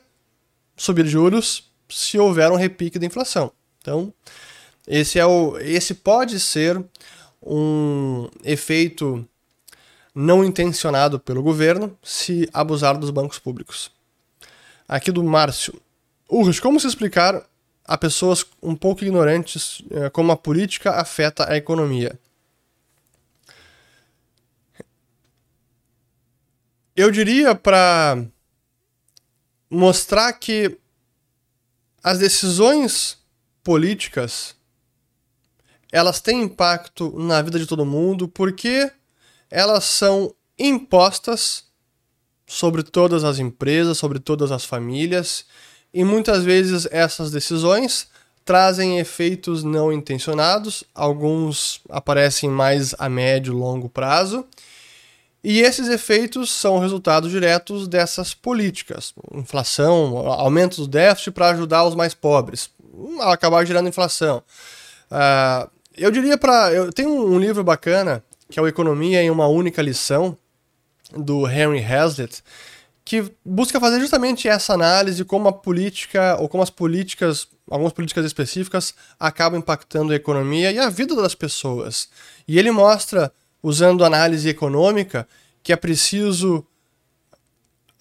subir 0.75 1.05
juros 1.05 1.69
se 1.87 2.17
houver 2.17 2.49
um 2.49 2.55
repique 2.55 2.97
da 2.97 3.05
inflação. 3.05 3.51
Então, 3.79 4.11
esse 4.87 5.19
é 5.19 5.25
o 5.25 5.59
esse 5.59 5.93
pode 5.93 6.39
ser 6.39 6.83
um 7.43 8.27
efeito 8.43 9.27
não 10.13 10.43
intencionado 10.43 11.19
pelo 11.19 11.43
governo 11.43 11.95
se 12.01 12.49
abusar 12.51 12.97
dos 12.97 13.11
bancos 13.11 13.37
públicos. 13.37 13.91
Aqui 14.87 15.11
do 15.11 15.23
Márcio. 15.23 15.79
Urros, 16.29 16.59
como 16.59 16.79
se 16.79 16.87
explicar 16.87 17.45
a 17.91 17.97
pessoas 17.97 18.45
um 18.63 18.73
pouco 18.73 19.03
ignorantes 19.03 19.83
eh, 19.91 20.09
como 20.11 20.31
a 20.31 20.37
política 20.37 20.91
afeta 20.91 21.51
a 21.51 21.57
economia? 21.57 22.17
Eu 26.95 27.11
diria 27.11 27.53
para 27.53 28.23
mostrar 29.69 30.31
que 30.31 30.79
as 32.01 32.17
decisões 32.17 33.17
políticas 33.61 34.55
elas 35.91 36.21
têm 36.21 36.43
impacto 36.43 37.13
na 37.19 37.41
vida 37.41 37.59
de 37.59 37.67
todo 37.67 37.85
mundo 37.85 38.25
porque 38.25 38.89
elas 39.49 39.83
são 39.83 40.33
impostas 40.57 41.65
sobre 42.47 42.83
todas 42.83 43.25
as 43.25 43.37
empresas, 43.37 43.97
sobre 43.97 44.17
todas 44.17 44.49
as 44.49 44.63
famílias, 44.63 45.45
e 45.93 46.03
muitas 46.03 46.43
vezes 46.43 46.87
essas 46.91 47.31
decisões 47.31 48.07
trazem 48.43 48.99
efeitos 48.99 49.63
não 49.63 49.91
intencionados, 49.91 50.83
alguns 50.95 51.81
aparecem 51.89 52.49
mais 52.49 52.95
a 52.97 53.07
médio 53.07 53.53
e 53.53 53.55
longo 53.55 53.87
prazo, 53.87 54.45
e 55.43 55.59
esses 55.61 55.87
efeitos 55.87 56.51
são 56.51 56.79
resultados 56.79 57.31
diretos 57.31 57.87
dessas 57.87 58.33
políticas. 58.33 59.13
Inflação, 59.33 60.17
aumento 60.17 60.77
do 60.77 60.87
déficit 60.87 61.31
para 61.31 61.49
ajudar 61.49 61.83
os 61.85 61.95
mais 61.95 62.13
pobres, 62.13 62.69
acabar 63.21 63.65
gerando 63.65 63.89
inflação. 63.89 64.43
Uh, 65.09 65.69
eu 65.97 66.11
diria 66.11 66.37
para. 66.37 66.71
Eu 66.71 66.93
tenho 66.93 67.09
um 67.09 67.39
livro 67.39 67.63
bacana, 67.63 68.23
que 68.49 68.59
é 68.59 68.61
o 68.61 68.67
Economia 68.67 69.21
em 69.21 69.31
uma 69.31 69.47
Única 69.47 69.81
Lição, 69.81 70.37
do 71.15 71.49
Henry 71.49 71.83
Hazlitt, 71.83 72.43
que 73.11 73.29
busca 73.43 73.77
fazer 73.77 73.99
justamente 73.99 74.47
essa 74.47 74.73
análise 74.73 75.25
como 75.25 75.49
a 75.49 75.51
política, 75.51 76.37
ou 76.39 76.47
como 76.47 76.63
as 76.63 76.69
políticas, 76.69 77.45
algumas 77.69 77.91
políticas 77.91 78.23
específicas, 78.25 78.93
acabam 79.19 79.59
impactando 79.59 80.13
a 80.13 80.15
economia 80.15 80.71
e 80.71 80.79
a 80.79 80.89
vida 80.89 81.13
das 81.13 81.35
pessoas. 81.35 82.07
E 82.47 82.57
ele 82.57 82.71
mostra 82.71 83.29
usando 83.61 84.05
análise 84.05 84.47
econômica, 84.47 85.27
que 85.61 85.73
é 85.73 85.75
preciso 85.75 86.65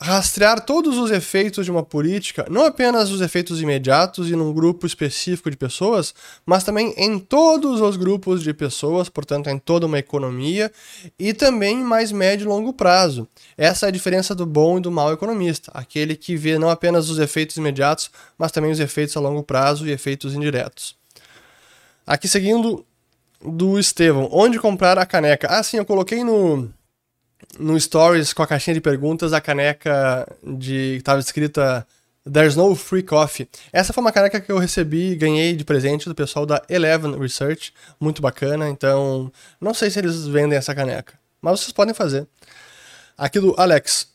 rastrear 0.00 0.64
todos 0.64 0.96
os 0.96 1.10
efeitos 1.10 1.66
de 1.66 1.70
uma 1.70 1.82
política, 1.82 2.46
não 2.48 2.64
apenas 2.64 3.10
os 3.10 3.20
efeitos 3.20 3.60
imediatos 3.60 4.30
e 4.30 4.36
num 4.36 4.50
grupo 4.50 4.86
específico 4.86 5.50
de 5.50 5.58
pessoas, 5.58 6.14
mas 6.46 6.64
também 6.64 6.94
em 6.96 7.18
todos 7.18 7.82
os 7.82 7.96
grupos 7.98 8.42
de 8.42 8.54
pessoas, 8.54 9.10
portanto, 9.10 9.50
em 9.50 9.58
toda 9.58 9.84
uma 9.84 9.98
economia 9.98 10.72
e 11.18 11.34
também 11.34 11.76
mais 11.84 12.10
médio 12.12 12.44
e 12.44 12.48
longo 12.48 12.72
prazo. 12.72 13.28
Essa 13.58 13.86
é 13.86 13.88
a 13.88 13.92
diferença 13.92 14.34
do 14.34 14.46
bom 14.46 14.78
e 14.78 14.80
do 14.80 14.90
mau 14.90 15.12
economista, 15.12 15.70
aquele 15.74 16.16
que 16.16 16.34
vê 16.34 16.58
não 16.58 16.70
apenas 16.70 17.10
os 17.10 17.18
efeitos 17.18 17.58
imediatos, 17.58 18.10
mas 18.38 18.50
também 18.50 18.70
os 18.70 18.80
efeitos 18.80 19.14
a 19.18 19.20
longo 19.20 19.42
prazo 19.42 19.86
e 19.86 19.90
efeitos 19.90 20.34
indiretos. 20.34 20.96
Aqui 22.06 22.26
seguindo 22.26 22.86
do 23.42 23.78
Estevão. 23.78 24.28
Onde 24.32 24.58
comprar 24.58 24.98
a 24.98 25.06
caneca? 25.06 25.48
Ah, 25.50 25.62
sim, 25.62 25.76
eu 25.76 25.84
coloquei 25.84 26.24
no, 26.24 26.70
no 27.58 27.78
Stories 27.78 28.32
com 28.32 28.42
a 28.42 28.46
caixinha 28.46 28.74
de 28.74 28.80
perguntas 28.80 29.32
a 29.32 29.40
caneca 29.40 30.26
de. 30.42 30.94
que 30.94 30.96
estava 30.98 31.20
escrita 31.20 31.86
There's 32.30 32.54
no 32.54 32.74
free 32.74 33.02
coffee. 33.02 33.48
Essa 33.72 33.92
foi 33.92 34.02
uma 34.02 34.12
caneca 34.12 34.40
que 34.40 34.52
eu 34.52 34.58
recebi 34.58 35.12
e 35.12 35.16
ganhei 35.16 35.54
de 35.54 35.64
presente 35.64 36.08
do 36.08 36.14
pessoal 36.14 36.44
da 36.44 36.62
Eleven 36.68 37.18
Research. 37.18 37.72
Muito 37.98 38.20
bacana, 38.20 38.68
então. 38.68 39.32
Não 39.60 39.72
sei 39.72 39.90
se 39.90 39.98
eles 39.98 40.26
vendem 40.26 40.56
essa 40.58 40.74
caneca, 40.74 41.14
mas 41.40 41.60
vocês 41.60 41.72
podem 41.72 41.94
fazer. 41.94 42.26
Aqui 43.16 43.40
do 43.40 43.54
Alex. 43.58 44.08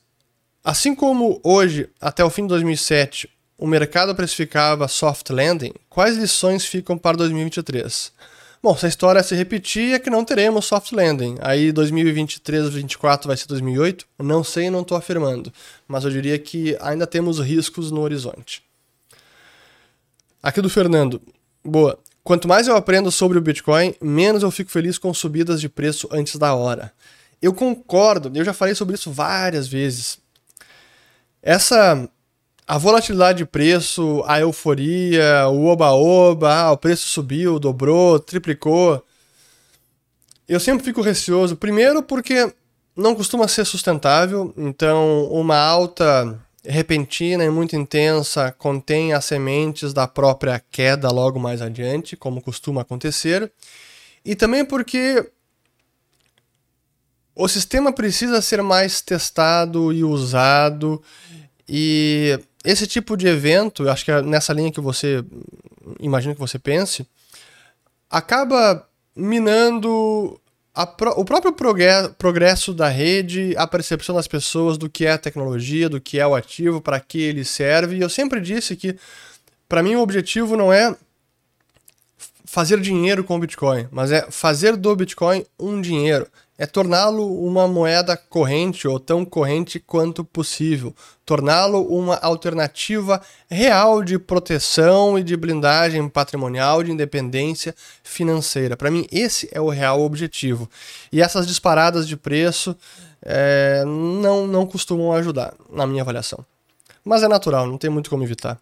Assim 0.64 0.96
como 0.96 1.40
hoje, 1.44 1.90
até 2.02 2.24
o 2.24 2.30
fim 2.30 2.44
de 2.44 2.50
2007, 2.50 3.30
o 3.58 3.68
mercado 3.68 4.16
precificava 4.16 4.88
soft 4.88 5.30
landing, 5.30 5.74
quais 5.90 6.18
lições 6.18 6.66
ficam 6.66 6.98
para 6.98 7.18
2023? 7.18 8.12
Bom, 8.66 8.76
se 8.76 8.88
a 8.88 8.90
história 8.90 9.22
se 9.22 9.36
repetir, 9.36 9.94
é 9.94 10.00
que 10.00 10.10
não 10.10 10.26
teremos 10.26 10.66
soft 10.66 10.92
landing. 10.92 11.36
Aí 11.40 11.72
2023, 11.72 12.64
2024 12.64 13.28
vai 13.28 13.38
ser 13.38 13.46
2008? 13.46 14.08
Não 14.18 14.44
sei, 14.44 14.72
não 14.72 14.82
estou 14.82 14.98
afirmando. 14.98 15.54
Mas 15.88 16.04
eu 16.04 16.10
diria 16.10 16.40
que 16.40 16.76
ainda 16.82 17.06
temos 17.06 17.40
riscos 17.40 17.92
no 17.92 18.02
horizonte. 18.02 18.64
Aqui 20.42 20.62
do 20.62 20.68
Fernando. 20.68 21.22
Boa. 21.64 22.00
Quanto 22.24 22.48
mais 22.48 22.68
eu 22.68 22.76
aprendo 22.76 23.12
sobre 23.12 23.38
o 23.38 23.42
Bitcoin, 23.42 23.94
menos 24.02 24.42
eu 24.42 24.50
fico 24.50 24.72
feliz 24.72 24.98
com 24.98 25.14
subidas 25.14 25.62
de 25.62 25.70
preço 25.70 26.10
antes 26.12 26.36
da 26.38 26.56
hora. 26.56 26.92
Eu 27.40 27.54
concordo, 27.54 28.36
eu 28.36 28.44
já 28.44 28.52
falei 28.52 28.74
sobre 28.74 28.96
isso 28.96 29.12
várias 29.12 29.68
vezes. 29.68 30.18
Essa 31.40 32.10
a 32.68 32.78
volatilidade 32.78 33.40
de 33.40 33.46
preço, 33.46 34.24
a 34.26 34.40
euforia, 34.40 35.48
o 35.50 35.66
oba-oba, 35.66 36.52
ah, 36.52 36.72
o 36.72 36.78
preço 36.78 37.08
subiu, 37.08 37.60
dobrou, 37.60 38.20
triplicou. 38.20 39.04
Eu 40.48 40.60
sempre 40.60 40.84
fico 40.84 41.02
receoso, 41.02 41.56
primeiro 41.56 42.02
porque 42.02 42.52
não 42.96 43.14
costuma 43.14 43.48
ser 43.48 43.66
sustentável, 43.66 44.54
então 44.58 45.26
uma 45.26 45.58
alta 45.58 46.40
repentina 46.64 47.44
e 47.44 47.50
muito 47.50 47.76
intensa 47.76 48.52
contém 48.58 49.14
as 49.14 49.26
sementes 49.26 49.94
da 49.94 50.08
própria 50.08 50.60
queda 50.72 51.12
logo 51.12 51.40
mais 51.40 51.62
adiante, 51.62 52.16
como 52.16 52.42
costuma 52.42 52.82
acontecer. 52.82 53.52
E 54.24 54.36
também 54.36 54.66
porque 54.66 55.30
o 57.36 57.48
sistema 57.48 57.92
precisa 57.94 58.42
ser 58.42 58.64
mais 58.64 59.02
testado 59.02 59.94
e 59.94 60.04
usado 60.04 61.02
e 61.68 62.40
esse 62.66 62.88
tipo 62.88 63.16
de 63.16 63.28
evento, 63.28 63.88
acho 63.90 64.04
que 64.04 64.12
é 64.12 64.22
nessa 64.22 64.54
linha 64.54 64.72
que 64.72 64.82
você 64.82 65.24
imagina 66.00 66.34
que 66.34 66.40
você 66.40 66.58
pense, 66.58 67.08
acaba 68.10 68.88
minando 69.16 70.40
pro, 70.98 71.12
o 71.12 71.24
próprio 71.24 71.54
progresso 72.18 72.74
da 72.74 72.90
rede, 72.90 73.56
a 73.58 73.66
percepção 73.66 74.16
das 74.16 74.28
pessoas 74.28 74.78
do 74.78 74.90
que 74.90 75.06
é 75.06 75.12
a 75.12 75.18
tecnologia, 75.18 75.88
do 75.88 76.02
que 76.02 76.20
é 76.20 76.28
o 76.28 76.36
ativo, 76.36 76.82
para 76.82 77.00
que 77.00 77.22
ele 77.22 77.46
serve. 77.46 77.96
E 77.98 78.02
eu 78.02 78.10
sempre 78.10 78.42
disse 78.42 78.76
que, 78.76 78.98
para 79.70 79.82
mim, 79.82 79.96
o 79.96 80.02
objetivo 80.02 80.58
não 80.58 80.74
é 80.74 80.96
fazer 82.46 82.80
dinheiro 82.80 83.24
com 83.24 83.36
o 83.36 83.40
Bitcoin, 83.40 83.88
mas 83.92 84.12
é 84.12 84.30
fazer 84.30 84.76
do 84.76 84.96
Bitcoin 84.96 85.46
um 85.60 85.80
dinheiro 85.80 86.28
é 86.58 86.66
torná-lo 86.66 87.46
uma 87.46 87.68
moeda 87.68 88.16
corrente 88.16 88.88
ou 88.88 89.00
tão 89.00 89.26
corrente 89.26 89.80
quanto 89.80 90.24
possível, 90.24 90.96
torná-lo 91.26 91.86
uma 91.88 92.16
alternativa 92.16 93.22
real 93.50 94.02
de 94.02 94.18
proteção 94.18 95.20
e 95.20 95.24
de 95.24 95.36
blindagem 95.36 96.08
patrimonial, 96.08 96.82
de 96.82 96.92
independência 96.92 97.76
financeira. 98.04 98.78
Para 98.78 98.90
mim, 98.90 99.06
esse 99.12 99.50
é 99.52 99.60
o 99.60 99.70
real 99.70 100.02
objetivo. 100.02 100.70
E 101.12 101.22
essas 101.22 101.46
disparadas 101.46 102.08
de 102.08 102.16
preço 102.16 102.76
é, 103.22 103.84
não, 103.86 104.48
não 104.48 104.66
costumam 104.66 105.12
ajudar, 105.12 105.54
na 105.70 105.86
minha 105.86 106.04
avaliação. 106.04 106.46
Mas 107.04 107.22
é 107.22 107.28
natural, 107.28 107.68
não 107.68 107.78
tem 107.78 107.90
muito 107.90 108.10
como 108.10 108.24
evitar. 108.24 108.58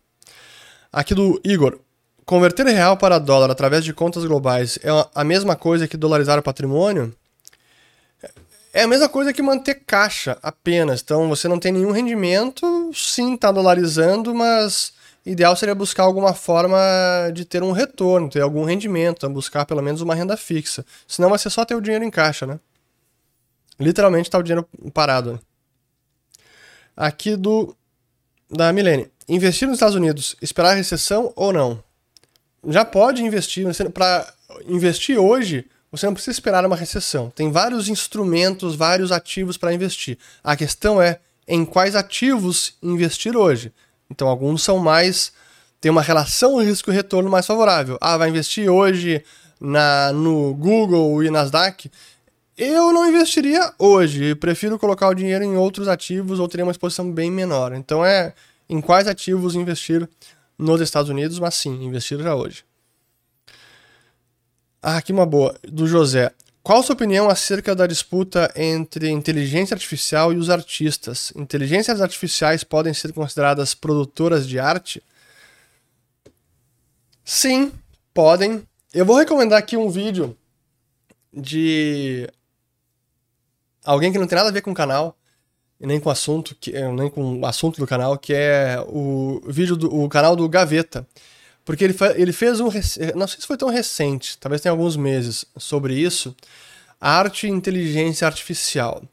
Aqui 0.92 1.14
do 1.14 1.40
Igor. 1.44 1.80
Converter 2.26 2.66
real 2.66 2.96
para 2.96 3.20
dólar 3.20 3.52
através 3.52 3.84
de 3.84 3.94
contas 3.94 4.24
globais 4.24 4.80
é 4.82 4.90
a 5.14 5.24
mesma 5.26 5.58
coisa 5.58 5.90
que 5.90 5.98
dolarizar 5.98 6.40
o 6.40 6.44
patrimônio? 6.44 7.14
É 8.74 8.82
a 8.82 8.88
mesma 8.88 9.08
coisa 9.08 9.32
que 9.32 9.42
manter 9.42 9.76
caixa 9.86 10.38
apenas. 10.42 11.02
Então 11.02 11.30
você 11.30 11.48
não 11.48 11.60
tem 11.60 11.72
nenhum 11.72 11.92
rendimento, 11.92 12.92
sim, 12.92 13.36
está 13.36 13.52
dolarizando, 13.52 14.34
mas 14.34 14.94
ideal 15.24 15.56
seria 15.56 15.76
buscar 15.76 16.04
alguma 16.04 16.34
forma 16.34 16.78
de 17.32 17.46
ter 17.46 17.62
um 17.62 17.72
retorno, 17.72 18.30
ter 18.30 18.42
algum 18.42 18.64
rendimento, 18.64 19.30
buscar 19.30 19.66
pelo 19.66 19.82
menos 19.84 20.02
uma 20.02 20.16
renda 20.16 20.36
fixa. 20.36 20.84
Senão 21.08 21.30
vai 21.30 21.38
ser 21.38 21.52
só 21.52 21.64
ter 21.64 21.76
o 21.76 21.82
dinheiro 21.82 22.04
em 22.04 22.10
caixa, 22.10 22.48
né? 22.48 22.60
Literalmente 23.80 24.30
tá 24.30 24.40
o 24.40 24.44
dinheiro 24.44 24.68
parado. 24.92 25.34
Né? 25.34 25.40
Aqui 26.98 27.36
do 27.36 27.76
da 28.50 28.74
Milene. 28.74 29.12
Investir 29.30 29.68
nos 29.68 29.78
Estados 29.78 29.96
Unidos, 29.96 30.36
esperar 30.42 30.74
recessão 30.74 31.32
ou 31.36 31.54
não? 31.54 31.84
Já 32.68 32.84
pode 32.84 33.24
investir. 33.24 33.66
Para 33.92 34.34
investir 34.68 35.18
hoje, 35.20 35.66
você 35.94 36.08
não 36.08 36.14
precisa 36.16 36.32
esperar 36.32 36.66
uma 36.66 36.76
recessão. 36.76 37.30
Tem 37.30 37.52
vários 37.52 37.88
instrumentos, 37.88 38.76
vários 38.76 39.12
ativos 39.12 39.58
para 39.58 39.72
investir. 39.72 40.18
A 40.44 40.56
questão 40.56 41.00
é 41.00 41.20
em 41.48 41.64
quais 41.64 41.96
ativos 41.96 42.74
investir 42.82 43.38
hoje. 43.38 43.72
Então, 44.10 44.28
alguns 44.28 44.64
são 44.64 44.80
mais. 44.80 45.32
tem 45.80 45.92
uma 45.92 46.02
relação 46.02 46.58
risco-retorno 46.58 47.30
mais 47.30 47.46
favorável. 47.46 48.00
Ah, 48.02 48.18
vai 48.18 48.30
investir 48.30 48.68
hoje 48.72 49.24
na, 49.62 50.12
no 50.12 50.56
Google 50.56 51.24
e 51.24 51.30
Nasdaq? 51.30 51.92
Eu 52.58 52.92
não 52.92 53.08
investiria 53.08 53.72
hoje. 53.78 54.34
Prefiro 54.34 54.80
colocar 54.80 55.10
o 55.10 55.14
dinheiro 55.14 55.44
em 55.44 55.56
outros 55.56 55.88
ativos 55.88 56.40
ou 56.40 56.48
teria 56.48 56.66
uma 56.66 56.72
exposição 56.72 57.12
bem 57.12 57.30
menor. 57.30 57.72
Então, 57.72 58.04
é 58.04 58.34
em 58.68 58.82
quais 58.82 59.08
ativos 59.08 59.54
investir 59.54 60.10
nos 60.58 60.82
Estados 60.82 61.12
Unidos, 61.12 61.38
mas 61.38 61.54
sim, 61.54 61.84
investir 61.84 62.18
já 62.18 62.34
hoje. 62.34 62.64
Ah, 64.86 64.98
aqui 64.98 65.14
uma 65.14 65.26
boa, 65.26 65.58
do 65.64 65.88
José. 65.88 66.34
Qual 66.62 66.82
a 66.82 66.84
sua 66.84 66.94
opinião 66.94 67.30
acerca 67.30 67.74
da 67.74 67.88
disputa 67.88 68.52
entre 68.54 69.10
inteligência 69.10 69.74
artificial 69.74 70.34
e 70.34 70.36
os 70.36 70.50
artistas? 70.50 71.32
Inteligências 71.38 72.02
artificiais 72.02 72.66
podem 72.66 72.94
ser 72.94 73.14
consideradas 73.14 73.74
produtoras 73.74 74.46
de 74.46 74.60
arte? 74.60 75.02
Sim, 77.24 77.72
podem. 78.14 78.68
Eu 78.94 79.06
vou 79.06 79.16
recomendar 79.18 79.58
aqui 79.58 79.78
um 79.78 79.90
vídeo 79.90 80.38
de 81.32 82.30
alguém 83.86 84.12
que 84.12 84.20
não 84.20 84.28
tem 84.28 84.36
nada 84.36 84.50
a 84.50 84.54
ver 84.54 84.64
com 84.64 84.72
o 84.72 84.76
canal, 84.76 85.18
nem 85.80 85.98
com 85.98 86.10
o 86.10 86.12
assunto, 86.12 86.58
que, 86.60 86.74
nem 86.92 87.10
com 87.10 87.40
o 87.40 87.46
assunto 87.46 87.80
do 87.80 87.88
canal, 87.88 88.18
que 88.18 88.34
é 88.34 88.84
o 88.86 89.42
vídeo 89.48 89.78
do 89.78 89.96
o 89.96 90.10
canal 90.10 90.36
do 90.36 90.50
Gaveta. 90.50 91.08
Porque 91.66 91.84
ele, 91.84 91.96
ele 92.16 92.34
fez 92.34 92.60
um. 92.60 92.70
Não 93.16 93.28
sei 93.28 93.42
se 93.42 93.48
foi 93.48 93.58
tão 93.58 93.70
recente, 93.70 94.38
talvez 94.38 94.62
tenha 94.62 94.72
alguns 94.72 94.98
meses 94.98 95.46
sobre 95.58 95.96
isso. 95.96 96.36
Arte 97.00 97.48
e 97.48 97.50
inteligência 97.50 98.26
artificial. 98.28 99.04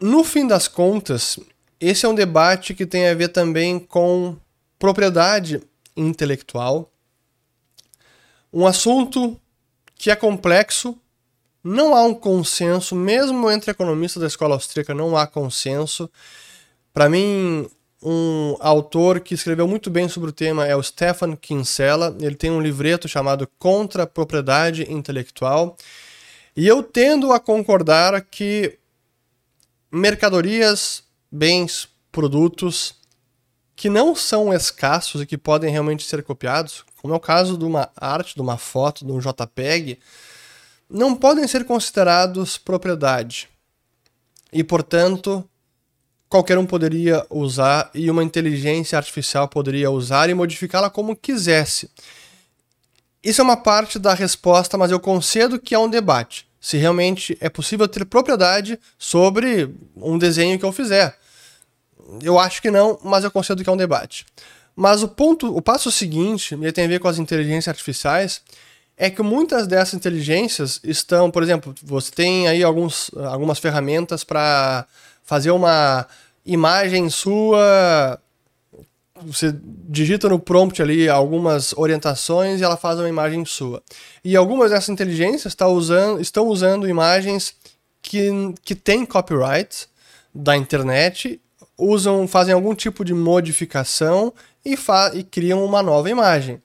No 0.00 0.22
fim 0.22 0.46
das 0.46 0.68
contas, 0.68 1.38
esse 1.80 2.06
é 2.06 2.08
um 2.08 2.14
debate 2.14 2.74
que 2.74 2.86
tem 2.86 3.08
a 3.08 3.14
ver 3.14 3.28
também 3.28 3.78
com 3.78 4.36
propriedade 4.78 5.60
intelectual. 5.96 6.90
Um 8.52 8.66
assunto 8.66 9.38
que 9.96 10.10
é 10.10 10.16
complexo, 10.16 10.96
não 11.62 11.94
há 11.94 12.02
um 12.04 12.14
consenso, 12.14 12.94
mesmo 12.94 13.50
entre 13.50 13.70
economistas 13.70 14.20
da 14.20 14.26
escola 14.26 14.54
austríaca, 14.54 14.94
não 14.94 15.16
há 15.16 15.26
consenso. 15.26 16.08
Para 16.92 17.08
mim, 17.08 17.68
um 18.02 18.56
autor 18.60 19.20
que 19.20 19.34
escreveu 19.34 19.66
muito 19.66 19.90
bem 19.90 20.08
sobre 20.08 20.30
o 20.30 20.32
tema 20.32 20.66
é 20.66 20.76
o 20.76 20.82
Stefan 20.82 21.34
Kinsella. 21.34 22.16
Ele 22.20 22.36
tem 22.36 22.50
um 22.50 22.60
livreto 22.60 23.08
chamado 23.08 23.48
Contra 23.58 24.04
a 24.04 24.06
Propriedade 24.06 24.90
Intelectual. 24.92 25.76
E 26.56 26.66
eu 26.66 26.82
tendo 26.82 27.32
a 27.32 27.40
concordar 27.40 28.20
que 28.22 28.78
mercadorias, 29.90 31.02
bens, 31.30 31.88
produtos 32.12 32.94
que 33.74 33.88
não 33.88 34.14
são 34.14 34.52
escassos 34.52 35.22
e 35.22 35.26
que 35.26 35.38
podem 35.38 35.70
realmente 35.70 36.04
ser 36.04 36.22
copiados, 36.22 36.84
como 37.00 37.14
é 37.14 37.16
o 37.16 37.20
caso 37.20 37.56
de 37.56 37.64
uma 37.64 37.90
arte, 37.96 38.34
de 38.34 38.40
uma 38.40 38.58
foto, 38.58 39.04
de 39.04 39.12
um 39.12 39.20
JPEG, 39.20 39.98
não 40.90 41.14
podem 41.14 41.46
ser 41.46 41.64
considerados 41.64 42.58
propriedade. 42.58 43.48
E, 44.52 44.64
portanto, 44.64 45.48
qualquer 46.28 46.58
um 46.58 46.66
poderia 46.66 47.24
usar 47.30 47.90
e 47.94 48.10
uma 48.10 48.22
inteligência 48.22 48.98
artificial 48.98 49.48
poderia 49.48 49.90
usar 49.90 50.28
e 50.28 50.34
modificá-la 50.34 50.90
como 50.90 51.16
quisesse. 51.16 51.90
Isso 53.22 53.40
é 53.40 53.44
uma 53.44 53.56
parte 53.56 53.98
da 53.98 54.14
resposta, 54.14 54.78
mas 54.78 54.90
eu 54.90 55.00
concedo 55.00 55.58
que 55.58 55.74
há 55.74 55.80
um 55.80 55.88
debate 55.88 56.48
se 56.60 56.76
realmente 56.76 57.36
é 57.40 57.48
possível 57.48 57.86
ter 57.86 58.04
propriedade 58.04 58.78
sobre 58.98 59.72
um 59.96 60.18
desenho 60.18 60.58
que 60.58 60.64
eu 60.64 60.72
fizer. 60.72 61.16
Eu 62.22 62.38
acho 62.38 62.60
que 62.60 62.70
não, 62.70 62.98
mas 63.02 63.24
eu 63.24 63.30
concedo 63.30 63.62
que 63.62 63.70
é 63.70 63.72
um 63.72 63.76
debate. 63.76 64.26
Mas 64.74 65.02
o 65.02 65.08
ponto, 65.08 65.56
o 65.56 65.62
passo 65.62 65.90
seguinte, 65.90 66.56
e 66.60 66.72
tem 66.72 66.84
a 66.84 66.88
ver 66.88 67.00
com 67.00 67.08
as 67.08 67.18
inteligências 67.18 67.68
artificiais, 67.68 68.42
é 68.96 69.08
que 69.08 69.22
muitas 69.22 69.66
dessas 69.66 69.94
inteligências 69.94 70.80
estão, 70.82 71.30
por 71.30 71.42
exemplo, 71.42 71.74
você 71.82 72.10
tem 72.10 72.48
aí 72.48 72.62
alguns, 72.62 73.10
algumas 73.16 73.58
ferramentas 73.58 74.24
para 74.24 74.86
fazer 75.28 75.50
uma 75.50 76.06
imagem 76.46 77.10
sua 77.10 78.18
você 79.20 79.54
digita 79.62 80.26
no 80.26 80.38
prompt 80.38 80.80
ali 80.80 81.06
algumas 81.06 81.74
orientações 81.76 82.60
e 82.60 82.64
ela 82.64 82.78
faz 82.78 82.98
uma 82.98 83.08
imagem 83.08 83.44
sua. 83.44 83.82
E 84.24 84.34
algumas 84.34 84.70
dessas 84.70 84.88
inteligências 84.88 85.54
tá 85.54 85.66
usando, 85.68 86.18
estão 86.18 86.46
usando 86.46 86.88
imagens 86.88 87.54
que, 88.00 88.30
que 88.62 88.74
têm 88.74 89.04
copyright 89.04 89.86
da 90.34 90.56
internet, 90.56 91.38
usam, 91.76 92.26
fazem 92.26 92.54
algum 92.54 92.74
tipo 92.74 93.04
de 93.04 93.12
modificação 93.12 94.32
e, 94.64 94.78
fa 94.78 95.10
e 95.12 95.22
criam 95.22 95.62
uma 95.62 95.82
nova 95.82 96.08
imagem. 96.08 96.62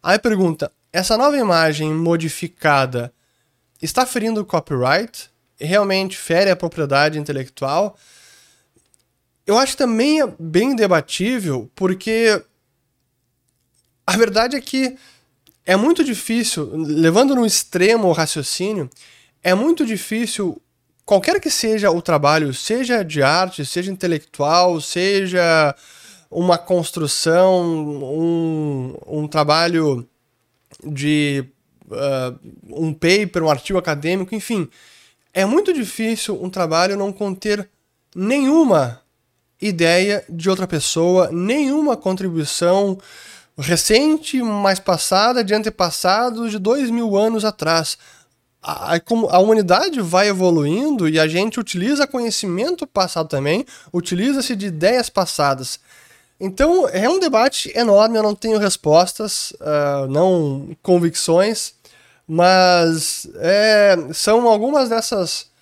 Aí 0.00 0.20
pergunta: 0.20 0.70
essa 0.92 1.16
nova 1.16 1.36
imagem 1.36 1.92
modificada 1.92 3.12
está 3.82 4.06
ferindo 4.06 4.40
o 4.40 4.44
copyright? 4.44 5.33
Realmente 5.58 6.16
fere 6.16 6.50
a 6.50 6.56
propriedade 6.56 7.18
intelectual? 7.18 7.96
eu 9.46 9.58
acho 9.58 9.76
também 9.76 10.20
é 10.20 10.34
bem 10.38 10.74
debatível, 10.74 11.70
porque 11.74 12.42
a 14.06 14.16
verdade 14.16 14.56
é 14.56 14.60
que 14.60 14.96
é 15.66 15.76
muito 15.76 16.02
difícil, 16.02 16.70
levando 16.74 17.34
no 17.34 17.44
extremo 17.44 18.08
o 18.08 18.12
raciocínio, 18.12 18.88
é 19.42 19.54
muito 19.54 19.84
difícil, 19.84 20.60
qualquer 21.04 21.40
que 21.40 21.50
seja 21.50 21.90
o 21.90 22.00
trabalho, 22.00 22.52
seja 22.54 23.02
de 23.02 23.22
arte, 23.22 23.64
seja 23.64 23.92
intelectual, 23.92 24.80
seja 24.80 25.74
uma 26.30 26.58
construção, 26.58 27.62
um, 27.62 28.96
um 29.06 29.28
trabalho 29.28 30.08
de 30.84 31.44
uh, 31.86 32.38
um 32.64 32.92
paper, 32.92 33.42
um 33.42 33.50
artigo 33.50 33.78
acadêmico, 33.78 34.34
enfim, 34.34 34.68
é 35.34 35.44
muito 35.44 35.72
difícil 35.72 36.40
um 36.40 36.48
trabalho 36.48 36.96
não 36.96 37.12
conter 37.12 37.68
nenhuma 38.14 39.02
ideia 39.60 40.24
de 40.28 40.48
outra 40.48 40.66
pessoa, 40.66 41.30
nenhuma 41.32 41.96
contribuição 41.96 42.96
recente, 43.58 44.42
mais 44.42 44.78
passada, 44.78 45.42
de 45.42 45.54
antepassados 45.54 46.52
de 46.52 46.58
dois 46.58 46.88
mil 46.90 47.16
anos 47.16 47.44
atrás. 47.44 47.98
A, 48.62 48.96
a, 48.96 49.38
humanidade 49.38 50.00
vai 50.00 50.28
evoluindo 50.28 51.08
e 51.08 51.18
a 51.18 51.26
gente 51.26 51.60
utiliza 51.60 52.06
conhecimento 52.06 52.86
passado 52.86 53.28
também, 53.28 53.66
utiliza-se 53.92 54.56
de 54.56 54.66
ideias 54.66 55.10
passadas. 55.10 55.78
Então 56.40 56.88
é 56.88 57.08
um 57.08 57.18
debate 57.18 57.70
enorme, 57.76 58.16
eu 58.16 58.22
não 58.22 58.34
tenho 58.34 58.58
respostas, 58.58 59.52
uh, 59.60 60.08
não 60.08 60.74
convicções, 60.82 61.74
mas 62.26 63.28
é, 63.36 63.96
são 64.12 64.48
algumas 64.48 64.88
dessas 64.88 65.52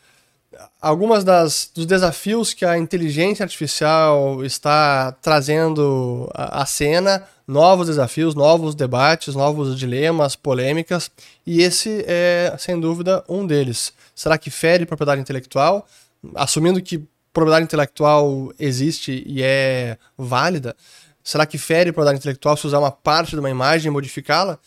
algumas 0.80 1.24
das, 1.24 1.70
dos 1.74 1.86
desafios 1.86 2.52
que 2.52 2.64
a 2.64 2.76
inteligência 2.76 3.44
artificial 3.44 4.44
está 4.44 5.12
trazendo 5.22 6.30
à 6.34 6.66
cena, 6.66 7.24
novos 7.46 7.86
desafios, 7.86 8.34
novos 8.34 8.74
debates, 8.74 9.34
novos 9.34 9.78
dilemas, 9.78 10.36
polêmicas, 10.36 11.10
e 11.46 11.62
esse 11.62 12.04
é, 12.06 12.54
sem 12.58 12.78
dúvida, 12.78 13.24
um 13.28 13.46
deles. 13.46 13.92
Será 14.14 14.36
que 14.36 14.50
fere 14.50 14.86
propriedade 14.86 15.20
intelectual? 15.20 15.86
Assumindo 16.34 16.82
que 16.82 17.02
propriedade 17.32 17.64
intelectual 17.64 18.52
existe 18.58 19.22
e 19.26 19.42
é 19.42 19.96
válida, 20.18 20.76
será 21.24 21.46
que 21.46 21.56
fere 21.56 21.92
propriedade 21.92 22.18
intelectual 22.18 22.56
se 22.56 22.66
usar 22.66 22.78
uma 22.78 22.90
parte 22.90 23.30
de 23.30 23.40
uma 23.40 23.50
imagem 23.50 23.88
e 23.88 23.92
modificá-la? 23.92 24.58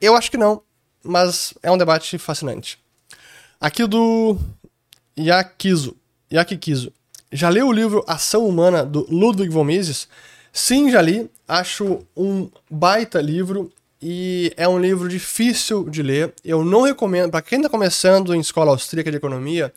Eu 0.00 0.16
acho 0.16 0.30
que 0.30 0.36
não, 0.36 0.60
mas 1.04 1.54
é 1.62 1.70
um 1.70 1.78
debate 1.78 2.18
fascinante. 2.18 2.78
Aqui 3.60 3.86
do 3.86 4.38
Yakizo. 5.18 5.96
Yakikizo. 6.32 6.92
Já 7.30 7.48
leu 7.48 7.68
o 7.68 7.72
livro 7.72 8.04
Ação 8.06 8.46
Humana, 8.46 8.84
do 8.84 9.06
Ludwig 9.10 9.52
von 9.52 9.64
Mises? 9.64 10.08
Sim, 10.52 10.90
já 10.90 11.00
li. 11.00 11.30
Acho 11.48 12.06
um 12.16 12.50
baita 12.70 13.20
livro 13.20 13.72
e 14.00 14.52
é 14.56 14.66
um 14.66 14.78
livro 14.78 15.08
difícil 15.08 15.88
de 15.88 16.02
ler. 16.02 16.34
Eu 16.44 16.64
não 16.64 16.82
recomendo, 16.82 17.30
para 17.30 17.40
quem 17.40 17.58
está 17.58 17.70
começando 17.70 18.34
em 18.34 18.40
escola 18.40 18.72
austríaca 18.72 19.10
de 19.10 19.16
economia, 19.16 19.72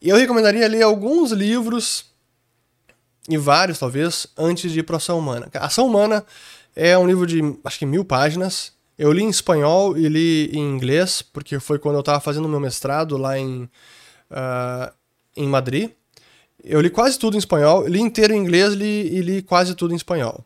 eu 0.00 0.16
recomendaria 0.16 0.68
ler 0.68 0.82
alguns 0.82 1.32
livros, 1.32 2.06
e 3.28 3.36
vários 3.36 3.78
talvez, 3.78 4.28
antes 4.36 4.70
de 4.70 4.78
ir 4.78 4.82
para 4.84 4.96
Ação 4.96 5.18
Humana. 5.18 5.48
Ação 5.54 5.86
Humana 5.86 6.24
é 6.74 6.96
um 6.96 7.06
livro 7.06 7.26
de 7.26 7.40
acho 7.64 7.78
que 7.78 7.86
mil 7.86 8.04
páginas. 8.04 8.72
Eu 8.98 9.12
li 9.12 9.22
em 9.22 9.28
espanhol 9.28 9.96
e 9.96 10.08
li 10.08 10.50
em 10.52 10.74
inglês, 10.74 11.22
porque 11.22 11.60
foi 11.60 11.78
quando 11.78 11.94
eu 11.94 12.00
estava 12.00 12.18
fazendo 12.20 12.48
meu 12.48 12.58
mestrado 12.58 13.16
lá 13.16 13.38
em 13.38 13.62
uh, 14.30 14.92
em 15.36 15.46
Madrid. 15.46 15.90
Eu 16.64 16.80
li 16.80 16.90
quase 16.90 17.18
tudo 17.18 17.36
em 17.36 17.38
espanhol, 17.38 17.86
li 17.86 18.00
inteiro 18.00 18.34
em 18.34 18.38
inglês 18.38 18.74
li, 18.74 19.16
e 19.16 19.20
li 19.20 19.42
quase 19.42 19.74
tudo 19.74 19.92
em 19.92 19.96
espanhol. 19.96 20.44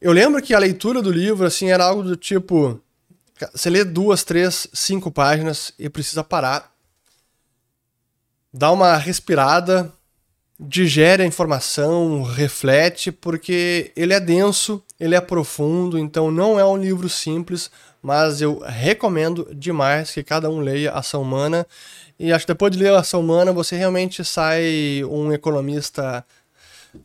Eu 0.00 0.12
lembro 0.12 0.42
que 0.42 0.52
a 0.52 0.58
leitura 0.58 1.00
do 1.00 1.10
livro 1.10 1.46
assim 1.46 1.70
era 1.70 1.84
algo 1.84 2.02
do 2.02 2.16
tipo: 2.16 2.80
você 3.52 3.70
lê 3.70 3.84
duas, 3.84 4.24
três, 4.24 4.66
cinco 4.72 5.10
páginas 5.10 5.72
e 5.78 5.88
precisa 5.88 6.24
parar, 6.24 6.74
dá 8.52 8.72
uma 8.72 8.96
respirada, 8.96 9.92
digere 10.58 11.22
a 11.22 11.26
informação, 11.26 12.22
reflete, 12.22 13.12
porque 13.12 13.92
ele 13.94 14.14
é 14.14 14.20
denso, 14.20 14.82
ele 14.98 15.14
é 15.14 15.20
profundo, 15.20 15.98
então 15.98 16.30
não 16.30 16.58
é 16.58 16.64
um 16.64 16.76
livro 16.76 17.08
simples, 17.08 17.70
mas 18.02 18.40
eu 18.40 18.60
recomendo 18.60 19.48
demais 19.54 20.12
que 20.12 20.22
cada 20.22 20.48
um 20.48 20.60
leia 20.60 20.92
Ação 20.92 21.22
Humana 21.22 21.66
e 22.18 22.32
acho 22.32 22.46
que 22.46 22.52
depois 22.52 22.72
de 22.72 22.78
ler 22.78 22.92
ação 22.94 23.20
humana, 23.20 23.52
você 23.52 23.76
realmente 23.76 24.24
sai 24.24 25.02
um 25.04 25.32
economista 25.32 26.24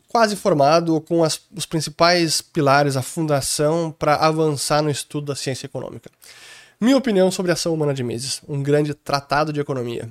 quase 0.08 0.34
formado, 0.36 1.00
com 1.02 1.22
as, 1.22 1.38
os 1.54 1.66
principais 1.66 2.40
pilares, 2.40 2.96
a 2.96 3.02
fundação 3.02 3.94
para 3.96 4.16
avançar 4.16 4.82
no 4.82 4.90
estudo 4.90 5.26
da 5.26 5.34
ciência 5.34 5.66
econômica. 5.66 6.10
Minha 6.80 6.96
opinião 6.96 7.30
sobre 7.30 7.52
ação 7.52 7.74
humana 7.74 7.92
de 7.92 8.02
Mises, 8.02 8.40
um 8.48 8.62
grande 8.62 8.94
tratado 8.94 9.52
de 9.52 9.60
economia. 9.60 10.08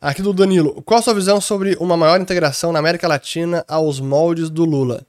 Aqui 0.00 0.20
do 0.20 0.32
Danilo, 0.32 0.82
qual 0.82 1.00
a 1.00 1.02
sua 1.02 1.14
visão 1.14 1.40
sobre 1.40 1.74
uma 1.80 1.96
maior 1.96 2.20
integração 2.20 2.70
na 2.70 2.78
América 2.78 3.08
Latina 3.08 3.64
aos 3.66 3.98
moldes 3.98 4.50
do 4.50 4.64
Lula? 4.64 5.06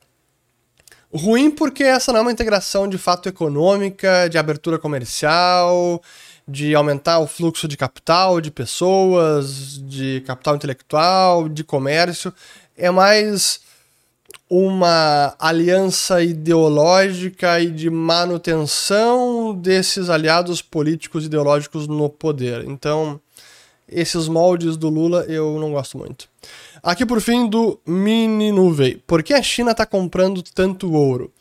Ruim 1.14 1.52
porque 1.52 1.84
essa 1.84 2.12
não 2.12 2.20
é 2.20 2.22
uma 2.22 2.32
integração 2.32 2.88
de 2.88 2.98
fato 2.98 3.28
econômica, 3.28 4.30
de 4.30 4.38
abertura 4.38 4.80
comercial, 4.80 6.02
de 6.48 6.74
aumentar 6.74 7.20
o 7.20 7.28
fluxo 7.28 7.68
de 7.68 7.76
capital, 7.76 8.40
de 8.40 8.50
pessoas, 8.50 9.82
de 9.84 10.24
capital 10.26 10.56
intelectual, 10.56 11.50
de 11.50 11.64
comércio. 11.64 12.34
É 12.78 12.90
mais 12.90 13.60
uma 14.50 15.36
aliança 15.38 16.24
ideológica 16.24 17.60
e 17.60 17.70
de 17.70 17.90
manutenção 17.90 19.54
desses 19.54 20.10
aliados 20.10 20.62
políticos 20.62 21.26
ideológicos 21.26 21.88
no 21.88 22.10
poder. 22.10 22.64
Então, 22.66 23.20
esses 23.90 24.28
moldes 24.28 24.76
do 24.76 24.90
Lula 24.90 25.26
eu 25.28 25.60
não 25.60 25.72
gosto 25.72 25.98
muito. 25.98 26.28
Aqui 26.84 27.06
por 27.06 27.22
fim 27.22 27.48
do 27.48 27.80
Mini 27.86 28.52
Nuvem. 28.52 29.02
Por 29.06 29.24
que 29.24 29.34
a 29.34 29.42
China 29.42 29.72
está 29.72 29.86
comprando 29.86 30.44
tanto 30.44 30.92
ouro? 30.92 31.32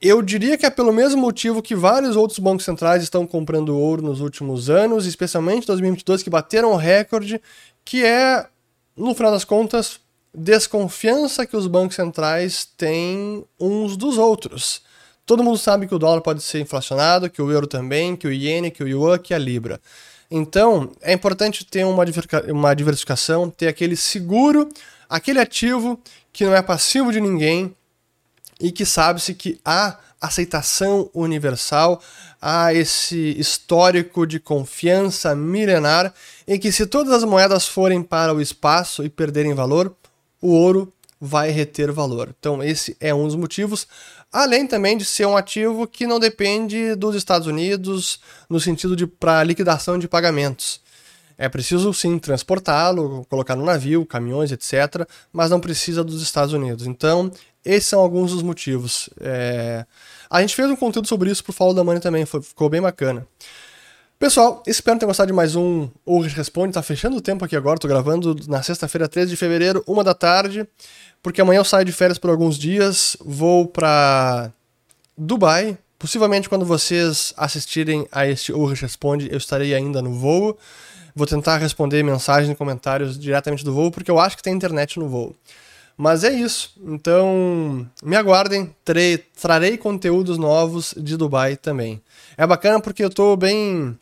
Eu 0.00 0.22
diria 0.22 0.56
que 0.56 0.64
é 0.64 0.70
pelo 0.70 0.92
mesmo 0.92 1.20
motivo 1.20 1.60
que 1.60 1.74
vários 1.74 2.16
outros 2.16 2.38
bancos 2.38 2.64
centrais 2.64 3.02
estão 3.02 3.26
comprando 3.26 3.76
ouro 3.76 4.02
nos 4.02 4.20
últimos 4.20 4.70
anos, 4.70 5.04
especialmente 5.04 5.66
2022, 5.66 6.22
que 6.22 6.30
bateram 6.30 6.72
o 6.72 6.76
recorde, 6.76 7.40
que 7.84 8.02
é, 8.02 8.46
no 8.96 9.14
final 9.14 9.30
das 9.30 9.44
contas, 9.44 10.00
desconfiança 10.34 11.44
que 11.44 11.56
os 11.56 11.66
bancos 11.66 11.96
centrais 11.96 12.64
têm 12.64 13.44
uns 13.58 13.94
dos 13.96 14.16
outros. 14.16 14.80
Todo 15.26 15.44
mundo 15.44 15.58
sabe 15.58 15.86
que 15.86 15.94
o 15.94 15.98
dólar 15.98 16.22
pode 16.22 16.42
ser 16.42 16.60
inflacionado, 16.60 17.28
que 17.28 17.42
o 17.42 17.52
euro 17.52 17.66
também, 17.66 18.16
que 18.16 18.26
o 18.26 18.32
iene, 18.32 18.70
que 18.70 18.82
o 18.82 18.88
yuan, 18.88 19.18
que 19.18 19.34
a 19.34 19.38
libra. 19.38 19.80
Então, 20.30 20.92
é 21.00 21.12
importante 21.12 21.64
ter 21.64 21.84
uma, 21.84 22.04
uma 22.48 22.74
diversificação, 22.74 23.50
ter 23.50 23.66
aquele 23.66 23.96
seguro, 23.96 24.68
aquele 25.08 25.40
ativo 25.40 25.98
que 26.32 26.44
não 26.44 26.54
é 26.54 26.62
passivo 26.62 27.10
de 27.10 27.20
ninguém 27.20 27.74
e 28.60 28.70
que 28.70 28.86
sabe-se 28.86 29.34
que 29.34 29.60
há 29.64 29.98
aceitação 30.20 31.10
universal, 31.14 32.00
há 32.40 32.72
esse 32.74 33.38
histórico 33.38 34.26
de 34.26 34.38
confiança 34.38 35.34
milenar 35.34 36.12
e 36.46 36.58
que 36.58 36.70
se 36.70 36.86
todas 36.86 37.12
as 37.12 37.24
moedas 37.24 37.66
forem 37.66 38.02
para 38.02 38.32
o 38.34 38.40
espaço 38.40 39.02
e 39.02 39.08
perderem 39.08 39.54
valor, 39.54 39.94
o 40.40 40.52
ouro 40.52 40.92
vai 41.20 41.50
reter 41.50 41.90
valor. 41.90 42.34
Então, 42.38 42.62
esse 42.62 42.96
é 43.00 43.14
um 43.14 43.26
dos 43.26 43.36
motivos. 43.36 43.86
Além 44.32 44.66
também 44.66 44.96
de 44.96 45.04
ser 45.04 45.26
um 45.26 45.36
ativo 45.36 45.86
que 45.86 46.06
não 46.06 46.20
depende 46.20 46.94
dos 46.94 47.16
Estados 47.16 47.48
Unidos 47.48 48.20
no 48.48 48.60
sentido 48.60 48.94
de 48.94 49.06
para 49.06 49.42
liquidação 49.42 49.98
de 49.98 50.06
pagamentos. 50.06 50.80
É 51.36 51.48
preciso 51.48 51.92
sim 51.94 52.18
transportá-lo, 52.18 53.26
colocar 53.28 53.56
no 53.56 53.64
navio, 53.64 54.04
caminhões, 54.04 54.52
etc., 54.52 55.08
mas 55.32 55.50
não 55.50 55.58
precisa 55.58 56.04
dos 56.04 56.22
Estados 56.22 56.52
Unidos. 56.52 56.86
Então, 56.86 57.32
esses 57.64 57.88
são 57.88 57.98
alguns 57.98 58.32
dos 58.32 58.42
motivos. 58.42 59.08
É... 59.20 59.84
A 60.28 60.40
gente 60.42 60.54
fez 60.54 60.70
um 60.70 60.76
conteúdo 60.76 61.08
sobre 61.08 61.30
isso 61.30 61.42
pro 61.42 61.52
Follow 61.52 61.74
da 61.74 61.82
Money 61.82 62.00
também, 62.00 62.26
foi, 62.26 62.42
ficou 62.42 62.68
bem 62.68 62.80
bacana. 62.80 63.26
Pessoal, 64.20 64.62
espero 64.66 64.98
ter 64.98 65.06
gostado 65.06 65.28
de 65.28 65.32
mais 65.32 65.56
um 65.56 65.88
Urge 66.04 66.36
Responde. 66.36 66.74
Tá 66.74 66.82
fechando 66.82 67.16
o 67.16 67.22
tempo 67.22 67.42
aqui 67.42 67.56
agora, 67.56 67.78
tô 67.78 67.88
gravando 67.88 68.36
na 68.48 68.62
sexta-feira, 68.62 69.08
13 69.08 69.30
de 69.30 69.36
fevereiro, 69.36 69.82
uma 69.86 70.04
da 70.04 70.12
tarde 70.12 70.68
porque 71.22 71.40
amanhã 71.40 71.60
eu 71.60 71.64
saio 71.64 71.86
de 71.86 71.92
férias 71.92 72.18
por 72.18 72.28
alguns 72.28 72.58
dias, 72.58 73.16
vou 73.24 73.66
para 73.66 74.52
Dubai. 75.16 75.78
Possivelmente 75.98 76.50
quando 76.50 76.66
vocês 76.66 77.32
assistirem 77.34 78.06
a 78.12 78.26
este 78.26 78.52
Urge 78.52 78.82
Responde, 78.82 79.26
eu 79.30 79.38
estarei 79.38 79.74
ainda 79.74 80.02
no 80.02 80.12
voo. 80.12 80.54
Vou 81.16 81.26
tentar 81.26 81.56
responder 81.56 82.02
mensagens 82.02 82.52
e 82.52 82.54
comentários 82.54 83.18
diretamente 83.18 83.64
do 83.64 83.72
voo, 83.72 83.90
porque 83.90 84.10
eu 84.10 84.18
acho 84.18 84.36
que 84.36 84.42
tem 84.42 84.52
internet 84.52 84.98
no 84.98 85.08
voo. 85.08 85.34
Mas 85.96 86.24
é 86.24 86.30
isso. 86.30 86.74
Então, 86.82 87.86
me 88.02 88.16
aguardem. 88.16 88.74
Trarei, 88.84 89.78
conteúdos 89.78 90.36
novos 90.36 90.94
de 90.94 91.16
Dubai 91.16 91.56
também. 91.56 92.02
É 92.36 92.46
bacana 92.46 92.80
porque 92.80 93.02
eu 93.02 93.10
tô 93.10 93.34
bem, 93.34 93.98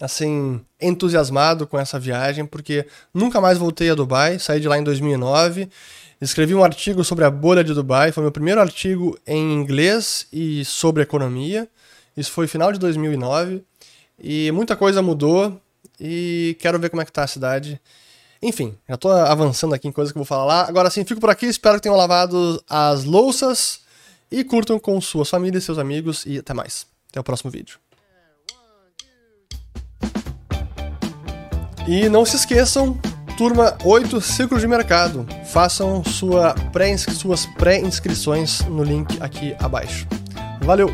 assim, 0.00 0.60
entusiasmado 0.80 1.66
com 1.66 1.78
essa 1.78 1.98
viagem, 1.98 2.44
porque 2.44 2.86
nunca 3.14 3.40
mais 3.40 3.58
voltei 3.58 3.90
a 3.90 3.94
Dubai. 3.94 4.38
Saí 4.38 4.60
de 4.60 4.68
lá 4.68 4.78
em 4.78 4.84
2009 4.84 5.68
Escrevi 6.20 6.54
um 6.54 6.62
artigo 6.62 7.02
sobre 7.02 7.24
a 7.24 7.30
bolha 7.30 7.64
de 7.64 7.72
Dubai, 7.72 8.12
foi 8.12 8.22
meu 8.22 8.30
primeiro 8.30 8.60
artigo 8.60 9.18
em 9.26 9.54
inglês 9.54 10.26
e 10.30 10.62
sobre 10.66 11.02
economia. 11.02 11.66
Isso 12.14 12.30
foi 12.30 12.46
final 12.46 12.70
de 12.70 12.78
2009 12.78 13.64
e 14.22 14.52
muita 14.52 14.76
coisa 14.76 15.00
mudou 15.00 15.58
e 15.98 16.58
quero 16.60 16.78
ver 16.78 16.90
como 16.90 17.00
é 17.00 17.06
que 17.06 17.12
tá 17.12 17.24
a 17.24 17.26
cidade. 17.26 17.80
Enfim, 18.42 18.76
já 18.86 18.98
tô 18.98 19.08
avançando 19.08 19.74
aqui 19.74 19.88
em 19.88 19.92
coisas 19.92 20.12
que 20.12 20.18
eu 20.18 20.20
vou 20.20 20.26
falar 20.26 20.44
lá. 20.44 20.68
Agora 20.68 20.90
sim, 20.90 21.06
fico 21.06 21.20
por 21.20 21.30
aqui, 21.30 21.46
espero 21.46 21.76
que 21.76 21.84
tenham 21.84 21.96
lavado 21.96 22.62
as 22.68 23.04
louças 23.04 23.80
e 24.30 24.44
curtam 24.44 24.78
com 24.78 25.00
suas 25.00 25.30
famílias, 25.30 25.64
seus 25.64 25.78
amigos 25.78 26.26
e 26.26 26.38
até 26.38 26.52
mais. 26.52 26.86
Até 27.08 27.18
o 27.18 27.24
próximo 27.24 27.50
vídeo. 27.50 27.78
E 31.86 32.08
não 32.08 32.24
se 32.24 32.36
esqueçam 32.36 32.98
Turma 33.36 33.76
8 33.84 34.20
Ciclos 34.20 34.60
de 34.60 34.68
Mercado. 34.68 35.26
Façam 35.46 36.04
sua 36.04 36.54
pré 36.72 36.96
suas 36.96 37.46
pré-inscrições 37.46 38.60
no 38.66 38.82
link 38.82 39.16
aqui 39.20 39.54
abaixo. 39.58 40.06
Valeu! 40.60 40.92